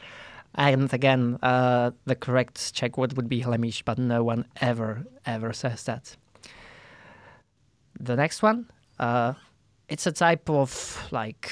and 0.54 0.92
again, 0.92 1.38
uh, 1.42 1.90
the 2.04 2.14
correct 2.14 2.72
Czech 2.74 2.96
word 2.96 3.16
would 3.16 3.28
be 3.28 3.42
hlemýžď, 3.42 3.84
but 3.84 3.98
no 3.98 4.22
one 4.22 4.44
ever, 4.60 5.04
ever 5.26 5.52
says 5.52 5.82
that. 5.84 6.16
The 7.98 8.16
next 8.16 8.42
one, 8.42 8.70
uh, 8.98 9.34
it's 9.92 10.06
a 10.06 10.12
type 10.12 10.48
of 10.50 10.70
like 11.12 11.50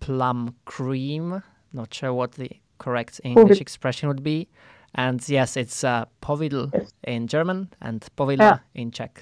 plum 0.00 0.54
cream. 0.64 1.42
Not 1.72 1.92
sure 1.94 2.12
what 2.14 2.32
the 2.32 2.50
correct 2.78 3.20
English 3.24 3.58
Povidl. 3.58 3.60
expression 3.60 4.08
would 4.08 4.22
be. 4.22 4.48
And 4.94 5.20
yes, 5.28 5.56
it's 5.56 5.84
uh, 5.84 6.04
Povidl 6.22 6.70
Yes. 6.74 6.92
in 7.04 7.26
German 7.26 7.68
and 7.80 8.00
Povila 8.16 8.38
Yeah. 8.40 8.58
in 8.74 8.90
Czech. 8.90 9.14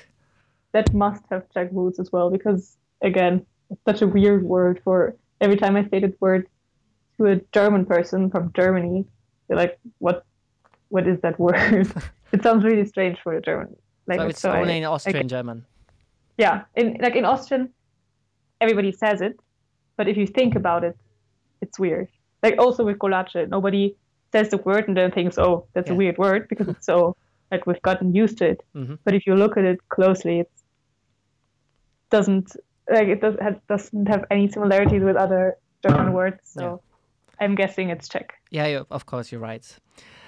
that 0.72 0.92
must 0.92 1.24
have 1.30 1.42
Czech 1.54 1.68
roots 1.72 1.98
as 1.98 2.12
well 2.12 2.28
because 2.30 2.76
again, 3.02 3.34
it's 3.70 3.82
such 3.90 4.02
a 4.02 4.06
weird 4.06 4.42
word 4.44 4.80
for 4.84 5.16
every 5.40 5.56
time 5.56 5.76
I 5.76 5.82
say 5.90 5.98
that 6.00 6.14
word 6.20 6.46
to 7.16 7.26
a 7.26 7.36
German 7.52 7.84
person 7.86 8.30
from 8.30 8.52
Germany, 8.60 9.06
they're 9.46 9.56
like, 9.64 9.78
"What? 9.98 10.24
What 10.90 11.04
is 11.08 11.18
that 11.24 11.36
word?" 11.38 11.88
it 12.34 12.42
sounds 12.42 12.64
really 12.64 12.84
strange 12.86 13.16
for 13.24 13.32
a 13.34 13.40
German 13.40 13.76
So 14.12 14.22
it's 14.28 14.40
so 14.40 14.50
I- 14.52 14.60
only 14.60 14.76
in 14.78 14.84
I 14.84 14.88
Austrian 14.94 15.28
German. 15.28 15.64
yeah, 16.44 16.56
in 16.80 16.96
like 17.00 17.16
in 17.16 17.24
Austrian, 17.24 17.64
everybody 18.60 18.92
says 18.92 19.20
it, 19.20 19.38
but 19.96 20.08
if 20.08 20.16
you 20.16 20.26
think 20.26 20.54
about 20.54 20.84
it, 20.84 20.96
it's 21.60 21.78
weird. 21.78 22.08
Like 22.42 22.56
also 22.58 22.84
with 22.84 22.98
Golace, 22.98 23.48
nobody 23.48 23.96
says 24.32 24.50
the 24.50 24.58
word 24.58 24.86
and 24.88 24.96
then 24.96 25.10
thinks, 25.10 25.38
"Oh, 25.38 25.66
that's 25.74 25.88
Yeah. 25.88 25.94
a 25.94 25.96
weird 25.96 26.18
word," 26.18 26.48
because 26.48 26.68
it's 26.68 26.86
so 26.86 27.16
like 27.50 27.66
we've 27.66 27.82
gotten 27.82 28.14
used 28.14 28.38
to 28.38 28.44
it. 28.52 28.60
Mhm. 28.74 28.98
But 29.04 29.14
if 29.14 29.26
you 29.26 29.34
look 29.34 29.56
at 29.56 29.64
it 29.64 29.78
closely, 29.88 30.40
it 30.40 30.50
doesn't 32.10 32.56
like 32.90 33.08
it 33.08 33.20
does, 33.20 33.36
has, 33.40 33.54
doesn't 33.68 34.06
have 34.06 34.24
any 34.30 34.48
similarities 34.48 35.02
with 35.02 35.16
other 35.16 35.56
German 35.86 36.12
words. 36.18 36.38
So 36.44 36.80
I'm 37.40 37.54
guessing 37.54 37.90
it's 37.90 38.08
Czech. 38.08 38.34
Yeah, 38.50 38.82
of 38.90 39.06
course, 39.06 39.30
you're 39.32 39.40
right. 39.40 39.64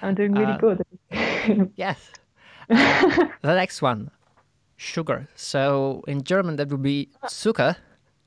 I'm 0.01 0.15
doing 0.15 0.33
really 0.33 0.53
Uh, 0.53 0.57
good. 0.57 0.81
Yes. 1.75 2.11
Uh, 2.69 3.27
the 3.41 3.55
next 3.55 3.81
one, 3.81 4.11
sugar. 4.77 5.27
So 5.35 6.03
in 6.07 6.23
German 6.23 6.55
that 6.57 6.69
would 6.69 6.81
be 6.83 7.09
Zucker, 7.25 7.75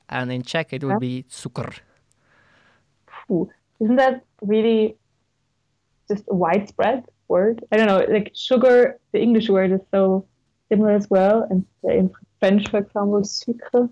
and 0.09 0.31
in 0.31 0.43
Czech 0.43 0.73
it 0.73 0.83
would 0.83 0.99
be 0.99 1.25
cukr. 1.29 1.79
Isn't 3.79 3.95
that 3.95 4.23
really 4.41 4.95
just 6.07 6.23
a 6.29 6.35
widespread 6.35 7.03
word? 7.27 7.63
I 7.71 7.77
don't 7.77 7.87
know. 7.87 8.05
Like 8.07 8.31
sugar, 8.35 8.99
the 9.11 9.19
English 9.19 9.49
word 9.49 9.71
is 9.71 9.81
so 9.91 10.25
similar 10.69 10.91
as 10.91 11.09
well, 11.09 11.47
and 11.49 11.65
in 11.83 12.11
French, 12.39 12.69
for 12.69 12.77
example, 12.77 13.23
sucre. 13.23 13.89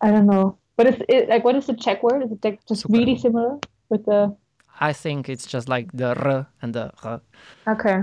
I 0.00 0.10
don't 0.10 0.26
know. 0.26 0.58
But 0.76 0.86
it's 0.88 1.02
it, 1.08 1.28
like, 1.28 1.44
what 1.44 1.56
is 1.56 1.66
the 1.66 1.74
Czech 1.74 2.02
word? 2.02 2.22
Is 2.22 2.32
it 2.32 2.44
like 2.44 2.64
just 2.66 2.82
Sucre. 2.82 2.98
really 2.98 3.16
similar 3.16 3.58
with 3.88 4.04
the? 4.04 4.36
I 4.80 4.92
think 4.92 5.28
it's 5.28 5.46
just 5.46 5.68
like 5.68 5.90
the 5.92 6.14
r 6.14 6.46
and 6.60 6.74
the 6.74 6.92
r. 7.02 7.20
Okay. 7.66 8.02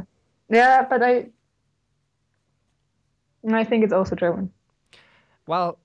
Yeah, 0.50 0.86
but 0.90 1.04
I. 1.04 1.28
I 3.52 3.64
think 3.64 3.84
it's 3.84 3.94
also 3.94 4.16
German. 4.16 4.52
Well, 5.46 5.78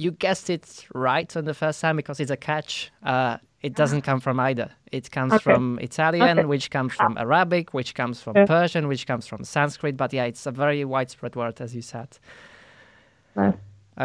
you 0.00 0.10
guessed 0.12 0.48
it 0.50 0.86
right 0.94 1.36
on 1.36 1.44
the 1.44 1.54
first 1.54 1.80
time 1.80 1.96
because 1.96 2.20
it's 2.20 2.30
a 2.30 2.36
catch. 2.36 2.90
Uh, 3.02 3.36
it 3.62 3.74
doesn't 3.74 4.02
come 4.02 4.20
from 4.20 4.40
either. 4.40 4.70
It 4.90 5.10
comes 5.10 5.32
Okay. 5.34 5.42
from 5.42 5.78
Italian, 5.80 6.38
Okay. 6.38 6.46
which 6.46 6.70
comes 6.70 6.92
from 6.94 7.18
Arabic, 7.18 7.74
which 7.74 7.94
comes 7.94 8.22
from 8.22 8.34
Yeah. 8.36 8.46
Persian, 8.46 8.88
which 8.88 9.06
comes 9.06 9.26
from 9.26 9.44
Sanskrit. 9.44 9.96
But 9.96 10.12
yeah, 10.12 10.24
it's 10.30 10.46
a 10.46 10.50
very 10.50 10.84
widespread 10.84 11.36
word, 11.36 11.60
as 11.60 11.74
you 11.74 11.82
said. 11.82 12.18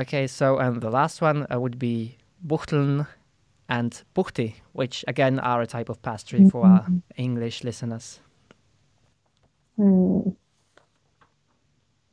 Okay, 0.01 0.27
so 0.27 0.57
and 0.57 0.81
the 0.81 0.89
last 0.89 1.21
one 1.21 1.47
uh, 1.49 1.59
would 1.59 1.77
be 1.79 2.17
Buchteln 2.45 3.07
and 3.69 4.03
Buchty, 4.15 4.55
which 4.73 5.05
again 5.07 5.39
are 5.39 5.61
a 5.61 5.67
type 5.67 5.89
of 5.89 6.01
pastry 6.01 6.49
for 6.49 6.65
our 6.65 6.85
English 7.15 7.63
listeners. 7.63 8.19
Hmm. 9.77 10.19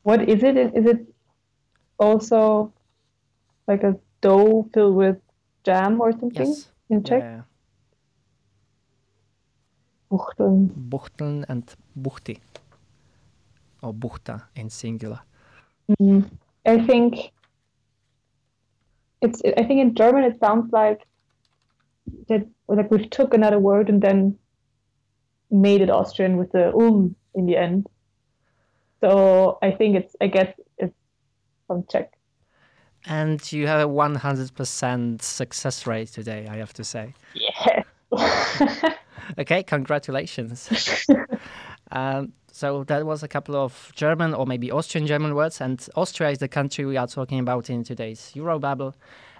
What 0.03 0.27
is 0.29 0.43
it? 0.43 0.57
Is 0.57 0.85
it 0.85 0.99
also 1.99 2.71
like 3.67 3.83
a 3.83 3.95
dough 4.21 4.69
filled 4.73 4.95
with 4.95 5.17
jam 5.63 6.01
or 6.01 6.11
something 6.11 6.47
Yes. 6.47 6.71
in 6.89 7.03
Czech? 7.03 7.21
Yeah, 7.21 7.41
Buchteln. 10.11 10.69
Buchteln 10.89 11.45
and 11.49 11.63
Buchty. 11.95 12.37
Or 13.81 13.93
Buchta 13.93 14.43
in 14.55 14.69
singular. 14.69 15.19
Mm. 15.99 16.29
I 16.65 16.85
think 16.85 17.31
it's. 19.21 19.41
I 19.57 19.63
think 19.63 19.81
in 19.81 19.95
German 19.95 20.23
it 20.23 20.39
sounds 20.39 20.71
like 20.71 21.01
that. 22.29 22.47
Like 22.67 22.89
we 22.91 23.07
took 23.09 23.33
another 23.33 23.59
word 23.59 23.89
and 23.89 24.01
then 24.01 24.37
made 25.51 25.81
it 25.81 25.89
Austrian 25.89 26.37
with 26.37 26.51
the 26.51 26.73
um 26.73 27.15
in 27.35 27.45
the 27.45 27.57
end. 27.57 27.87
So 29.01 29.57
I 29.61 29.71
think 29.71 29.97
it's. 29.97 30.15
I 30.21 30.27
guess 30.27 30.53
it's 30.77 30.95
from 31.67 31.83
Czech. 31.91 32.12
And 33.05 33.51
you 33.51 33.67
have 33.67 33.81
a 33.81 33.91
100% 33.91 35.21
success 35.21 35.85
rate 35.85 36.07
today, 36.07 36.47
I 36.49 36.57
have 36.57 36.73
to 36.73 36.83
say. 36.83 37.13
Yeah. 37.33 37.83
Okay, 39.39 39.63
congratulations. 39.63 40.69
um, 41.91 42.33
so 42.51 42.83
that 42.85 43.05
was 43.05 43.23
a 43.23 43.27
couple 43.27 43.55
of 43.55 43.91
German 43.95 44.33
or 44.33 44.45
maybe 44.45 44.71
Austrian 44.71 45.07
German 45.07 45.33
words, 45.33 45.61
and 45.61 45.85
Austria 45.95 46.29
is 46.29 46.37
the 46.37 46.47
country 46.47 46.85
we 46.85 46.97
are 46.97 47.07
talking 47.07 47.39
about 47.39 47.69
in 47.69 47.83
today's 47.83 48.31
Eurobabble. 48.35 48.93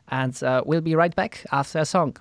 And 0.09 0.41
uh, 0.43 0.64
we'll 0.66 0.82
be 0.82 0.95
right 0.95 1.16
back 1.16 1.45
after 1.51 1.80
a 1.80 1.86
song. 1.86 2.18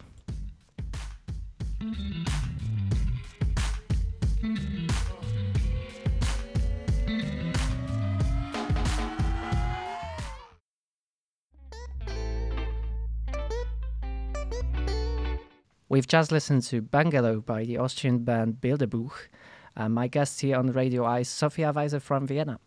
We've 15.92 16.08
just 16.08 16.32
listened 16.32 16.62
to 16.68 16.80
Bungalow 16.80 17.42
by 17.42 17.66
the 17.66 17.76
Austrian 17.76 18.20
band 18.24 18.62
Bilderbuch. 18.62 19.28
My 19.76 20.08
guest 20.08 20.40
here 20.40 20.56
on 20.56 20.72
Radio 20.72 21.04
R 21.04 21.20
is 21.20 21.28
Sophia 21.28 21.70
Weiser 21.70 22.00
from 22.00 22.26
Vienna. 22.26 22.58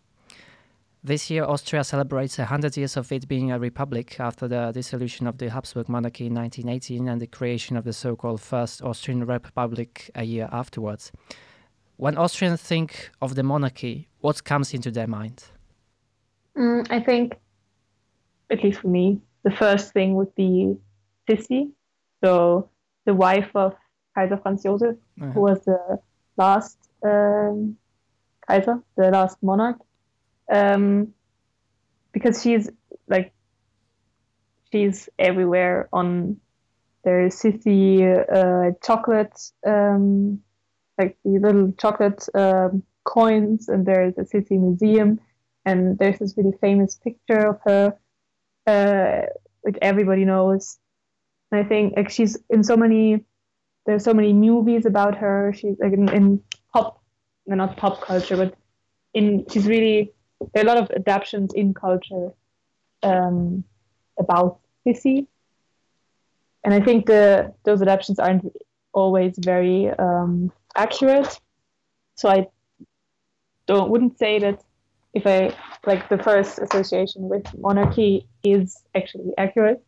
This 1.02 1.28
year, 1.28 1.42
Austria 1.42 1.82
celebrates 1.82 2.38
100 2.38 2.76
years 2.76 2.96
of 2.96 3.10
it 3.10 3.26
being 3.26 3.50
a 3.50 3.58
republic 3.58 4.20
after 4.20 4.46
the 4.46 4.70
dissolution 4.70 5.26
of 5.26 5.38
the 5.38 5.50
Habsburg 5.50 5.88
monarchy 5.88 6.26
in 6.26 6.34
1918 6.34 7.08
and 7.08 7.20
the 7.20 7.26
creation 7.26 7.76
of 7.76 7.82
the 7.82 7.92
so 7.92 8.14
called 8.14 8.40
First 8.40 8.80
Austrian 8.80 9.26
Republic 9.26 10.08
a 10.14 10.22
year 10.22 10.48
afterwards. 10.52 11.10
When 11.96 12.16
Austrians 12.16 12.62
think 12.62 13.10
of 13.20 13.34
the 13.34 13.42
monarchy, 13.42 14.06
what 14.20 14.44
comes 14.44 14.72
into 14.72 14.92
their 14.92 15.08
mind? 15.08 15.42
Mm, 16.56 16.86
I 16.92 17.00
think, 17.00 17.34
at 18.50 18.62
least 18.62 18.82
for 18.82 18.88
me, 18.88 19.20
the 19.42 19.50
first 19.50 19.92
thing 19.92 20.14
would 20.14 20.32
be 20.36 20.76
Sissi, 21.28 21.72
so 22.22 22.70
the 23.06 23.14
wife 23.14 23.50
of 23.54 23.74
Kaiser 24.14 24.36
Franz 24.36 24.62
Josef, 24.62 24.96
who 25.18 25.40
was 25.40 25.64
the 25.64 25.98
last 26.36 26.78
um, 27.04 27.76
Kaiser, 28.46 28.82
the 28.96 29.10
last 29.10 29.38
monarch, 29.42 29.78
um, 30.52 31.14
because 32.12 32.42
she's 32.42 32.68
like 33.08 33.32
she's 34.70 35.08
everywhere. 35.18 35.88
On 35.92 36.36
there's 37.04 37.40
Sissi 37.40 38.02
uh, 38.04 38.72
chocolate, 38.82 39.38
um, 39.66 40.40
like 40.98 41.16
the 41.24 41.38
little 41.38 41.72
chocolate 41.80 42.28
um, 42.34 42.82
coins, 43.04 43.68
and 43.68 43.86
there's 43.86 44.18
a 44.18 44.22
Sissi 44.22 44.60
museum 44.60 45.20
and 45.66 45.98
there's 45.98 46.18
this 46.20 46.34
really 46.36 46.56
famous 46.60 46.94
picture 46.94 47.48
of 47.48 47.60
her 47.64 47.98
uh, 48.66 49.26
like 49.64 49.78
everybody 49.82 50.24
knows 50.24 50.78
i 51.56 51.64
think 51.64 51.94
like 51.96 52.10
she's 52.10 52.36
in 52.50 52.62
so 52.62 52.76
many 52.76 53.24
there's 53.86 54.04
so 54.04 54.12
many 54.14 54.32
movies 54.32 54.84
about 54.84 55.16
her. 55.16 55.52
She's 55.56 55.78
like 55.78 55.92
in, 55.92 56.08
in 56.10 56.42
pop 56.72 57.00
no, 57.46 57.54
not 57.56 57.76
pop 57.76 58.00
culture 58.02 58.36
but 58.36 58.54
in 59.14 59.46
she's 59.50 59.66
really 59.66 60.12
there 60.52 60.62
are 60.64 60.66
a 60.66 60.68
lot 60.68 60.78
of 60.78 60.90
adaptations 60.90 61.54
in 61.54 61.74
culture 61.74 62.34
um, 63.02 63.64
about 64.18 64.60
Sissi. 64.86 65.26
And 66.64 66.74
i 66.74 66.80
think 66.80 67.06
the 67.06 67.54
those 67.64 67.82
adaptations 67.82 68.18
aren't 68.18 68.44
always 68.92 69.38
very 69.38 69.90
um, 69.98 70.52
accurate. 70.76 71.40
So 72.16 72.28
i 72.28 72.48
don't 73.66 73.90
wouldn't 73.90 74.18
say 74.18 74.38
that 74.40 74.64
if 75.14 75.26
I 75.26 75.54
like 75.86 76.08
the 76.08 76.18
first 76.18 76.58
association 76.58 77.28
with 77.28 77.46
monarchy 77.58 78.28
is 78.44 78.84
actually 78.94 79.32
accurate. 79.38 79.85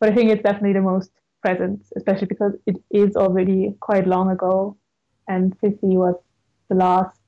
But 0.00 0.10
I 0.10 0.14
think 0.14 0.30
it's 0.30 0.42
definitely 0.42 0.74
the 0.74 0.82
most 0.82 1.10
present, 1.42 1.80
especially 1.96 2.26
because 2.26 2.52
it 2.66 2.76
is 2.90 3.16
already 3.16 3.74
quite 3.80 4.06
long 4.06 4.30
ago, 4.30 4.76
and 5.28 5.56
Sissi 5.58 5.96
was 5.96 6.14
the 6.68 6.74
last 6.76 7.18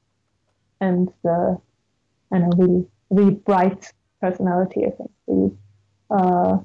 and 0.81 1.09
the 1.25 1.59
and 2.31 2.45
a 2.53 2.57
really 2.57 2.87
really 3.11 3.35
bright 3.35 3.93
personality. 4.21 4.85
I 4.87 4.91
think 4.91 5.11
really, 5.27 5.51
uh, 6.11 6.59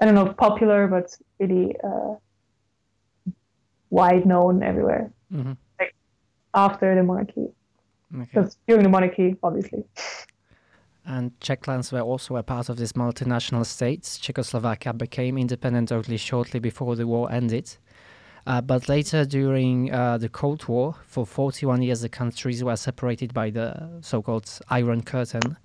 I 0.00 0.04
don't 0.04 0.14
know, 0.14 0.32
popular, 0.32 0.88
but 0.88 1.06
really 1.38 1.76
uh, 1.82 2.14
wide 3.90 4.26
known 4.26 4.62
everywhere. 4.62 5.12
hmm 5.30 5.52
After 6.54 6.94
the 6.94 7.02
monarchy, 7.02 7.48
Okay. 8.14 8.24
because 8.24 8.56
during 8.66 8.82
the 8.82 8.88
monarchy, 8.88 9.36
obviously. 9.42 9.84
And 11.06 11.30
Czech 11.40 11.66
lands 11.68 11.92
were 11.92 12.00
also 12.00 12.36
a 12.36 12.42
part 12.42 12.68
of 12.68 12.76
this 12.76 12.92
multinational 12.94 13.64
states. 13.64 14.18
Czechoslovakia 14.18 14.92
became 14.92 15.38
independent 15.38 15.92
only 15.92 16.16
shortly 16.16 16.58
before 16.60 16.96
the 16.96 17.06
war 17.06 17.30
ended. 17.30 17.76
Uh, 18.46 18.60
but 18.60 18.88
later, 18.88 19.24
during 19.24 19.92
uh, 19.92 20.18
the 20.18 20.28
Cold 20.28 20.66
War, 20.68 20.94
for 21.06 21.26
41 21.26 21.82
years, 21.82 22.00
the 22.00 22.08
countries 22.08 22.62
were 22.62 22.76
separated 22.76 23.32
by 23.34 23.50
the 23.50 23.88
so 24.02 24.22
called 24.22 24.48
Iron 24.68 25.02
Curtain, 25.02 25.56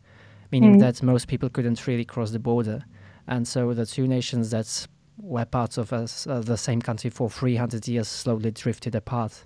meaning 0.51 0.75
Mm. 0.75 0.79
that 0.79 1.03
most 1.03 1.27
people 1.27 1.49
couldn't 1.49 1.87
really 1.87 2.05
cross 2.05 2.31
the 2.31 2.39
border. 2.39 2.83
And 3.27 3.47
so 3.47 3.73
the 3.73 3.85
two 3.85 4.07
nations 4.07 4.49
that 4.49 4.87
were 5.17 5.45
parts 5.45 5.77
of 5.77 5.93
us, 5.93 6.25
uh, 6.27 6.41
the 6.41 6.57
same 6.57 6.81
country 6.81 7.09
for 7.11 7.29
300 7.29 7.87
years 7.87 8.07
slowly 8.07 8.51
drifted 8.51 8.95
apart. 8.95 9.45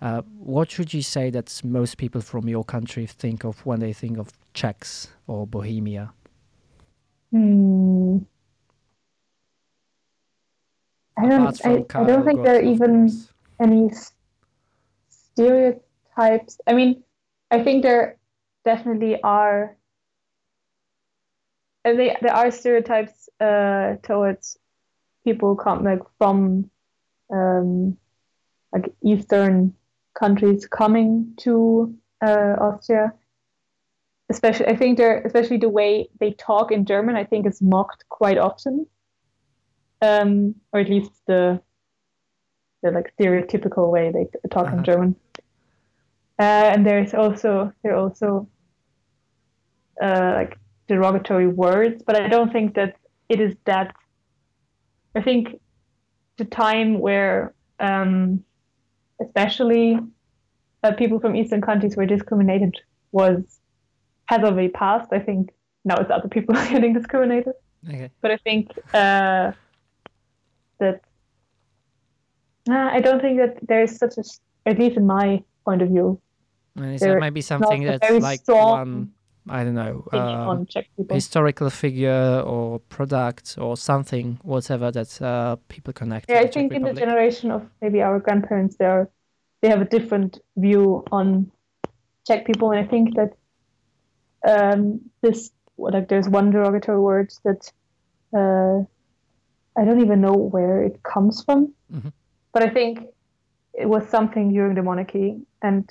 Uh, 0.00 0.22
what 0.38 0.70
should 0.70 0.92
you 0.94 1.02
say 1.02 1.30
that 1.30 1.60
most 1.64 1.98
people 1.98 2.20
from 2.20 2.48
your 2.48 2.64
country 2.64 3.06
think 3.06 3.44
of 3.44 3.64
when 3.66 3.80
they 3.80 3.92
think 3.92 4.18
of 4.18 4.28
Czechs 4.54 5.08
or 5.26 5.46
Bohemia? 5.46 6.14
Hmm. 7.30 8.18
I 11.18 11.28
don't. 11.28 11.66
I, 11.66 11.84
I 11.94 12.04
don't 12.04 12.24
think 12.24 12.42
there 12.42 12.56
are 12.56 12.62
even 12.62 13.10
any 13.60 13.90
stereotypes. 15.08 16.60
I 16.66 16.72
mean, 16.74 17.02
I 17.50 17.62
think 17.62 17.82
there 17.82 18.18
definitely 18.64 19.20
are. 19.22 19.76
uh, 21.84 21.92
They, 21.94 22.16
there 22.22 22.34
are 22.34 22.50
stereotypes 22.50 23.28
uh, 23.40 23.96
towards 24.02 24.58
people 25.24 25.56
come 25.56 25.84
like 25.84 26.02
from 26.18 26.70
um, 27.32 27.96
like 28.72 28.92
Eastern 29.02 29.74
countries 30.18 30.66
coming 30.66 31.34
to 31.38 31.94
uh, 32.24 32.54
Austria. 32.60 33.12
Especially, 34.30 34.66
I 34.66 34.76
think 34.76 34.96
they're 34.98 35.20
especially 35.22 35.58
the 35.58 35.68
way 35.68 36.08
they 36.18 36.32
talk 36.32 36.72
in 36.72 36.86
German. 36.86 37.14
I 37.16 37.24
think 37.24 37.46
is 37.46 37.60
mocked 37.60 38.04
quite 38.08 38.38
often, 38.38 38.86
um, 40.00 40.54
or 40.72 40.80
at 40.80 40.88
least 40.88 41.12
the 41.26 41.60
the 42.82 42.90
like 42.90 43.12
stereotypical 43.18 43.90
way 43.90 44.10
they 44.12 44.26
talk 44.48 44.66
Uh-huh. 44.66 44.78
in 44.78 44.84
German. 44.84 45.16
Uh, 46.38 46.72
and 46.72 46.86
there's 46.86 47.14
also 47.14 47.72
there 47.82 47.92
are 47.94 47.98
also 47.98 48.48
uh, 50.02 50.32
like 50.34 50.58
derogatory 50.88 51.46
words, 51.46 52.02
but 52.06 52.20
I 52.20 52.28
don't 52.28 52.52
think 52.52 52.74
that 52.74 52.96
it 53.28 53.40
is 53.40 53.54
that. 53.66 53.94
I 55.14 55.22
think 55.22 55.60
the 56.38 56.44
time 56.44 56.98
where, 56.98 57.54
um, 57.78 58.42
especially 59.20 59.98
uh, 60.82 60.92
people 60.92 61.20
from 61.20 61.36
Eastern 61.36 61.60
countries 61.60 61.96
were 61.96 62.06
discriminated 62.06 62.74
was 63.12 63.60
has 64.26 64.42
already 64.42 64.68
passed. 64.68 65.12
I 65.12 65.18
think 65.18 65.50
now 65.84 65.96
it's 65.96 66.10
other 66.10 66.28
people 66.28 66.54
getting 66.70 66.92
discriminated. 66.94 67.54
Okay. 67.88 68.10
But 68.20 68.30
I 68.30 68.36
think 68.38 68.70
uh, 68.94 69.52
that 70.78 71.00
uh, 72.68 72.88
I 72.92 73.00
don't 73.00 73.20
think 73.20 73.38
that 73.38 73.58
there 73.66 73.82
is 73.82 73.96
such 73.96 74.16
a, 74.16 74.24
at 74.66 74.78
least 74.78 74.96
in 74.96 75.06
my 75.06 75.42
point 75.64 75.82
of 75.82 75.88
view, 75.88 76.20
And 76.76 76.98
There 76.98 77.14
that 77.14 77.20
maybe 77.20 77.42
something 77.42 77.84
that's 77.84 78.22
like 78.22 78.40
one, 78.46 79.12
I 79.48 79.64
don't 79.64 79.74
know, 79.74 80.04
opinion 80.06 80.40
uh, 80.40 80.48
on 80.48 80.66
Czech 80.66 80.86
people. 80.96 81.14
historical 81.14 81.68
figure 81.70 82.42
or 82.46 82.78
product 82.78 83.56
or 83.58 83.76
something, 83.76 84.38
whatever 84.42 84.90
that 84.90 85.20
uh, 85.20 85.56
people 85.68 85.92
connect. 85.92 86.30
Yeah, 86.30 86.40
I 86.40 86.46
think 86.46 86.72
in 86.72 86.82
the 86.82 86.94
generation 86.94 87.50
of 87.50 87.68
maybe 87.82 88.00
our 88.00 88.18
grandparents, 88.18 88.76
they 88.76 88.86
are 88.86 89.10
they 89.60 89.68
have 89.68 89.80
a 89.80 89.86
different 89.96 90.40
view 90.56 91.04
on 91.12 91.50
Czech 92.26 92.46
people, 92.46 92.70
and 92.72 92.80
I 92.80 92.88
think 92.88 93.14
that 93.16 93.34
um, 94.46 95.00
this 95.22 95.50
like 95.76 96.08
there's 96.08 96.28
one 96.28 96.50
derogatory 96.50 97.00
word 97.00 97.32
that 97.44 97.72
uh, 98.36 98.84
I 99.80 99.84
don't 99.84 100.00
even 100.02 100.20
know 100.20 100.34
where 100.34 100.82
it 100.82 101.02
comes 101.02 101.42
from, 101.44 101.74
Mhm. 101.92 102.12
but 102.52 102.62
I 102.62 102.70
think 102.70 103.00
it 103.72 103.86
was 103.88 104.08
something 104.08 104.52
during 104.52 104.74
the 104.74 104.82
monarchy, 104.82 105.44
and 105.62 105.88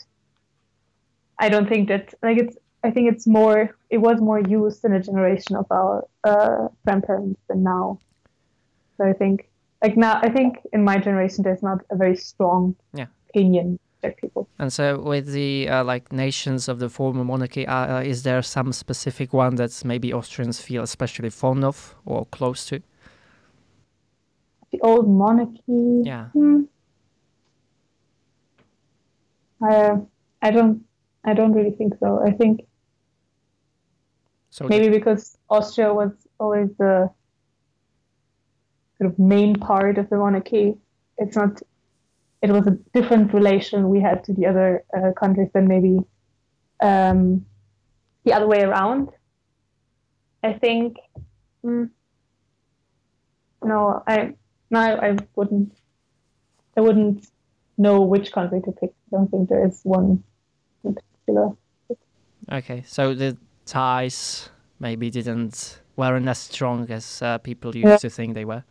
I 1.40 1.50
don't 1.50 1.68
think 1.68 1.90
that 1.90 2.14
like 2.22 2.38
it's. 2.38 2.58
I 2.86 2.92
think 2.92 3.12
it's 3.14 3.26
more. 3.26 3.78
It 3.90 4.00
was 4.00 4.20
more 4.20 4.40
used 4.40 4.84
in 4.86 4.94
a 4.94 5.02
generation 5.02 5.56
of 5.56 5.66
our 5.72 6.06
uh, 6.26 6.68
grandparents 6.86 7.40
than 7.48 7.64
now. 7.64 8.00
So 8.98 9.06
I 9.06 9.14
think 9.14 9.50
like 9.84 9.98
now 9.98 10.20
i 10.24 10.30
think 10.30 10.60
in 10.72 10.82
my 10.84 10.98
generation 10.98 11.44
there's 11.44 11.62
not 11.62 11.80
a 11.92 11.96
very 11.98 12.16
strong 12.16 12.76
Yeah. 12.94 13.08
opinion 13.30 13.80
czech 14.04 14.16
people 14.22 14.44
And 14.58 14.72
so, 14.72 14.84
with 15.12 15.26
the 15.34 15.68
uh, 15.70 15.84
like 15.94 16.06
nations 16.12 16.68
of 16.70 16.78
the 16.80 16.90
former 16.90 17.24
monarchy, 17.24 17.64
uh, 17.68 17.74
uh, 17.98 18.12
is 18.12 18.22
there 18.24 18.42
some 18.42 18.72
specific 18.74 19.34
one 19.34 19.56
that 19.56 19.84
maybe 19.86 20.14
Austrians 20.14 20.60
feel 20.62 20.84
especially 20.84 21.30
fond 21.32 21.64
of 21.64 21.96
or 22.06 22.26
close 22.38 22.66
to? 22.70 22.80
the 24.74 24.80
old 24.82 25.08
monarchy 25.08 26.02
Yeah. 26.04 26.26
hmm. 26.34 26.62
uh, 29.70 29.96
i 30.42 30.52
don't 30.52 30.84
i 31.24 31.34
don't 31.34 31.54
really 31.54 31.76
think 31.78 31.94
so 32.00 32.08
i 32.28 32.32
think 32.40 32.62
So 34.50 34.68
maybe 34.68 34.90
because 34.90 35.38
austria 35.50 35.94
was 35.94 36.12
always 36.40 36.70
the 36.78 37.10
sort 38.98 39.12
of 39.12 39.20
main 39.20 39.56
part 39.70 39.98
of 39.98 40.06
the 40.10 40.18
monarchy 40.18 40.66
it's 41.18 41.36
not 41.36 41.62
it 42.44 42.52
was 42.52 42.68
a 42.68 42.78
different 42.94 43.34
relation 43.34 43.88
we 43.90 44.02
had 44.02 44.24
to 44.26 44.34
the 44.34 44.46
other 44.46 44.84
uh, 44.98 45.12
countries 45.20 45.50
than 45.54 45.66
maybe 45.68 45.98
um, 46.82 47.46
the 48.26 48.34
other 48.34 48.48
way 48.48 48.62
around 48.62 49.10
i 50.44 50.52
think 50.54 50.98
mm, 51.66 51.90
no 53.64 54.04
i 54.08 54.34
no 54.72 54.80
I, 54.80 55.10
I 55.10 55.16
wouldn't 55.36 55.72
i 56.78 56.82
wouldn't 56.82 57.26
know 57.78 58.02
which 58.02 58.32
country 58.32 58.62
to 58.62 58.72
pick 58.72 58.92
i 58.92 59.16
don't 59.18 59.30
think 59.32 59.50
there 59.50 59.66
is 59.66 59.80
one 59.84 60.24
in 60.84 60.96
particular 60.96 61.56
Okay, 62.52 62.84
so 62.86 63.14
the 63.14 63.38
ties 63.66 64.50
maybe 64.78 65.10
didn't 65.10 65.80
weren't 65.96 66.28
as 66.28 66.40
strong 66.40 66.92
as 66.92 67.22
uh, 67.22 67.38
people 67.38 67.74
used 67.74 67.88
Yeah. 67.88 67.98
to 67.98 68.10
think 68.10 68.34
they 68.34 68.44
were. 68.46 68.64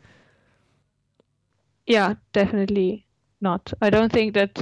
yeah 1.87 2.15
definitely 2.33 3.07
not 3.43 3.73
i 3.83 3.91
don't 3.91 4.13
think 4.13 4.35
that 4.35 4.59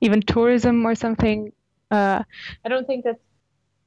even 0.00 0.22
tourism 0.22 0.86
or 0.86 0.94
something 0.94 1.52
uh, 1.90 2.22
i 2.64 2.68
don't 2.68 2.86
think 2.86 3.04
that 3.04 3.18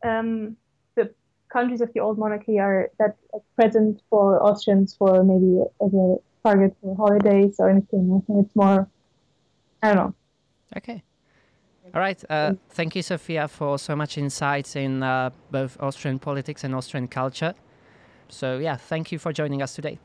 um, 0.06 0.58
the 0.96 1.14
countries 1.52 1.82
of 1.82 1.92
the 1.94 2.00
old 2.00 2.20
monarchy 2.20 2.60
are 2.60 2.90
that 3.00 3.16
present 3.56 4.02
for 4.10 4.44
austrians 4.44 4.96
for 4.96 5.24
maybe 5.24 5.64
as 5.84 5.94
a 5.94 6.16
target 6.44 6.76
for 6.82 6.96
holidays 6.96 7.56
or 7.60 7.70
anything 7.70 8.04
i 8.14 8.20
think 8.26 8.46
it's 8.46 8.56
more 8.56 8.88
i 9.82 9.88
don't 9.88 9.98
know 9.98 10.14
Okay. 10.76 11.04
All 11.94 12.02
right. 12.02 12.24
Uh, 12.30 12.54
thank 12.70 12.96
you, 12.96 13.04
Sophia, 13.04 13.48
for 13.48 13.78
so 13.78 13.96
much 13.96 14.18
insights 14.18 14.76
in 14.76 15.04
uh, 15.04 15.30
both 15.52 15.78
Austrian 15.80 16.18
politics 16.18 16.64
and 16.64 16.74
Austrian 16.74 17.08
culture. 17.08 17.54
So 18.30 18.58
yeah, 18.58 18.78
thank 18.78 19.12
you 19.12 19.20
for 19.20 19.32
joining 19.32 19.62
us 19.62 19.76
today. 19.76 20.00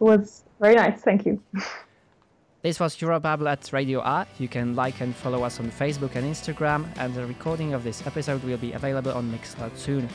it 0.00 0.04
was 0.04 0.44
very 0.62 0.76
nice 0.76 1.02
thank 1.02 1.26
you 1.26 1.34
This 2.62 2.78
was 2.78 2.96
Eurobabble 2.96 3.50
at 3.50 3.72
Radio 3.72 4.00
R. 4.02 4.24
You 4.38 4.46
can 4.46 4.76
like 4.76 5.00
and 5.00 5.16
follow 5.16 5.42
us 5.42 5.58
on 5.58 5.68
Facebook 5.68 6.14
and 6.14 6.24
Instagram, 6.24 6.86
and 6.96 7.12
the 7.12 7.26
recording 7.26 7.74
of 7.74 7.82
this 7.82 8.06
episode 8.06 8.44
will 8.44 8.56
be 8.56 8.72
available 8.72 9.10
on 9.10 9.32
Mixcloud 9.32 9.76
soon. 9.76 10.08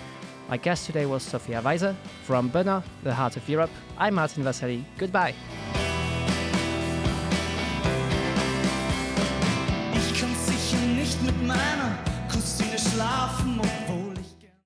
My 0.48 0.56
guest 0.56 0.86
today 0.86 1.06
was 1.06 1.24
Sophia 1.24 1.62
Weiser 1.62 1.94
from 2.24 2.50
Brno, 2.50 2.82
the 3.04 3.14
heart 3.14 3.36
of 3.36 3.50
Europe. 3.50 3.72
I'm 3.98 4.16
Martin 4.16 4.44
Vasily. 4.44 4.86
Goodbye. 4.98 5.34